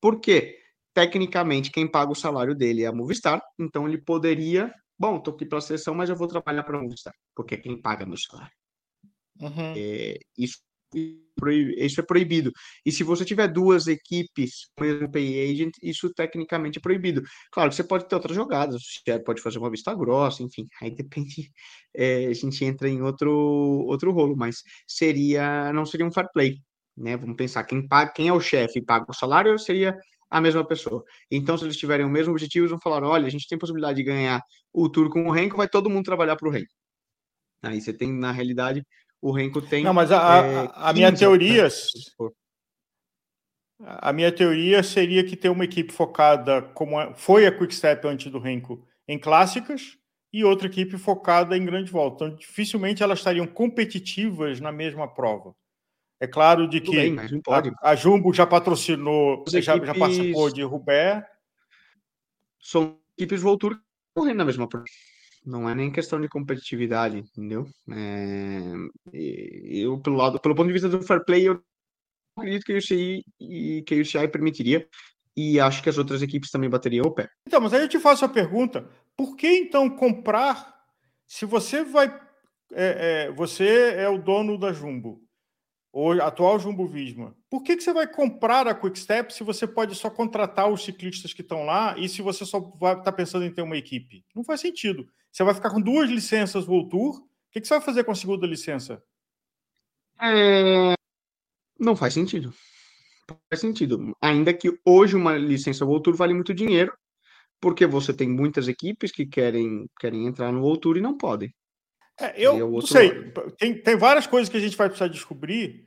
Por 0.00 0.20
quê? 0.20 0.58
Tecnicamente, 0.94 1.70
quem 1.70 1.90
paga 1.90 2.12
o 2.12 2.14
salário 2.14 2.54
dele 2.54 2.84
é 2.84 2.86
a 2.86 2.92
Movistar, 2.92 3.42
então 3.58 3.86
ele 3.86 3.98
poderia, 3.98 4.72
bom, 4.98 5.18
estou 5.18 5.34
aqui 5.34 5.46
pela 5.46 5.60
seleção, 5.60 5.94
mas 5.94 6.10
eu 6.10 6.16
vou 6.16 6.28
trabalhar 6.28 6.62
para 6.62 6.78
a 6.78 6.82
Movistar, 6.82 7.14
porque 7.34 7.54
é 7.54 7.58
quem 7.58 7.80
paga 7.80 8.06
meu 8.06 8.16
salário. 8.16 8.52
Uhum. 9.40 9.74
É, 9.76 10.18
isso 10.36 10.58
isso 11.78 12.00
é 12.00 12.04
proibido. 12.04 12.52
E 12.84 12.90
se 12.90 13.02
você 13.02 13.24
tiver 13.24 13.48
duas 13.48 13.86
equipes 13.86 14.70
com 14.74 14.84
o 14.84 14.86
mesmo 14.86 15.10
pay 15.10 15.50
agent, 15.50 15.72
isso 15.82 16.12
tecnicamente 16.14 16.78
é 16.78 16.80
proibido. 16.80 17.22
Claro 17.52 17.70
que 17.70 17.76
você 17.76 17.84
pode 17.84 18.08
ter 18.08 18.14
outras 18.14 18.34
jogadas, 18.34 18.82
você 18.82 19.18
pode 19.20 19.42
fazer 19.42 19.58
uma 19.58 19.70
vista 19.70 19.94
grossa, 19.94 20.42
enfim, 20.42 20.66
aí 20.80 20.90
depende, 20.90 21.50
é, 21.94 22.26
a 22.26 22.32
gente 22.32 22.64
entra 22.64 22.88
em 22.88 23.02
outro, 23.02 23.30
outro 23.86 24.12
rolo, 24.12 24.36
mas 24.36 24.62
seria, 24.86 25.72
não 25.72 25.84
seria 25.84 26.06
um 26.06 26.12
fair 26.12 26.28
play, 26.32 26.58
né? 26.96 27.16
Vamos 27.16 27.36
pensar, 27.36 27.64
quem, 27.64 27.86
paga, 27.86 28.12
quem 28.12 28.28
é 28.28 28.32
o 28.32 28.40
chefe 28.40 28.78
e 28.78 28.84
paga 28.84 29.06
o 29.08 29.14
salário 29.14 29.58
seria 29.58 29.96
a 30.30 30.40
mesma 30.40 30.64
pessoa. 30.64 31.04
Então, 31.30 31.56
se 31.56 31.64
eles 31.64 31.76
tiverem 31.76 32.04
o 32.04 32.10
mesmo 32.10 32.32
objetivo, 32.32 32.64
eles 32.64 32.70
vão 32.70 32.80
falar: 32.80 33.06
olha, 33.06 33.26
a 33.26 33.30
gente 33.30 33.48
tem 33.48 33.58
possibilidade 33.58 33.96
de 33.96 34.02
ganhar 34.02 34.42
o 34.72 34.88
tour 34.88 35.10
com 35.10 35.26
o 35.26 35.30
Renko, 35.30 35.56
vai 35.56 35.68
todo 35.68 35.90
mundo 35.90 36.04
trabalhar 36.04 36.36
para 36.36 36.48
o 36.48 36.50
Renko. 36.50 36.72
Aí 37.62 37.80
você 37.80 37.92
tem, 37.92 38.12
na 38.12 38.32
realidade, 38.32 38.84
o 39.20 39.32
Renko 39.32 39.60
tem. 39.62 39.84
Não, 39.84 39.94
mas 39.94 40.12
a, 40.12 40.16
é, 40.16 40.56
a, 40.56 40.90
a 40.90 40.92
minha 40.92 41.14
teoria. 41.14 41.68
A 43.78 44.10
minha 44.10 44.32
teoria 44.32 44.82
seria 44.82 45.22
que 45.22 45.36
ter 45.36 45.50
uma 45.50 45.64
equipe 45.64 45.92
focada, 45.92 46.62
como 46.62 46.98
é, 46.98 47.12
foi 47.14 47.46
a 47.46 47.52
Quickstep 47.52 48.06
antes 48.06 48.32
do 48.32 48.38
Renko, 48.38 48.82
em 49.06 49.18
clássicas, 49.18 49.98
e 50.32 50.44
outra 50.44 50.66
equipe 50.66 50.96
focada 50.96 51.56
em 51.56 51.64
grande 51.64 51.90
volta. 51.90 52.24
Então, 52.24 52.36
dificilmente 52.36 53.02
elas 53.02 53.18
estariam 53.18 53.46
competitivas 53.46 54.60
na 54.60 54.72
mesma 54.72 55.06
prova. 55.06 55.54
É 56.18 56.26
claro 56.26 56.66
de 56.66 56.80
que 56.80 56.92
bem, 56.92 57.16
a, 57.18 57.90
a, 57.90 57.94
Jumbo 57.94 58.32
já 58.32 58.46
patrocinou, 58.46 59.44
já, 59.48 59.58
equipes... 59.58 59.88
já 59.88 59.94
participou 59.94 60.50
de 60.50 60.62
Roubaix. 60.62 61.26
São 62.60 62.98
equipes 63.16 63.42
Voltur 63.42 63.78
correndo 64.14 64.38
na 64.38 64.44
mesma 64.44 64.68
prova 64.68 64.84
não 65.46 65.70
é 65.70 65.74
nem 65.74 65.92
questão 65.92 66.20
de 66.20 66.28
competitividade, 66.28 67.18
entendeu? 67.18 67.66
É, 67.92 68.74
eu, 69.12 69.98
pelo 70.00 70.16
lado, 70.16 70.40
pelo 70.40 70.56
ponto 70.56 70.66
de 70.66 70.72
vista 70.72 70.88
do 70.88 71.00
fair 71.02 71.24
play, 71.24 71.48
eu 71.48 71.62
acredito 72.36 72.64
que 72.64 72.74
o 72.74 72.78
UCI 72.78 73.24
e 73.40 73.82
que 73.86 73.94
o 73.94 74.02
UCI 74.02 74.26
permitiria, 74.28 74.86
e 75.36 75.60
acho 75.60 75.82
que 75.82 75.88
as 75.88 75.98
outras 75.98 76.20
equipes 76.20 76.50
também 76.50 76.68
bateriam 76.68 77.06
o 77.06 77.14
pé. 77.14 77.30
Então, 77.46 77.60
mas 77.60 77.72
aí 77.72 77.82
eu 77.82 77.88
te 77.88 78.00
faço 78.00 78.24
a 78.24 78.28
pergunta: 78.28 78.90
por 79.16 79.36
que 79.36 79.46
então 79.46 79.88
comprar 79.88 80.74
se 81.26 81.46
você 81.46 81.84
vai. 81.84 82.26
É, 82.72 83.28
é, 83.28 83.30
você 83.30 83.94
é 83.94 84.08
o 84.08 84.18
dono 84.18 84.58
da 84.58 84.72
Jumbo, 84.72 85.20
o 85.98 86.12
atual 86.20 86.58
Jumbo 86.58 86.86
Visma, 86.86 87.34
por 87.48 87.62
que, 87.62 87.74
que 87.74 87.82
você 87.82 87.90
vai 87.90 88.06
comprar 88.06 88.68
a 88.68 88.74
Quickstep 88.74 89.32
se 89.32 89.42
você 89.42 89.66
pode 89.66 89.94
só 89.94 90.10
contratar 90.10 90.70
os 90.70 90.84
ciclistas 90.84 91.32
que 91.32 91.40
estão 91.40 91.64
lá 91.64 91.98
e 91.98 92.06
se 92.06 92.20
você 92.20 92.44
só 92.44 92.60
vai 92.60 92.92
estar 92.92 93.04
tá 93.04 93.12
pensando 93.12 93.46
em 93.46 93.50
ter 93.50 93.62
uma 93.62 93.78
equipe? 93.78 94.22
Não 94.34 94.44
faz 94.44 94.60
sentido. 94.60 95.08
Você 95.32 95.42
vai 95.42 95.54
ficar 95.54 95.70
com 95.70 95.80
duas 95.80 96.10
licenças 96.10 96.68
World 96.68 96.90
Tour. 96.90 97.16
O 97.16 97.26
que, 97.50 97.62
que 97.62 97.66
você 97.66 97.72
vai 97.72 97.82
fazer 97.82 98.04
com 98.04 98.10
a 98.10 98.14
segunda 98.14 98.46
licença? 98.46 99.02
É... 100.20 100.92
Não 101.80 101.96
faz 101.96 102.12
sentido. 102.12 102.52
Faz 103.48 103.62
sentido. 103.62 104.14
Ainda 104.20 104.52
que 104.52 104.78
hoje 104.84 105.16
uma 105.16 105.38
licença 105.38 105.86
World 105.86 106.02
Tour 106.02 106.14
vale 106.14 106.34
muito 106.34 106.52
dinheiro, 106.52 106.92
porque 107.58 107.86
você 107.86 108.12
tem 108.12 108.28
muitas 108.28 108.68
equipes 108.68 109.10
que 109.10 109.24
querem, 109.24 109.88
querem 109.98 110.26
entrar 110.26 110.52
no 110.52 110.60
World 110.60 110.80
Tour 110.80 110.98
e 110.98 111.00
não 111.00 111.16
podem. 111.16 111.54
É, 112.18 112.34
eu 112.38 112.70
não 112.70 112.80
sei. 112.80 113.30
Tem, 113.58 113.80
tem 113.80 113.96
várias 113.96 114.26
coisas 114.26 114.48
que 114.48 114.56
a 114.56 114.60
gente 114.60 114.76
vai 114.76 114.88
precisar 114.88 115.08
descobrir, 115.08 115.85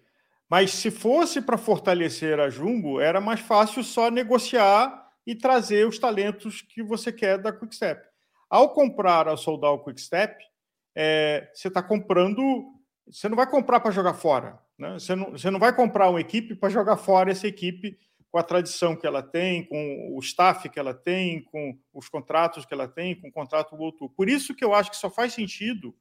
mas 0.49 0.71
se 0.71 0.89
fosse 0.89 1.41
para 1.41 1.57
fortalecer 1.57 2.39
a 2.39 2.49
Jumbo, 2.49 2.99
era 2.99 3.21
mais 3.21 3.39
fácil 3.39 3.83
só 3.83 4.09
negociar 4.09 5.07
e 5.25 5.35
trazer 5.35 5.87
os 5.87 5.99
talentos 5.99 6.61
que 6.61 6.81
você 6.81 7.11
quer 7.11 7.37
da 7.37 7.53
Quickstep. 7.53 8.01
Ao 8.49 8.73
comprar 8.73 9.27
a 9.27 9.37
Soldal 9.37 9.83
Quickstep, 9.83 10.43
é, 10.95 11.51
você 11.53 11.67
está 11.67 11.83
comprando. 11.83 12.41
Você 13.07 13.29
não 13.29 13.35
vai 13.35 13.47
comprar 13.47 13.79
para 13.79 13.91
jogar 13.91 14.15
fora. 14.15 14.59
Né? 14.75 14.93
Você, 14.93 15.13
não, 15.13 15.31
você 15.31 15.51
não 15.51 15.59
vai 15.59 15.75
comprar 15.75 16.09
uma 16.09 16.19
equipe 16.19 16.55
para 16.55 16.69
jogar 16.69 16.97
fora 16.97 17.31
essa 17.31 17.47
equipe 17.47 17.99
com 18.31 18.39
a 18.39 18.43
tradição 18.43 18.95
que 18.95 19.05
ela 19.05 19.21
tem, 19.21 19.65
com 19.65 20.15
o 20.15 20.19
staff 20.19 20.67
que 20.67 20.79
ela 20.79 20.93
tem, 20.93 21.43
com 21.43 21.77
os 21.93 22.09
contratos 22.09 22.65
que 22.65 22.73
ela 22.73 22.87
tem, 22.87 23.19
com 23.19 23.27
o 23.27 23.31
contrato 23.31 23.75
World 23.75 23.97
Por 24.15 24.29
isso 24.29 24.55
que 24.55 24.63
eu 24.63 24.73
acho 24.73 24.89
que 24.89 24.97
só 24.97 25.09
faz 25.09 25.33
sentido 25.33 25.95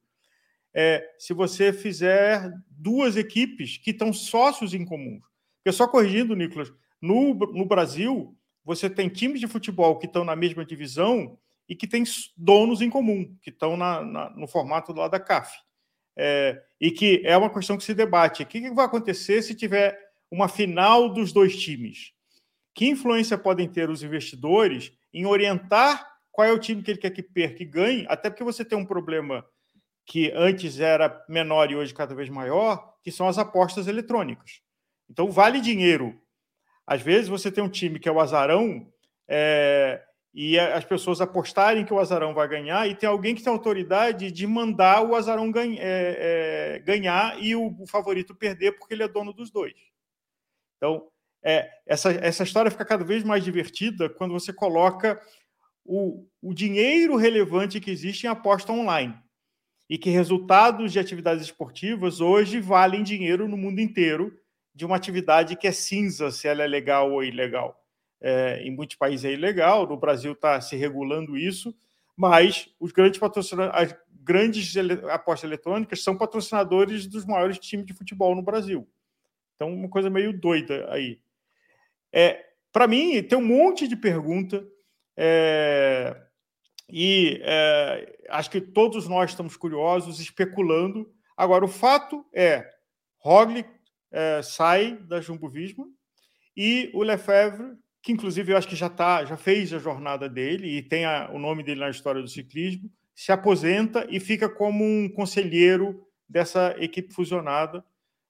é, 0.73 1.07
se 1.17 1.33
você 1.33 1.73
fizer 1.73 2.51
duas 2.69 3.17
equipes 3.17 3.77
que 3.77 3.91
estão 3.91 4.13
sócios 4.13 4.73
em 4.73 4.85
comum. 4.85 5.19
Porque 5.57 5.75
só 5.75 5.87
corrigindo, 5.87 6.35
Nicolas, 6.35 6.71
no, 7.01 7.33
no 7.33 7.65
Brasil, 7.65 8.35
você 8.63 8.89
tem 8.89 9.09
times 9.09 9.39
de 9.39 9.47
futebol 9.47 9.97
que 9.97 10.05
estão 10.05 10.23
na 10.23 10.35
mesma 10.35 10.65
divisão 10.65 11.37
e 11.67 11.75
que 11.75 11.87
têm 11.87 12.03
donos 12.35 12.81
em 12.81 12.89
comum, 12.89 13.35
que 13.41 13.49
estão 13.49 13.77
na, 13.77 14.03
na, 14.03 14.29
no 14.31 14.47
formato 14.47 14.93
lá 14.93 15.07
da 15.07 15.19
CAF. 15.19 15.57
É, 16.17 16.61
e 16.81 16.91
que 16.91 17.21
é 17.23 17.37
uma 17.37 17.49
questão 17.49 17.77
que 17.77 17.83
se 17.83 17.93
debate. 17.93 18.43
O 18.43 18.45
que, 18.45 18.61
que 18.61 18.71
vai 18.71 18.85
acontecer 18.85 19.41
se 19.41 19.55
tiver 19.55 19.97
uma 20.29 20.47
final 20.47 21.09
dos 21.09 21.31
dois 21.31 21.55
times? 21.55 22.13
Que 22.73 22.87
influência 22.87 23.37
podem 23.37 23.67
ter 23.67 23.89
os 23.89 24.03
investidores 24.03 24.91
em 25.13 25.25
orientar 25.25 26.09
qual 26.31 26.47
é 26.47 26.51
o 26.51 26.59
time 26.59 26.81
que 26.81 26.91
ele 26.91 26.99
quer 26.99 27.11
que 27.11 27.23
perca 27.23 27.63
e 27.63 27.65
ganhe, 27.65 28.05
até 28.07 28.29
porque 28.29 28.43
você 28.43 28.63
tem 28.63 28.77
um 28.77 28.85
problema 28.85 29.45
que 30.09 30.31
antes 30.33 30.79
era 30.79 31.23
menor 31.29 31.69
e 31.69 31.75
hoje 31.75 31.93
cada 31.93 32.15
vez 32.15 32.29
maior, 32.29 32.95
que 33.03 33.11
são 33.11 33.27
as 33.27 33.37
apostas 33.37 33.85
eletrônicas. 33.85 34.59
Então, 35.07 35.29
vale 35.29 35.61
dinheiro. 35.61 36.19
Às 36.85 36.99
vezes 36.99 37.29
você 37.29 37.51
tem 37.51 37.63
um 37.63 37.69
time 37.69 37.99
que 37.99 38.09
é 38.09 38.11
o 38.11 38.19
azarão 38.19 38.91
é, 39.27 40.01
e 40.33 40.57
as 40.57 40.83
pessoas 40.83 41.21
apostarem 41.21 41.85
que 41.85 41.93
o 41.93 41.99
azarão 41.99 42.33
vai 42.33 42.47
ganhar 42.47 42.89
e 42.89 42.95
tem 42.95 43.07
alguém 43.07 43.35
que 43.35 43.43
tem 43.43 43.53
autoridade 43.53 44.31
de 44.31 44.47
mandar 44.47 45.03
o 45.03 45.15
azarão 45.15 45.51
é, 45.55 45.77
é, 45.77 46.79
ganhar 46.79 47.39
e 47.39 47.55
o, 47.55 47.75
o, 47.79 47.85
favorito 47.85 48.33
perder 48.33 48.71
porque 48.71 48.95
ele 48.95 49.03
é 49.03 49.07
dono 49.07 49.31
dos 49.31 49.51
dois. 49.51 49.75
Então, 50.77 51.07
é, 51.43 51.69
essa, 51.85 52.11
essa 52.13 52.41
história 52.41 52.71
fica 52.71 52.83
cada 52.83 53.03
vez 53.03 53.23
mais 53.23 53.43
divertida 53.43 54.09
quando 54.09 54.33
você 54.33 54.51
coloca 54.51 55.21
o, 55.85 56.27
o 56.41 56.51
dinheiro 56.51 57.15
relevante 57.15 57.79
que 57.79 57.91
existe 57.91 58.23
em 58.23 58.29
aposta 58.29 58.71
online 58.71 59.15
e 59.89 59.97
que 59.97 60.09
resultados 60.09 60.93
de 60.93 60.99
atividades 60.99 61.43
esportivas 61.43 62.21
hoje 62.21 62.59
valem 62.59 63.01
dinheiro 63.01 63.47
no 63.47 63.57
mundo 63.57 63.81
inteiro 63.81 64.37
de 64.75 64.85
uma 64.85 64.95
atividade 64.95 65.55
que 65.55 65.67
é 65.67 65.71
cinza 65.71 66.31
se 66.31 66.47
ela 66.47 66.63
é 66.63 66.67
legal 66.67 67.11
ou 67.11 67.23
ilegal. 67.23 67.83
É, 68.21 68.61
em 68.63 68.71
muitos 68.71 68.95
países 68.97 69.25
é 69.25 69.33
ilegal, 69.33 69.87
no 69.87 69.97
Brasil 69.97 70.33
está 70.33 70.61
se 70.61 70.75
regulando 70.75 71.35
isso, 71.35 71.75
mas 72.15 72.69
os 72.79 72.91
grandes 72.91 73.19
patrocinadores, 73.19 73.91
as 73.91 73.97
grandes 74.21 74.75
apostas 75.09 75.49
eletrônicas 75.49 76.03
são 76.03 76.15
patrocinadores 76.15 77.07
dos 77.07 77.25
maiores 77.25 77.57
times 77.57 77.85
de 77.85 77.93
futebol 77.93 78.35
no 78.35 78.43
Brasil. 78.43 78.87
Então, 79.55 79.73
uma 79.73 79.89
coisa 79.89 80.09
meio 80.09 80.31
doida 80.31 80.87
aí. 80.91 81.19
É, 82.13 82.45
Para 82.71 82.87
mim, 82.87 83.23
tem 83.23 83.37
um 83.37 83.45
monte 83.45 83.87
de 83.87 83.95
pergunta. 83.95 84.65
É, 85.17 86.15
e 86.91 87.39
é, 87.43 88.17
acho 88.29 88.49
que 88.49 88.59
todos 88.59 89.07
nós 89.07 89.31
estamos 89.31 89.55
curiosos, 89.55 90.19
especulando. 90.19 91.09
Agora, 91.37 91.63
o 91.63 91.69
fato 91.69 92.25
é, 92.33 92.67
Roglic 93.19 93.69
é, 94.11 94.41
sai 94.41 94.97
da 94.97 95.21
Jumbo 95.21 95.47
Visma 95.47 95.85
e 96.55 96.89
o 96.93 97.03
Lefebvre, 97.03 97.77
que 98.01 98.11
inclusive 98.11 98.51
eu 98.51 98.57
acho 98.57 98.67
que 98.67 98.75
já 98.75 98.89
tá, 98.89 99.23
já 99.23 99.37
fez 99.37 99.71
a 99.73 99.79
jornada 99.79 100.27
dele 100.27 100.77
e 100.77 100.81
tem 100.81 101.05
a, 101.05 101.29
o 101.31 101.39
nome 101.39 101.63
dele 101.63 101.81
na 101.81 101.89
história 101.89 102.21
do 102.21 102.27
ciclismo, 102.27 102.89
se 103.13 103.31
aposenta 103.31 104.07
e 104.09 104.19
fica 104.19 104.49
como 104.49 104.83
um 104.83 105.09
conselheiro 105.09 106.05
dessa 106.27 106.75
equipe 106.79 107.13
fusionada. 107.13 107.83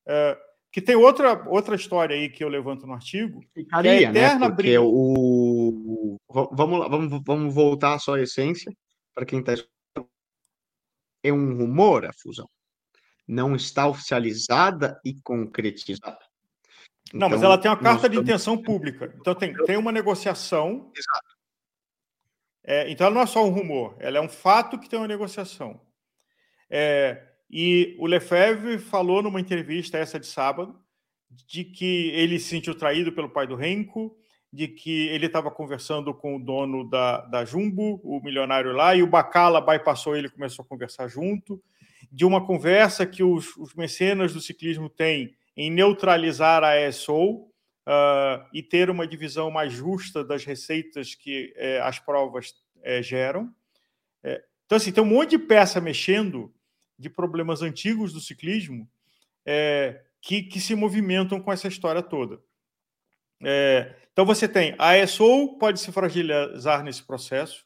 É, 0.08 0.38
que 0.72 0.82
tem 0.82 0.96
outra, 0.96 1.48
outra 1.48 1.76
história 1.76 2.16
aí 2.16 2.30
que 2.30 2.44
eu 2.44 2.50
levanto 2.50 2.86
no 2.86 2.94
artigo. 2.94 3.42
Ficaria, 3.54 3.98
que 3.98 4.04
é 4.06 4.08
a 4.08 4.12
né? 4.12 4.20
eterna 4.20 4.40
né? 4.40 4.56
Porque 4.56 4.64
briga. 4.64 4.82
o. 4.82 6.18
Vamos 6.52 6.80
lá, 6.80 6.88
vamos, 6.88 7.22
vamos 7.26 7.54
voltar 7.54 7.98
à 7.98 8.20
essência, 8.22 8.72
para 9.14 9.26
quem 9.26 9.40
está 9.40 9.54
É 11.24 11.34
um 11.34 11.58
rumor 11.58 12.06
a 12.06 12.14
fusão. 12.14 12.48
Não 13.28 13.56
está 13.56 13.88
oficializada 13.88 15.00
e 15.04 15.20
concretizada. 15.22 16.20
Então, 17.08 17.20
não, 17.20 17.30
mas 17.30 17.40
então, 17.40 17.52
ela 17.52 17.60
tem 17.60 17.72
uma 17.72 17.78
carta 17.78 18.08
de 18.08 18.18
intenção 18.18 18.62
pública. 18.62 19.14
Então 19.20 19.34
tem, 19.34 19.54
tem 19.66 19.78
uma 19.78 19.92
negociação. 19.92 20.92
Exato. 20.96 21.40
É, 22.64 22.90
então 22.92 23.08
ela 23.08 23.16
não 23.16 23.22
é 23.22 23.26
só 23.26 23.44
um 23.44 23.50
rumor, 23.50 23.96
ela 24.00 24.20
é 24.20 24.22
um 24.22 24.30
fato 24.30 24.78
que 24.78 24.88
tem 24.88 25.00
uma 25.00 25.08
negociação. 25.08 25.82
É, 26.70 27.29
e 27.50 27.96
o 27.98 28.06
Lefebvre 28.06 28.78
falou 28.78 29.24
numa 29.24 29.42
entrevista 29.42 29.98
essa 29.98 30.20
de 30.20 30.28
sábado 30.28 30.80
de 31.48 31.64
que 31.64 32.10
ele 32.10 32.40
se 32.40 32.50
sentiu 32.50 32.76
traído 32.76 33.12
pelo 33.12 33.30
pai 33.30 33.48
do 33.48 33.56
Renko, 33.56 34.16
de 34.52 34.68
que 34.68 35.08
ele 35.10 35.28
estava 35.28 35.52
conversando 35.52 36.14
com 36.14 36.36
o 36.36 36.40
dono 36.40 36.90
da, 36.90 37.22
da 37.22 37.46
Jumbo, 37.46 38.00
o 38.04 38.20
milionário 38.24 38.74
lá, 38.74 38.96
e 38.96 39.04
o 39.04 39.08
Bacala 39.08 39.62
bypassou 39.62 40.16
ele 40.16 40.30
começou 40.30 40.64
a 40.64 40.68
conversar 40.68 41.08
junto, 41.08 41.62
de 42.12 42.26
uma 42.26 42.46
conversa 42.46 43.06
que 43.06 43.24
os, 43.24 43.56
os 43.58 43.76
mecenas 43.76 44.34
do 44.34 44.42
ciclismo 44.42 44.90
têm 44.90 45.36
em 45.56 45.70
neutralizar 45.70 46.64
a 46.64 46.80
ESO 46.80 47.50
uh, 47.90 48.46
e 48.54 48.64
ter 48.64 48.90
uma 48.90 49.06
divisão 49.06 49.52
mais 49.52 49.72
justa 49.72 50.24
das 50.24 50.46
receitas 50.46 51.14
que 51.14 51.54
eh, 51.56 51.80
as 51.82 52.00
provas 52.00 52.54
eh, 52.82 53.04
geram. 53.04 53.54
É, 54.24 54.42
então, 54.66 54.78
assim, 54.78 54.92
tem 54.92 55.04
um 55.04 55.08
monte 55.08 55.32
de 55.32 55.40
peça 55.40 55.82
mexendo 55.82 56.54
de 57.00 57.10
problemas 57.10 57.62
antigos 57.62 58.12
do 58.12 58.20
ciclismo 58.20 58.88
é, 59.46 60.02
que, 60.22 60.44
que, 60.44 60.60
se 60.60 60.76
movimentam 60.76 61.40
com 61.40 61.52
essa 61.52 61.68
história 61.68 62.04
toda. 62.04 62.40
É, 63.42 63.96
então 64.12 64.26
você 64.26 64.48
tem 64.48 64.76
a 64.78 64.98
ESO 64.98 65.58
pode 65.58 65.80
se 65.80 65.92
fragilizar 65.94 66.84
nesse 66.84 67.02
processo 67.02 67.66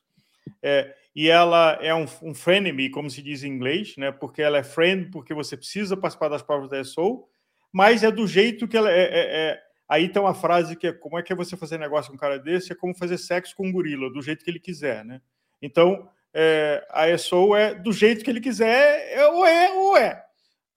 é, 0.61 0.95
e 1.15 1.27
ela 1.27 1.79
é 1.81 1.93
um, 1.95 2.05
um 2.21 2.35
frenemy, 2.35 2.91
como 2.91 3.09
se 3.09 3.23
diz 3.23 3.43
em 3.43 3.49
inglês, 3.49 3.95
né? 3.97 4.11
Porque 4.11 4.41
ela 4.41 4.59
é 4.59 4.63
friend, 4.63 5.09
porque 5.09 5.33
você 5.33 5.57
precisa 5.57 5.97
participar 5.97 6.29
das 6.29 6.43
provas 6.43 6.69
da 6.69 6.79
ESO, 6.79 7.27
mas 7.71 8.03
é 8.03 8.11
do 8.11 8.27
jeito 8.27 8.67
que 8.67 8.77
ela 8.77 8.91
é, 8.91 9.01
é, 9.01 9.49
é 9.49 9.63
Aí 9.93 10.09
tem 10.09 10.21
uma 10.21 10.33
frase 10.33 10.75
que 10.75 10.87
é 10.87 10.93
como 10.93 11.19
é 11.19 11.21
que 11.21 11.31
é 11.31 11.35
você 11.35 11.57
fazer 11.57 11.77
negócio 11.77 12.09
com 12.09 12.15
um 12.15 12.19
cara 12.19 12.39
desse? 12.39 12.71
É 12.71 12.75
como 12.75 12.95
fazer 12.95 13.17
sexo 13.17 13.55
com 13.55 13.67
um 13.67 13.71
gorila, 13.71 14.11
do 14.11 14.21
jeito 14.21 14.43
que 14.43 14.49
ele 14.49 14.59
quiser, 14.59 15.03
né? 15.03 15.21
Então, 15.61 16.09
é, 16.33 16.85
a 16.89 17.07
ESO 17.09 17.55
é 17.55 17.75
do 17.75 17.91
jeito 17.91 18.23
que 18.23 18.29
ele 18.29 18.41
quiser, 18.41 19.13
é, 19.13 19.27
ou 19.27 19.45
é 19.45 19.71
ou 19.73 19.97
é. 19.97 20.23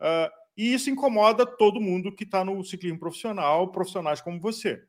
Uh, 0.01 0.31
e 0.57 0.75
isso 0.75 0.91
incomoda 0.91 1.47
todo 1.47 1.81
mundo 1.81 2.15
que 2.15 2.25
está 2.25 2.45
no 2.45 2.63
ciclismo 2.63 2.99
profissional, 2.99 3.73
profissionais 3.73 4.21
como 4.21 4.41
você, 4.41 4.83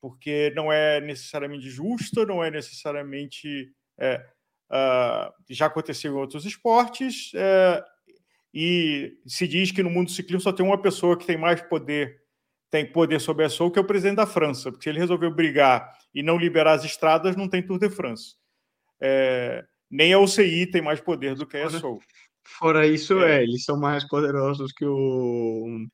porque 0.00 0.52
não 0.56 0.72
é 0.72 1.00
necessariamente 1.00 1.70
justa, 1.70 2.26
não 2.26 2.42
é 2.42 2.50
necessariamente. 2.50 3.72
É, 3.98 4.24
uh, 4.70 5.32
já 5.50 5.66
aconteceu 5.66 6.12
em 6.12 6.16
outros 6.16 6.44
esportes, 6.44 7.30
é, 7.34 7.84
e 8.52 9.16
se 9.26 9.46
diz 9.46 9.70
que 9.70 9.82
no 9.82 9.90
mundo 9.90 10.06
do 10.06 10.12
ciclismo 10.12 10.40
só 10.40 10.52
tem 10.52 10.64
uma 10.64 10.80
pessoa 10.80 11.16
que 11.16 11.26
tem 11.26 11.36
mais 11.36 11.60
poder 11.62 12.20
tem 12.70 12.90
poder 12.90 13.20
sobre 13.20 13.44
a 13.44 13.48
ESO, 13.48 13.70
que 13.70 13.78
é 13.78 13.82
o 13.82 13.86
presidente 13.86 14.16
da 14.16 14.26
França, 14.26 14.72
porque 14.72 14.84
se 14.84 14.88
ele 14.88 14.98
resolveu 14.98 15.30
brigar 15.30 15.92
e 16.14 16.22
não 16.22 16.38
liberar 16.38 16.72
as 16.72 16.84
estradas, 16.86 17.36
não 17.36 17.46
tem 17.46 17.62
Tour 17.62 17.78
de 17.78 17.90
France. 17.90 18.36
É, 18.98 19.62
nem 19.92 20.14
a 20.14 20.18
UCI 20.18 20.66
tem 20.70 20.80
mais 20.80 21.00
poder 21.00 21.34
do 21.34 21.46
que 21.46 21.58
a 21.58 21.66
ESOL. 21.66 22.00
Fora 22.42 22.86
isso, 22.86 23.20
é. 23.20 23.40
é. 23.40 23.42
eles 23.42 23.62
são 23.62 23.78
mais 23.78 24.08
poderosos 24.08 24.72
que 24.72 24.86
o 24.86 25.86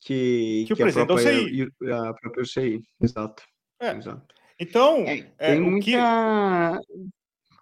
que, 0.00 0.64
que, 0.66 0.66
que 0.66 0.72
o 0.74 0.76
presidente 0.76 1.04
a 1.04 1.06
própria, 1.06 1.32
da 1.32 1.40
UCI. 1.40 1.68
A 1.90 2.14
própria 2.14 2.42
UCI, 2.42 2.80
exato. 3.02 3.42
É. 3.80 3.96
exato. 3.96 4.34
Então, 4.60 4.98
é, 4.98 5.32
é 5.38 5.52
tem 5.52 5.60
muita... 5.60 5.84
que... 5.84 5.92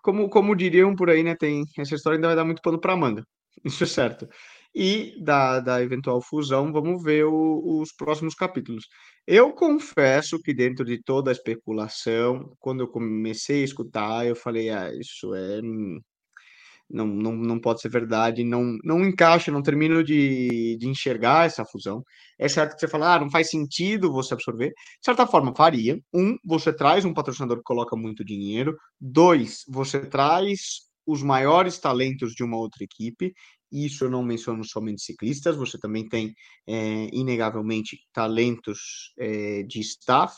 como, 0.03 0.29
como 0.29 0.57
diriam 0.57 0.95
por 0.97 1.09
aí, 1.09 1.23
né? 1.23 1.37
Tem 1.37 1.65
essa 1.79 1.95
história 1.95 2.17
ainda 2.17 2.29
vai 2.29 2.37
dar 2.37 2.45
muito 2.45 2.63
pano 2.63 2.81
para 2.81 2.97
manga. 2.97 3.25
Isso 3.65 3.85
é 3.85 3.87
certo. 3.87 4.29
e 4.75 5.15
da, 5.23 5.61
da 5.61 5.83
eventual 5.83 6.21
fusão, 6.21 6.73
vamos 6.73 7.03
ver 7.03 7.25
o, 7.25 7.81
os 7.81 7.93
próximos 7.93 8.35
capítulos. 8.35 8.85
Eu 9.27 9.53
confesso 9.53 10.41
que 10.41 10.55
dentro 10.55 10.85
de 10.85 11.03
toda 11.03 11.31
a 11.31 11.33
especulação, 11.33 12.55
quando 12.61 12.81
eu 12.83 12.89
comecei 12.89 13.63
a 13.63 13.65
escutar, 13.65 14.27
eu 14.27 14.37
falei, 14.37 14.71
ah, 14.71 14.93
isso 14.95 15.35
é 15.35 15.61
não, 16.89 17.07
não, 17.07 17.33
não 17.33 17.61
pode 17.61 17.81
ser 17.81 17.89
verdade, 17.89 18.45
não, 18.45 18.79
não 18.85 19.05
encaixa, 19.05 19.51
não 19.51 19.63
termino 19.63 20.05
de, 20.05 20.77
de 20.79 20.89
enxergar 20.89 21.47
essa 21.47 21.65
fusão. 21.65 22.03
É 22.39 22.49
certo 22.49 22.75
que 22.75 22.81
você 22.81 22.89
fala, 22.89 23.15
ah, 23.15 23.21
não 23.21 23.31
faz 23.31 23.51
sentido 23.51 24.13
você 24.13 24.35
absorver. 24.35 24.69
De 24.69 24.75
certa 25.05 25.27
forma, 25.27 25.55
faria. 25.55 25.99
Um, 26.15 26.37
você 26.45 26.73
traz 26.73 27.05
um 27.05 27.13
patrocinador 27.15 27.59
que 27.59 27.65
coloca 27.65 27.97
muito 27.97 28.25
dinheiro. 28.25 28.77
Dois, 29.01 29.63
você 29.69 30.01
traz 30.07 30.87
os 31.07 31.23
maiores 31.23 31.79
talentos 31.79 32.33
de 32.35 32.45
uma 32.45 32.57
outra 32.57 32.85
equipe. 32.85 33.33
Isso 33.71 34.05
eu 34.05 34.11
não 34.11 34.23
menciono 34.23 34.65
somente 34.65 35.03
ciclistas, 35.03 35.57
você 35.57 35.79
também 35.79 36.09
tem, 36.09 36.35
é, 36.67 37.09
inegavelmente, 37.13 37.99
talentos 38.13 39.13
é, 39.19 39.63
de 39.65 39.81
staff, 39.81 40.37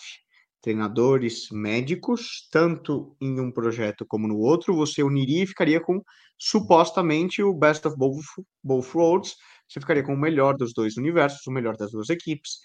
treinadores 0.60 1.48
médicos, 1.50 2.48
tanto 2.50 3.16
em 3.20 3.40
um 3.40 3.50
projeto 3.52 4.04
como 4.06 4.26
no 4.26 4.38
outro, 4.38 4.74
você 4.74 5.02
uniria 5.02 5.44
e 5.44 5.46
ficaria 5.46 5.80
com 5.80 6.02
supostamente 6.38 7.42
o 7.42 7.54
best 7.54 7.86
of 7.86 7.96
both, 7.96 8.24
both 8.62 8.94
worlds, 8.94 9.36
você 9.68 9.80
ficaria 9.80 10.02
com 10.02 10.14
o 10.14 10.18
melhor 10.18 10.56
dos 10.56 10.72
dois 10.72 10.96
universos, 10.96 11.46
o 11.46 11.52
melhor 11.52 11.76
das 11.76 11.92
duas 11.92 12.08
equipes, 12.10 12.58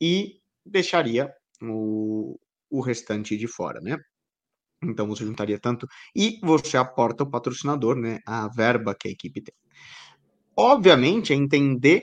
e 0.00 0.40
deixaria 0.64 1.32
o, 1.62 2.38
o 2.70 2.80
restante 2.80 3.36
de 3.36 3.46
fora, 3.48 3.80
né? 3.80 3.96
Então 4.82 5.06
você 5.06 5.24
juntaria 5.24 5.58
tanto 5.58 5.86
e 6.16 6.38
você 6.42 6.76
aporta 6.76 7.24
o 7.24 7.30
patrocinador, 7.30 7.96
né? 7.96 8.18
A 8.26 8.48
verba 8.48 8.94
que 8.94 9.08
a 9.08 9.10
equipe 9.10 9.42
tem. 9.42 9.54
Obviamente, 10.62 11.32
é 11.32 11.36
entender 11.36 12.02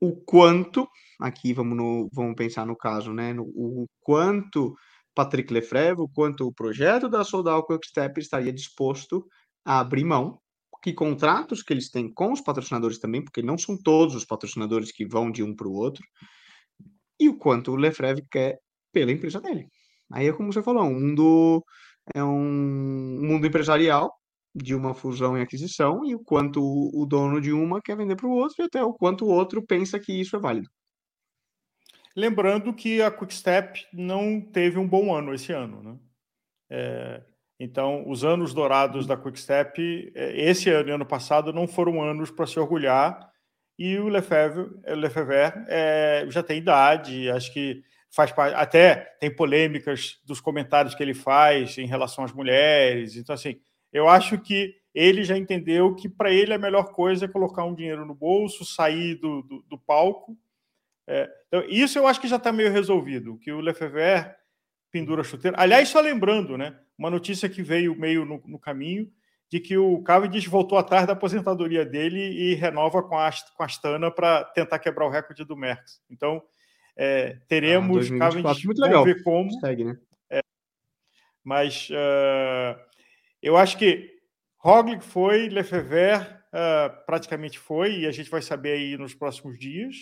o 0.00 0.16
quanto, 0.16 0.88
aqui 1.20 1.52
vamos, 1.52 1.76
no, 1.76 2.08
vamos 2.12 2.34
pensar 2.34 2.66
no 2.66 2.76
caso, 2.76 3.12
né? 3.12 3.34
No, 3.34 3.44
o 3.44 3.86
quanto 4.00 4.74
Patrick 5.14 5.52
Lefebvre, 5.52 6.02
o 6.02 6.08
quanto 6.08 6.46
o 6.46 6.54
projeto 6.54 7.08
da 7.08 7.22
Soldal 7.22 7.66
Quickstep 7.66 8.18
estaria 8.18 8.52
disposto 8.52 9.26
a 9.64 9.80
abrir 9.80 10.04
mão 10.04 10.38
que 10.82 10.92
contratos 10.92 11.62
que 11.62 11.72
eles 11.72 11.90
têm 11.90 12.12
com 12.12 12.32
os 12.32 12.40
patrocinadores 12.40 12.98
também, 12.98 13.22
porque 13.22 13.40
não 13.40 13.56
são 13.56 13.78
todos 13.78 14.14
os 14.16 14.24
patrocinadores 14.24 14.90
que 14.90 15.06
vão 15.06 15.30
de 15.30 15.42
um 15.42 15.54
para 15.54 15.68
o 15.68 15.74
outro, 15.74 16.02
e 17.20 17.28
o 17.28 17.38
quanto 17.38 17.72
o 17.72 17.76
Lefebvre 17.76 18.26
quer 18.30 18.58
pela 18.92 19.12
empresa 19.12 19.40
dele. 19.40 19.68
Aí 20.10 20.26
é 20.26 20.32
como 20.32 20.52
você 20.52 20.62
falou, 20.62 20.84
um 20.84 20.98
mundo 20.98 21.64
é 22.14 22.24
um 22.24 23.20
mundo 23.22 23.46
empresarial 23.46 24.12
de 24.54 24.74
uma 24.74 24.94
fusão 24.94 25.36
e 25.36 25.42
aquisição 25.42 26.04
e 26.04 26.14
o 26.14 26.20
quanto 26.20 26.60
o 26.62 27.06
dono 27.06 27.40
de 27.40 27.52
uma 27.52 27.80
quer 27.80 27.96
vender 27.96 28.16
para 28.16 28.26
o 28.26 28.32
outro 28.32 28.56
e 28.60 28.64
até 28.64 28.82
o 28.82 28.92
quanto 28.92 29.24
o 29.24 29.28
outro 29.28 29.62
pensa 29.62 29.98
que 29.98 30.12
isso 30.12 30.36
é 30.36 30.38
válido. 30.38 30.68
Lembrando 32.14 32.74
que 32.74 33.00
a 33.00 33.10
Quickstep 33.10 33.86
não 33.92 34.40
teve 34.40 34.78
um 34.78 34.86
bom 34.86 35.14
ano 35.14 35.32
esse 35.32 35.52
ano, 35.52 35.82
né? 35.82 35.98
É, 36.68 37.22
então, 37.58 38.08
os 38.08 38.24
anos 38.24 38.52
dourados 38.52 39.06
da 39.06 39.16
Quickstep, 39.16 40.12
é, 40.14 40.48
esse 40.48 40.68
ano 40.68 40.90
e 40.90 40.92
ano 40.92 41.06
passado, 41.06 41.52
não 41.52 41.66
foram 41.66 42.02
anos 42.02 42.30
para 42.30 42.46
se 42.46 42.58
orgulhar. 42.58 43.30
E 43.78 43.98
o 43.98 44.08
Lefebvre, 44.08 44.68
Lefebvre 44.84 45.36
é, 45.68 46.26
já 46.28 46.42
tem 46.42 46.58
idade, 46.58 47.30
acho 47.30 47.52
que 47.52 47.82
faz 48.10 48.30
parte. 48.30 48.54
Até 48.54 48.96
tem 49.18 49.34
polêmicas 49.34 50.20
dos 50.24 50.40
comentários 50.40 50.94
que 50.94 51.02
ele 51.02 51.14
faz 51.14 51.78
em 51.78 51.86
relação 51.86 52.24
às 52.24 52.32
mulheres. 52.32 53.16
Então, 53.16 53.34
assim, 53.34 53.58
eu 53.92 54.08
acho 54.08 54.38
que 54.38 54.74
ele 54.94 55.24
já 55.24 55.36
entendeu 55.36 55.94
que 55.94 56.08
para 56.08 56.30
ele 56.30 56.52
a 56.52 56.58
melhor 56.58 56.92
coisa 56.92 57.24
é 57.24 57.28
colocar 57.28 57.64
um 57.64 57.74
dinheiro 57.74 58.04
no 58.04 58.14
bolso, 58.14 58.64
sair 58.64 59.14
do, 59.16 59.42
do, 59.42 59.62
do 59.62 59.78
palco. 59.78 60.36
É, 61.06 61.30
então, 61.48 61.64
isso 61.68 61.98
eu 61.98 62.06
acho 62.06 62.20
que 62.20 62.28
já 62.28 62.36
está 62.36 62.52
meio 62.52 62.70
resolvido, 62.70 63.38
que 63.38 63.50
o 63.50 63.60
Lefebvre 63.60 64.34
pendura 64.90 65.24
chuteira. 65.24 65.56
Aliás, 65.58 65.88
só 65.88 66.00
lembrando, 66.00 66.56
né? 66.58 66.78
Uma 66.96 67.10
notícia 67.10 67.48
que 67.48 67.62
veio 67.62 67.98
meio 67.98 68.24
no, 68.24 68.42
no 68.46 68.58
caminho 68.58 69.10
de 69.52 69.60
que 69.60 69.76
o 69.76 70.02
Cavendish 70.02 70.46
voltou 70.46 70.78
atrás 70.78 71.06
da 71.06 71.12
aposentadoria 71.12 71.84
dele 71.84 72.20
e 72.20 72.54
renova 72.54 73.02
com 73.02 73.18
a, 73.18 73.30
com 73.54 73.62
a 73.62 73.66
Astana 73.66 74.10
para 74.10 74.44
tentar 74.44 74.78
quebrar 74.78 75.06
o 75.06 75.10
recorde 75.10 75.44
do 75.44 75.56
Merckx. 75.56 76.00
Então, 76.10 76.42
é, 76.96 77.38
teremos 77.48 78.10
ah, 78.10 78.18
Cavendish, 78.18 78.64
muito 78.64 78.80
legal. 78.80 79.04
ver 79.04 79.22
como. 79.22 79.50
Segue, 79.60 79.84
né? 79.84 79.98
É, 80.30 80.40
mas 81.44 81.90
uh, 81.90 82.80
eu 83.42 83.56
acho 83.56 83.76
que 83.76 84.10
Roglic 84.58 85.04
foi, 85.04 85.48
Lefebvre 85.48 86.18
uh, 86.52 87.04
praticamente 87.06 87.58
foi, 87.58 88.00
e 88.00 88.06
a 88.06 88.12
gente 88.12 88.30
vai 88.30 88.40
saber 88.40 88.72
aí 88.72 88.96
nos 88.96 89.14
próximos 89.14 89.58
dias. 89.58 89.96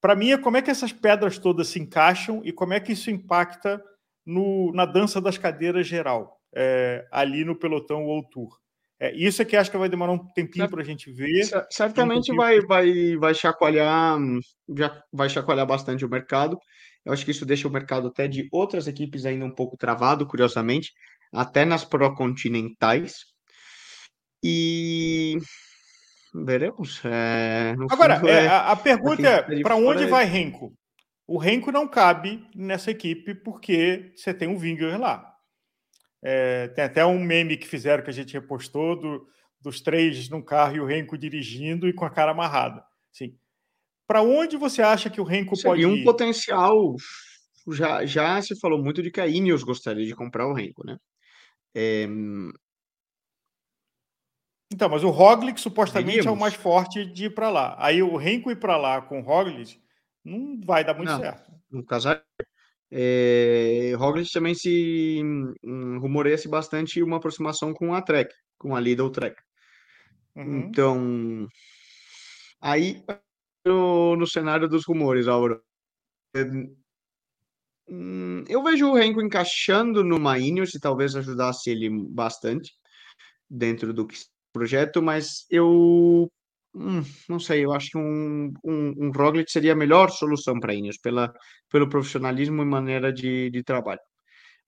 Para 0.00 0.14
mim, 0.14 0.30
é 0.30 0.38
como 0.38 0.56
é 0.56 0.62
que 0.62 0.70
essas 0.70 0.92
pedras 0.92 1.38
todas 1.38 1.68
se 1.68 1.78
encaixam 1.78 2.40
e 2.44 2.52
como 2.52 2.72
é 2.72 2.80
que 2.80 2.92
isso 2.92 3.10
impacta 3.10 3.82
no, 4.24 4.72
na 4.72 4.86
dança 4.86 5.20
das 5.20 5.36
cadeiras 5.36 5.86
geral, 5.86 6.40
é, 6.54 7.06
ali 7.10 7.44
no 7.44 7.56
pelotão 7.56 8.04
World 8.04 8.28
Tour. 8.30 8.60
É, 8.98 9.14
isso 9.14 9.40
é 9.40 9.44
que 9.46 9.56
acho 9.56 9.70
que 9.70 9.78
vai 9.78 9.88
demorar 9.88 10.12
um 10.12 10.18
tempinho 10.34 10.68
para 10.68 10.82
a 10.82 10.84
gente 10.84 11.10
ver. 11.10 11.48
Certamente 11.70 12.30
um 12.32 12.36
vai, 12.36 12.60
vai, 12.60 13.16
vai 13.16 13.34
chacoalhar, 13.34 14.18
já 14.76 15.02
vai 15.10 15.28
chacoalhar 15.28 15.66
bastante 15.66 16.04
o 16.04 16.08
mercado. 16.08 16.58
Eu 17.04 17.12
acho 17.12 17.24
que 17.24 17.30
isso 17.30 17.46
deixa 17.46 17.66
o 17.66 17.70
mercado 17.70 18.08
até 18.08 18.28
de 18.28 18.46
outras 18.52 18.86
equipes 18.86 19.24
ainda 19.24 19.44
um 19.46 19.54
pouco 19.54 19.76
travado, 19.76 20.26
curiosamente, 20.26 20.92
até 21.32 21.64
nas 21.64 21.84
pró-continentais. 21.84 23.24
E 24.42 25.36
veremos. 26.34 27.00
É, 27.04 27.74
Agora, 27.90 28.14
é, 28.28 28.46
a, 28.46 28.72
a, 28.72 28.76
pergunta 28.76 29.28
é: 29.28 29.62
para 29.62 29.76
onde 29.76 30.06
vai 30.06 30.24
Renko? 30.24 30.72
O 31.26 31.38
Renko 31.38 31.70
não 31.70 31.86
cabe 31.86 32.44
nessa 32.54 32.90
equipe 32.90 33.34
porque 33.34 34.12
você 34.16 34.34
tem 34.34 34.48
um 34.48 34.58
Winger 34.58 34.98
lá. 34.98 35.26
É, 36.22 36.68
tem 36.68 36.84
até 36.84 37.04
um 37.04 37.22
meme 37.22 37.56
que 37.56 37.68
fizeram 37.68 38.02
que 38.02 38.10
a 38.10 38.12
gente 38.12 38.32
repostou 38.32 38.98
do, 38.98 39.26
dos 39.60 39.80
três 39.80 40.28
num 40.28 40.42
carro 40.42 40.76
e 40.76 40.80
o 40.80 40.84
Renko 40.84 41.16
dirigindo 41.16 41.88
e 41.88 41.92
com 41.92 42.04
a 42.04 42.10
cara 42.10 42.32
amarrada. 42.32 42.82
Assim, 43.14 43.34
para 44.06 44.22
onde 44.22 44.56
você 44.56 44.82
acha 44.82 45.08
que 45.08 45.20
o 45.20 45.24
Renko 45.24 45.60
pode 45.62 45.82
ir? 45.82 45.86
um 45.86 46.02
potencial. 46.02 46.96
Já, 47.72 48.04
já 48.04 48.40
se 48.42 48.58
falou 48.58 48.82
muito 48.82 49.02
de 49.02 49.10
que 49.10 49.20
a 49.20 49.26
Ineos 49.26 49.62
gostaria 49.62 50.04
de 50.04 50.14
comprar 50.14 50.46
o 50.48 50.52
Renko, 50.52 50.84
né? 50.84 50.96
É... 51.74 52.06
Então, 54.72 54.88
mas 54.88 55.02
o 55.02 55.10
Roglic 55.10 55.60
supostamente 55.60 56.26
é 56.26 56.30
o 56.30 56.36
mais 56.36 56.54
forte 56.54 57.04
de 57.04 57.24
ir 57.24 57.34
para 57.34 57.50
lá. 57.50 57.76
Aí 57.78 58.02
o 58.02 58.16
Renko 58.16 58.50
ir 58.50 58.56
para 58.56 58.76
lá 58.76 59.02
com 59.02 59.20
o 59.20 59.22
Roglic 59.22 59.80
não 60.24 60.60
vai 60.64 60.84
dar 60.84 60.94
muito 60.94 61.10
não, 61.10 61.18
certo. 61.18 61.50
No 61.70 61.84
caso, 61.84 62.08
é, 62.90 63.92
Roglic 63.96 64.30
também 64.32 64.54
se 64.54 65.20
um, 65.64 65.98
rumoreia-se 65.98 66.48
bastante 66.48 67.02
uma 67.02 67.16
aproximação 67.16 67.72
com 67.72 67.94
a 67.94 68.02
Trek, 68.02 68.34
com 68.58 68.76
a 68.76 68.80
Lidl 68.80 69.10
Trek. 69.10 69.40
Uhum. 70.36 70.58
Então, 70.58 71.48
aí 72.60 73.02
no, 73.64 74.16
no, 74.16 74.26
cenário 74.26 74.68
dos 74.68 74.84
rumores, 74.86 75.28
Auro, 75.28 75.62
é, 76.34 76.44
hum, 77.90 78.44
eu 78.48 78.62
vejo 78.62 78.88
o 78.88 78.94
Renko 78.94 79.20
encaixando 79.22 80.04
numa 80.04 80.38
Ineos 80.38 80.74
e 80.74 80.80
talvez 80.80 81.16
ajudasse 81.16 81.70
ele 81.70 81.90
bastante 81.90 82.72
dentro 83.48 83.92
do 83.92 84.06
projeto, 84.52 85.02
mas 85.02 85.46
eu 85.50 86.30
Hum, 86.74 87.02
não 87.28 87.40
sei, 87.40 87.64
eu 87.64 87.72
acho 87.72 87.90
que 87.90 87.98
um, 87.98 88.52
um, 88.64 88.94
um 89.06 89.10
Roglic 89.10 89.50
seria 89.50 89.72
a 89.72 89.76
melhor 89.76 90.08
solução 90.10 90.60
para 90.60 90.74
Ineos, 90.74 90.98
pela, 90.98 91.32
pelo 91.68 91.88
profissionalismo 91.88 92.62
e 92.62 92.64
maneira 92.64 93.12
de, 93.12 93.50
de 93.50 93.62
trabalho. 93.64 94.00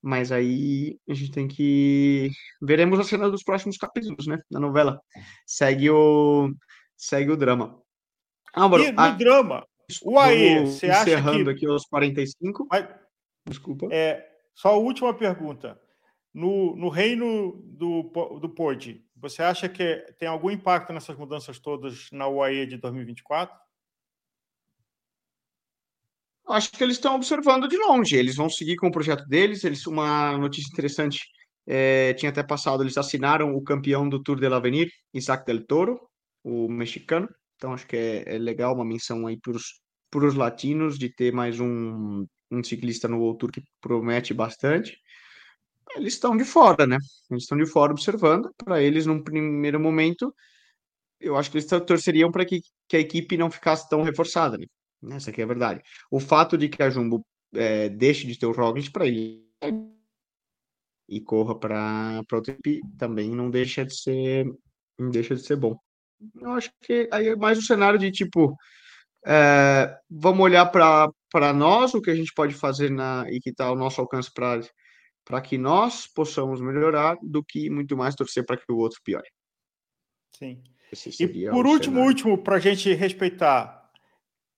Mas 0.03 0.33
aí 0.33 0.99
a 1.09 1.15
gente 1.15 1.31
tem 1.31 1.47
que. 1.47 2.31
Veremos 2.61 2.99
a 2.99 3.05
cena 3.05 3.31
dos 3.31 3.45
próximos 3.45 3.77
capítulos, 3.77 4.27
né? 4.27 4.37
Da 4.51 4.59
novela. 4.59 5.01
Segue 5.47 5.91
o, 5.91 6.53
segue 6.97 7.31
o 7.31 7.37
drama. 7.37 7.81
Álvaro, 8.53 8.83
e 8.83 8.91
no 8.91 9.01
a... 9.01 9.11
drama, 9.11 9.65
o 10.03 10.19
AE, 10.19 10.67
você 10.67 10.91
acha 10.91 11.05
que. 11.05 11.11
Encerrando 11.13 11.51
aqui 11.51 11.67
aos 11.67 11.85
45. 11.85 12.67
Mas... 12.69 13.02
Desculpa. 13.47 13.89
É, 13.91 14.27
só 14.55 14.71
a 14.71 14.77
última 14.77 15.15
pergunta. 15.15 15.81
No, 16.33 16.75
no 16.77 16.89
reino 16.89 17.61
do, 17.65 18.03
do 18.41 18.49
Pod, 18.49 19.05
você 19.15 19.43
acha 19.43 19.69
que 19.69 19.97
tem 20.19 20.27
algum 20.27 20.51
impacto 20.51 20.93
nessas 20.93 21.17
mudanças 21.17 21.59
todas 21.59 22.09
na 22.11 22.27
UAE 22.27 22.67
de 22.67 22.79
2024? 22.79 23.55
Acho 26.49 26.71
que 26.73 26.83
eles 26.83 26.97
estão 26.97 27.15
observando 27.15 27.69
de 27.69 27.77
longe. 27.77 28.17
Eles 28.17 28.37
vão 28.37 28.49
seguir 28.49 28.77
com 28.77 28.89
o 28.89 28.93
projeto 28.93 29.27
deles. 29.27 29.63
Eles, 29.63 29.87
uma 29.87 30.37
notícia 30.39 30.71
interessante 30.73 31.25
é, 31.67 32.15
tinha 32.15 32.31
até 32.31 32.43
passado. 32.43 32.83
Eles 32.83 32.99
assinaram 32.99 33.55
o 33.55 33.63
campeão 33.63 34.09
do 34.09 34.23
Tour 34.23 34.41
de 34.41 34.49
l'Avenir, 34.49 34.91
Isaac 35.15 35.45
del 35.47 35.65
Toro, 35.67 36.01
o 36.43 36.69
mexicano. 36.69 37.29
Então 37.57 37.73
acho 37.73 37.87
que 37.87 37.97
é, 37.97 38.35
é 38.35 38.39
legal 38.39 38.75
uma 38.75 38.85
menção 38.85 39.27
aí 39.27 39.39
para 39.39 40.27
os 40.27 40.35
latinos 40.35 40.99
de 40.99 41.09
ter 41.09 41.33
mais 41.33 41.61
um, 41.61 42.27
um 42.53 42.63
ciclista 42.63 43.09
no 43.09 43.19
World 43.19 43.39
Tour 43.39 43.53
que 43.53 43.63
promete 43.81 44.35
bastante 44.35 45.01
eles 45.97 46.15
estão 46.15 46.37
de 46.37 46.45
fora, 46.45 46.87
né? 46.87 46.97
Eles 47.31 47.45
estão 47.45 47.59
de 47.59 47.67
fora 47.67 47.93
observando. 47.93 48.53
Para 48.57 48.83
eles, 48.83 49.07
num 49.07 49.23
primeiro 49.23 49.79
momento, 49.79 50.35
eu 51.21 51.37
acho 51.37 51.51
que 51.51 51.59
eles 51.59 51.69
torceriam 51.87 52.31
para 52.31 52.45
que, 52.45 52.61
que 52.89 52.97
a 52.97 53.01
equipe 53.01 53.37
não 53.37 53.51
ficasse 53.51 53.89
tão 53.89 54.03
reforçada, 54.03 54.59
né? 54.59 54.67
Essa 55.17 55.31
aqui 55.31 55.41
é 55.41 55.45
a 55.45 55.49
verdade. 55.49 55.83
O 56.11 56.21
fato 56.21 56.57
de 56.57 56.69
que 56.69 56.83
a 56.83 56.91
Jumbo 56.91 57.25
é, 57.55 57.89
deixe 57.89 58.27
de 58.27 58.39
ter 58.39 58.47
o 58.47 58.53
Roglic 58.53 58.91
para 58.91 59.07
ele 59.07 59.45
e 61.09 61.21
corra 61.21 61.59
para 61.59 62.23
outra 62.33 62.55
equipe 62.55 62.81
também 62.97 63.31
não 63.31 63.51
deixa 63.51 63.85
de 63.85 63.95
ser 63.95 64.47
não 64.99 65.11
deixa 65.11 65.35
de 65.35 65.43
ser 65.43 65.57
bom. 65.57 65.77
Eu 66.41 66.53
acho 66.53 66.71
que 66.81 67.09
aí 67.13 67.29
é 67.29 67.37
mais 67.37 67.59
o 67.59 67.63
cenário 67.63 67.99
de 67.99 68.13
tipo 68.13 68.57
é, 69.27 69.99
vamos 70.09 70.41
olhar 70.41 70.67
para 70.67 71.11
nós, 71.53 71.95
o 71.95 72.01
que 72.01 72.11
a 72.11 72.15
gente 72.15 72.33
pode 72.35 72.55
fazer 72.55 72.91
na, 72.91 73.25
e 73.31 73.41
que 73.41 73.51
está 73.51 73.67
ao 73.67 73.77
nosso 73.77 74.01
alcance 74.01 74.31
para 74.33 75.41
que 75.41 75.57
nós 75.57 76.07
possamos 76.07 76.61
melhorar, 76.61 77.17
do 77.23 77.43
que 77.43 77.71
muito 77.71 77.97
mais 77.97 78.15
torcer 78.15 78.45
para 78.45 78.57
que 78.57 78.71
o 78.71 78.77
outro 78.77 79.01
piore. 79.03 79.29
Sim. 80.37 80.63
E 81.19 81.49
por 81.49 81.67
último, 81.67 81.95
cenário. 81.95 82.09
último, 82.09 82.39
para 82.39 82.57
a 82.57 82.61
gente 82.61 82.93
respeitar, 82.93 83.91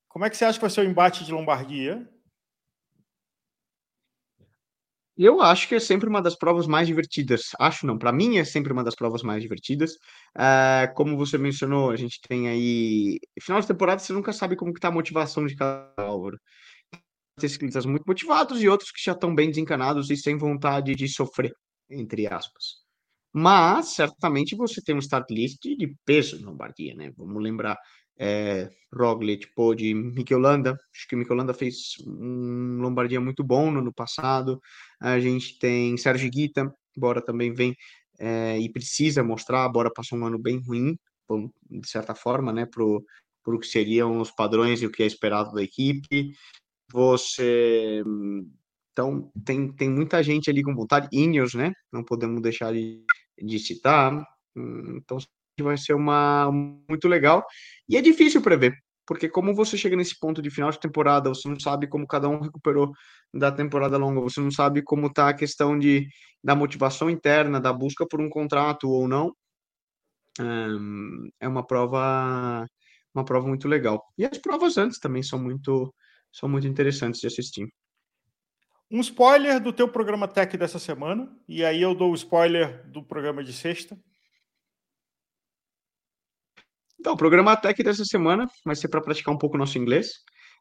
como 0.09 0.25
é 0.25 0.31
que 0.31 0.37
você 0.37 0.45
acha 0.45 0.59
que 0.59 0.62
vai 0.62 0.70
ser 0.70 0.81
o 0.81 0.91
embate 0.91 1.25
de 1.25 1.33
Lombardia? 1.33 2.09
Eu 5.16 5.41
acho 5.41 5.68
que 5.68 5.77
é 5.77 5.81
sempre 5.81 6.09
uma 6.09 6.20
das 6.20 6.35
provas 6.35 6.66
mais 6.66 6.89
divertidas. 6.89 7.51
Acho 7.61 7.87
não, 7.87 7.97
para 7.97 8.12
mim 8.12 8.39
é 8.39 8.45
sempre 8.45 8.72
uma 8.72 8.83
das 8.83 8.97
provas 8.97 9.22
mais 9.22 9.41
divertidas. 9.41 9.95
Uh, 10.37 10.93
como 10.95 11.16
você 11.16 11.39
mencionou, 11.39 11.91
a 11.91 11.97
gente 11.97 12.20
tem 12.29 12.49
aí. 12.49 13.20
Final 13.41 13.61
de 13.61 13.68
temporada, 13.68 14.01
você 14.01 14.12
nunca 14.12 14.33
sabe 14.33 14.57
como 14.57 14.75
que 14.75 14.81
tá 14.81 14.89
a 14.89 14.91
motivação 14.91 15.47
de 15.47 15.55
cada 15.55 15.93
Álvaro. 15.97 16.37
Tem 17.39 17.49
ciclistas 17.49 17.85
muito 17.85 18.05
motivados 18.07 18.62
e 18.62 18.68
outros 18.68 18.91
que 18.91 19.03
já 19.03 19.12
estão 19.12 19.35
bem 19.35 19.49
desencanados 19.49 20.11
e 20.11 20.16
sem 20.16 20.37
vontade 20.37 20.95
de 20.95 21.09
sofrer, 21.09 21.53
entre 21.91 22.26
aspas. 22.26 22.85
Mas, 23.32 23.95
certamente, 23.95 24.55
você 24.55 24.80
tem 24.80 24.95
um 24.95 25.01
start 25.01 25.28
list 25.30 25.61
de 25.62 25.95
peso 26.05 26.41
no 26.41 26.51
Lombardia, 26.51 26.95
né? 26.95 27.12
Vamos 27.16 27.43
lembrar 27.43 27.76
é, 28.16 28.70
Roglic, 28.95 29.53
Pode, 29.55 29.93
Mikelanda. 29.93 30.78
Acho 30.95 31.09
que 31.09 31.16
o 31.16 31.18
Mikelanda 31.18 31.53
fez 31.53 31.95
um 32.07 32.80
Lombardia 32.80 33.20
muito 33.20 33.43
bom 33.43 33.70
no 33.70 33.80
ano 33.80 33.93
passado. 33.93 34.61
A 35.01 35.18
gente 35.18 35.59
tem 35.59 35.97
Sérgio 35.97 36.30
Guita, 36.30 36.72
embora 36.97 37.20
também 37.20 37.53
vem 37.53 37.74
é, 38.18 38.59
e 38.59 38.70
precisa 38.70 39.24
mostrar, 39.24 39.68
embora 39.68 39.93
passou 39.93 40.18
um 40.18 40.26
ano 40.26 40.39
bem 40.39 40.61
ruim, 40.64 40.97
de 41.68 41.89
certa 41.89 42.14
forma, 42.14 42.53
né, 42.53 42.66
pro, 42.66 43.05
pro 43.43 43.59
que 43.59 43.66
seriam 43.66 44.20
os 44.20 44.30
padrões 44.30 44.80
e 44.80 44.87
o 44.87 44.91
que 44.91 45.03
é 45.03 45.07
esperado 45.07 45.53
da 45.53 45.62
equipe. 45.62 46.30
Você 46.95 48.05
então 48.93 49.29
tem, 49.45 49.73
tem 49.73 49.91
muita 49.91 50.23
gente 50.23 50.49
ali 50.49 50.63
com 50.63 50.73
vontade, 50.73 51.09
Ineos, 51.11 51.53
né? 51.53 51.73
Não 51.93 52.05
podemos 52.05 52.41
deixar 52.41 52.73
de, 52.73 53.05
de 53.37 53.59
citar. 53.59 54.25
Então 54.57 55.19
vai 55.61 55.77
ser 55.77 55.95
uma 55.95 56.53
muito 56.53 57.09
legal. 57.09 57.45
E 57.89 57.97
é 57.97 58.01
difícil 58.01 58.41
prever, 58.41 58.79
porque 59.05 59.29
como 59.29 59.53
você 59.53 59.77
chega 59.77 59.97
nesse 59.97 60.17
ponto 60.21 60.41
de 60.41 60.51
final 60.51 60.71
de 60.71 60.79
temporada, 60.79 61.29
você 61.29 61.49
não 61.49 61.59
sabe 61.59 61.89
como 61.89 62.07
cada 62.07 62.29
um 62.29 62.41
recuperou 62.41 62.93
da 63.35 63.51
temporada 63.51 63.97
longa, 63.97 64.21
você 64.21 64.41
não 64.41 64.53
sabe 64.53 64.81
como 64.81 65.09
está 65.09 65.29
a 65.31 65.35
questão 65.35 65.77
de, 65.77 66.07
da 66.45 66.55
motivação 66.55 67.11
interna, 67.11 67.61
da 67.61 67.73
busca 67.73 68.07
por 68.07 68.21
um 68.21 68.29
contrato 68.29 68.89
ou 68.89 69.09
não. 69.09 69.35
é 71.41 71.49
uma 71.49 71.67
prova 71.67 72.65
uma 73.13 73.25
prova 73.25 73.49
muito 73.49 73.67
legal. 73.67 74.05
E 74.17 74.25
as 74.25 74.39
provas 74.39 74.77
antes 74.79 75.01
também 75.01 75.23
são 75.25 75.39
muito 75.41 75.93
são 76.35 76.49
muito 76.49 76.66
interessantes 76.66 77.20
de 77.20 77.28
assistir. 77.28 77.72
Um 78.91 79.01
spoiler 79.01 79.61
do 79.61 79.72
teu 79.72 79.89
programa 79.89 80.26
Tech 80.26 80.57
dessa 80.57 80.80
semana, 80.80 81.32
e 81.49 81.64
aí 81.64 81.80
eu 81.80 81.95
dou 81.95 82.11
o 82.11 82.14
spoiler 82.14 82.85
do 82.91 83.03
programa 83.05 83.43
de 83.43 83.53
sexta. 83.53 83.97
Então, 86.99 87.14
o 87.14 87.16
programa 87.16 87.57
Tech 87.57 87.80
dessa 87.82 88.05
semana 88.05 88.49
vai 88.64 88.74
ser 88.74 88.89
para 88.89 89.01
praticar 89.01 89.32
um 89.32 89.39
pouco 89.39 89.57
o 89.57 89.59
nosso 89.59 89.78
inglês. 89.78 90.09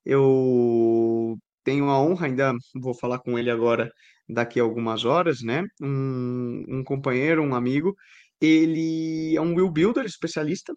Eu 0.06 1.38
tenho 1.64 1.90
a 1.90 2.00
honra, 2.00 2.28
ainda 2.28 2.54
vou 2.76 2.94
falar 2.94 3.20
com 3.20 3.40
ele 3.40 3.50
agora 3.50 3.92
daqui 4.30 4.60
a 4.60 4.64
algumas 4.64 5.06
horas, 5.06 5.42
né? 5.42 5.64
Um, 5.82 6.64
um 6.68 6.84
companheiro, 6.84 7.42
um 7.42 7.56
amigo, 7.56 7.96
ele 8.40 9.36
é 9.36 9.42
um 9.42 9.56
wheel 9.56 9.72
builder 9.72 10.06
especialista. 10.06 10.74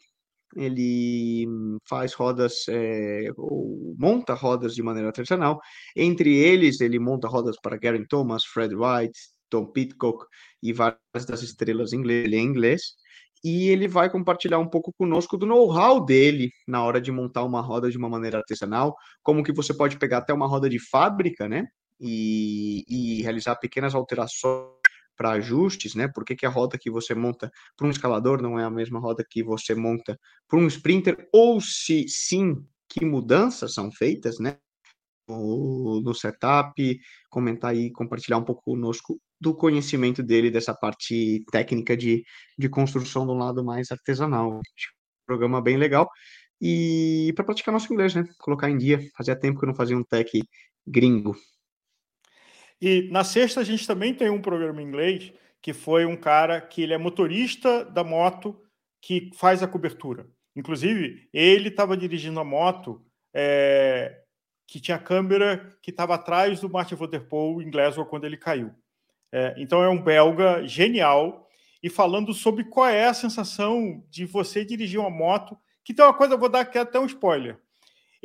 Ele 0.57 1.47
faz 1.89 2.15
rodas, 2.15 2.65
é, 2.69 3.29
ou 3.37 3.95
monta 3.99 4.35
rodas 4.35 4.75
de 4.75 4.83
maneira 4.83 5.09
artesanal. 5.09 5.61
Entre 5.95 6.35
eles, 6.35 6.81
ele 6.81 6.99
monta 6.99 7.29
rodas 7.29 7.57
para 7.61 7.77
Garen 7.77 8.05
Thomas, 8.09 8.45
Fred 8.45 8.75
White, 8.75 9.19
Tom 9.51 9.67
Pitcock 9.67 10.25
e 10.63 10.73
várias 10.73 11.27
das 11.27 11.43
estrelas 11.43 11.93
inglês, 11.93 12.25
ele 12.25 12.37
é 12.37 12.41
inglês. 12.41 12.83
E 13.45 13.69
ele 13.69 13.87
vai 13.87 14.11
compartilhar 14.11 14.59
um 14.59 14.69
pouco 14.69 14.93
conosco 14.99 15.37
do 15.37 15.47
know-how 15.47 16.05
dele 16.05 16.51
na 16.67 16.83
hora 16.83 17.01
de 17.01 17.13
montar 17.13 17.45
uma 17.45 17.61
roda 17.61 17.91
de 17.91 17.99
uma 17.99 18.09
maneira 18.09 18.39
artesanal, 18.39 18.97
como 19.23 19.45
que 19.45 19.53
você 19.53 19.75
pode 19.75 19.99
pegar 19.99 20.19
até 20.19 20.33
uma 20.33 20.49
roda 20.49 20.69
de 20.69 20.79
fábrica, 20.81 21.49
né, 21.49 21.67
e, 22.01 22.85
e 22.89 23.23
realizar 23.23 23.57
pequenas 23.57 23.95
alterações 23.95 24.77
para 25.17 25.33
ajustes, 25.33 25.95
né? 25.95 26.09
Por 26.09 26.25
que, 26.25 26.37
que 26.37 26.47
a 26.47 26.51
roda 26.51 26.79
que 26.79 26.91
você 26.91 27.15
monta 27.15 27.51
para 27.77 27.87
um 27.87 27.91
escalador 27.91 28.43
não 28.43 28.59
é 28.59 28.65
a 28.65 28.71
mesma 28.71 29.01
roda 29.01 29.25
que 29.29 29.43
você 29.43 29.75
monta 29.75 30.19
para 30.49 30.59
um 30.59 30.67
sprinter? 30.67 31.29
Ou 31.33 31.61
se 31.61 32.07
sim, 32.09 32.65
que 32.89 33.05
mudanças 33.05 33.75
são 33.75 33.91
feitas, 33.91 34.39
né? 34.39 34.59
No, 35.29 36.01
no 36.03 36.15
setup, 36.15 37.01
comentar 37.29 37.75
e 37.75 37.91
compartilhar 37.91 38.39
um 38.39 38.45
pouco 38.45 38.63
conosco 38.63 39.21
do 39.41 39.55
conhecimento 39.55 40.23
dele 40.23 40.51
dessa 40.51 40.73
parte 40.75 41.45
técnica 41.51 41.97
de, 41.97 42.25
de 42.57 42.69
construção 42.69 43.27
do 43.27 43.35
lado 43.35 43.65
mais 43.65 43.91
artesanal. 43.91 44.59
Um 44.59 44.63
programa 45.27 45.61
bem 45.61 45.77
legal. 45.77 46.09
E 46.61 47.33
para 47.35 47.45
praticar 47.45 47.73
nosso 47.73 47.93
inglês, 47.93 48.15
né? 48.15 48.25
Colocar 48.39 48.71
em 48.71 48.79
dia. 48.79 49.01
Fazia 49.17 49.39
tempo 49.39 49.59
que 49.59 49.65
eu 49.65 49.69
não 49.69 49.75
fazia 49.75 49.97
um 49.97 50.05
tech 50.05 50.31
gringo. 50.87 51.37
E 52.81 53.09
na 53.11 53.25
sexta 53.25 53.61
a 53.61 53.65
gente 53.65 53.87
também 53.87 54.15
tem 54.15 54.31
um 54.31 54.41
programa 54.41 54.83
em 54.83 54.87
inglês 54.87 55.33
que 55.63 55.73
foi 55.73 56.05
um 56.05 56.17
cara 56.17 56.61
que 56.61 56.83
ele 56.83 56.93
é 56.93 56.99
motorista 56.99 57.85
da 57.85 58.05
moto 58.05 58.61
que 59.01 59.31
faz 59.35 59.63
a 59.63 59.69
cobertura. 59.69 60.27
Inclusive, 60.55 61.29
ele 61.33 61.69
estava 61.69 61.97
dirigindo 61.97 62.41
a 62.41 62.45
moto 62.45 63.05
é, 63.35 64.23
que 64.67 64.81
tinha 64.81 64.99
câmera 64.99 65.77
que 65.83 65.91
estava 65.91 66.15
atrás 66.15 66.61
do 66.61 66.71
Martin 66.71 66.95
Van 66.95 67.09
Der 67.09 67.27
Poel 67.27 67.61
em 67.63 67.71
Glasgow 67.71 68.07
quando 68.07 68.25
ele 68.25 68.37
caiu. 68.37 68.73
É, 69.33 69.55
então 69.59 69.83
é 69.83 69.89
um 69.89 70.01
belga 70.01 70.67
genial 70.67 71.47
e 71.83 71.91
falando 71.91 72.33
sobre 72.33 72.65
qual 72.65 72.89
é 72.89 73.07
a 73.07 73.15
sensação 73.15 74.05
de 74.09 74.25
você 74.25 74.65
dirigir 74.65 74.99
uma 74.99 75.11
moto. 75.11 75.57
Que 75.85 75.95
tem 75.95 76.05
uma 76.05 76.15
coisa, 76.15 76.37
vou 76.37 76.49
dar 76.49 76.61
aqui 76.61 76.79
até 76.79 76.99
um 76.99 77.07
spoiler. 77.07 77.61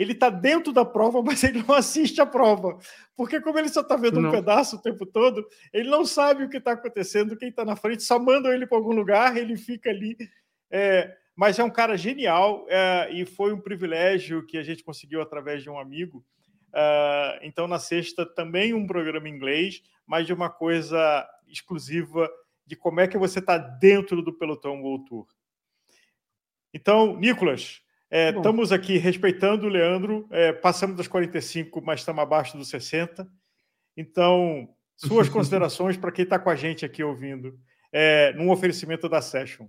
Ele 0.02 0.14
está 0.14 0.30
dentro 0.30 0.74
da 0.74 0.84
prova, 0.84 1.22
mas 1.24 1.44
ele 1.44 1.64
não 1.64 1.76
assiste 1.76 2.20
a 2.22 2.26
prova. 2.26 2.78
Porque, 3.16 3.40
como 3.40 3.60
ele 3.60 3.70
só 3.70 3.82
está 3.82 3.96
vendo 3.96 4.20
não. 4.20 4.30
um 4.30 4.32
pedaço 4.32 4.78
o 4.78 4.82
tempo 4.82 5.06
todo, 5.06 5.48
ele 5.72 5.90
não 5.90 6.06
sabe 6.06 6.44
o 6.44 6.50
que 6.50 6.58
está 6.58 6.72
acontecendo, 6.72 7.38
quem 7.38 7.50
está 7.50 7.64
na 7.64 7.76
frente, 7.76 8.04
só 8.04 8.18
manda 8.18 8.54
ele 8.54 8.66
para 8.66 8.78
algum 8.78 8.94
lugar, 8.94 9.38
ele 9.38 9.56
fica 9.56 9.90
ali. 9.90 10.18
É, 10.70 11.16
mas 11.36 11.60
é 11.60 11.64
um 11.64 11.70
cara 11.70 11.98
genial 11.98 12.66
é, 12.70 13.10
e 13.12 13.26
foi 13.26 13.54
um 13.54 13.60
privilégio 13.60 14.46
que 14.46 14.58
a 14.58 14.64
gente 14.64 14.84
conseguiu 14.84 15.22
através 15.22 15.62
de 15.62 15.70
um 15.70 15.80
amigo. 15.80 16.26
Uh, 16.70 17.38
então, 17.42 17.68
na 17.68 17.80
sexta, 17.80 18.26
também 18.26 18.74
um 18.74 18.88
programa 18.88 19.28
em 19.28 19.34
inglês, 19.34 19.84
mas 20.06 20.26
de 20.26 20.34
uma 20.34 20.50
coisa 20.50 21.28
exclusiva 21.48 22.30
de 22.66 22.76
como 22.76 23.02
é 23.02 23.08
que 23.08 23.18
você 23.18 23.40
está 23.40 23.58
dentro 23.58 24.22
do 24.22 24.32
pelotão 24.32 24.82
World 24.82 25.06
Tour. 25.06 25.28
Então, 26.74 27.18
Nicolas, 27.18 27.82
é, 28.12 28.32
estamos 28.32 28.74
aqui 28.74 28.98
respeitando 28.98 29.66
o 29.66 29.70
Leandro, 29.70 30.28
é, 30.30 30.52
passamos 30.52 30.98
das 30.98 31.08
45, 31.08 31.82
mas 31.82 32.02
estamos 32.02 32.22
abaixo 32.22 32.58
dos 32.58 32.68
60. 32.70 33.26
Então, 33.96 34.68
suas 34.98 35.30
considerações 35.30 35.96
para 35.96 36.12
quem 36.12 36.24
está 36.24 36.38
com 36.38 36.50
a 36.50 36.56
gente 36.56 36.84
aqui 36.86 37.02
ouvindo, 37.02 37.58
é, 37.92 38.34
num 38.34 38.52
oferecimento 38.52 39.08
da 39.08 39.22
Session. 39.22 39.68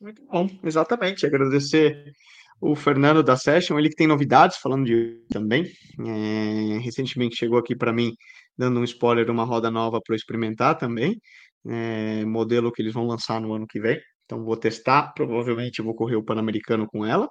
Muito 0.00 0.24
bom, 0.26 0.48
exatamente. 0.62 1.26
Agradecer 1.26 2.12
o 2.60 2.76
Fernando 2.76 3.22
da 3.22 3.36
Session, 3.36 3.76
ele 3.76 3.88
que 3.88 3.96
tem 3.96 4.06
novidades 4.06 4.58
falando 4.58 4.86
de 4.86 5.20
também. 5.28 5.64
É, 5.98 6.78
recentemente 6.78 7.34
chegou 7.34 7.58
aqui 7.58 7.74
para 7.74 7.92
mim 7.92 8.14
dando 8.56 8.78
um 8.78 8.84
spoiler 8.84 9.28
uma 9.28 9.44
roda 9.44 9.72
nova 9.72 10.00
para 10.00 10.14
experimentar 10.14 10.78
também. 10.78 11.20
É, 11.66 12.24
modelo 12.24 12.70
que 12.70 12.80
eles 12.80 12.94
vão 12.94 13.06
lançar 13.06 13.40
no 13.40 13.52
ano 13.52 13.66
que 13.66 13.80
vem. 13.80 14.00
Então 14.32 14.42
vou 14.42 14.56
testar, 14.56 15.12
provavelmente 15.12 15.82
vou 15.82 15.94
correr 15.94 16.16
o 16.16 16.24
Pan-Americano 16.24 16.86
com 16.86 17.04
ela. 17.04 17.28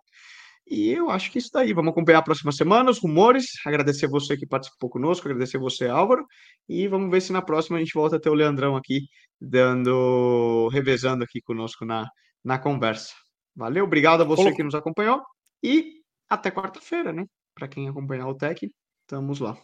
E 0.68 0.92
eu 0.92 1.10
acho 1.10 1.32
que 1.32 1.40
isso 1.40 1.50
daí. 1.52 1.74
Vamos 1.74 1.92
acompanhar 1.92 2.20
a 2.20 2.22
próxima 2.22 2.52
semana, 2.52 2.92
os 2.92 3.00
rumores. 3.00 3.54
Agradecer 3.66 4.08
você 4.08 4.38
que 4.38 4.46
participou 4.46 4.88
conosco, 4.88 5.28
agradecer 5.28 5.58
você, 5.58 5.88
Álvaro. 5.88 6.24
E 6.70 6.88
vamos 6.88 7.10
ver 7.10 7.20
se 7.22 7.34
na 7.34 7.42
próxima 7.42 7.78
a 7.78 7.80
gente 7.80 7.96
volta 7.96 8.18
a 8.18 8.20
ter 8.20 8.30
o 8.30 8.36
Leandrão 8.36 8.76
aqui, 8.76 9.08
dando, 9.40 10.70
revezando 10.72 11.24
aqui 11.24 11.42
conosco 11.42 11.84
na, 11.86 12.08
na 12.44 12.60
conversa. 12.60 13.14
Valeu, 13.56 13.86
obrigado 13.86 14.22
a 14.22 14.24
você 14.24 14.54
que 14.54 14.64
nos 14.64 14.76
acompanhou 14.76 15.24
e 15.64 16.02
até 16.30 16.52
quarta-feira, 16.52 17.12
né? 17.12 17.26
Para 17.56 17.68
quem 17.68 17.90
acompanhar 17.90 18.28
o 18.28 18.36
Tech, 18.36 18.70
estamos 19.02 19.40
lá. 19.40 19.58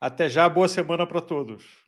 Até 0.00 0.28
já, 0.28 0.48
boa 0.48 0.66
semana 0.66 1.06
para 1.06 1.20
todos. 1.20 1.81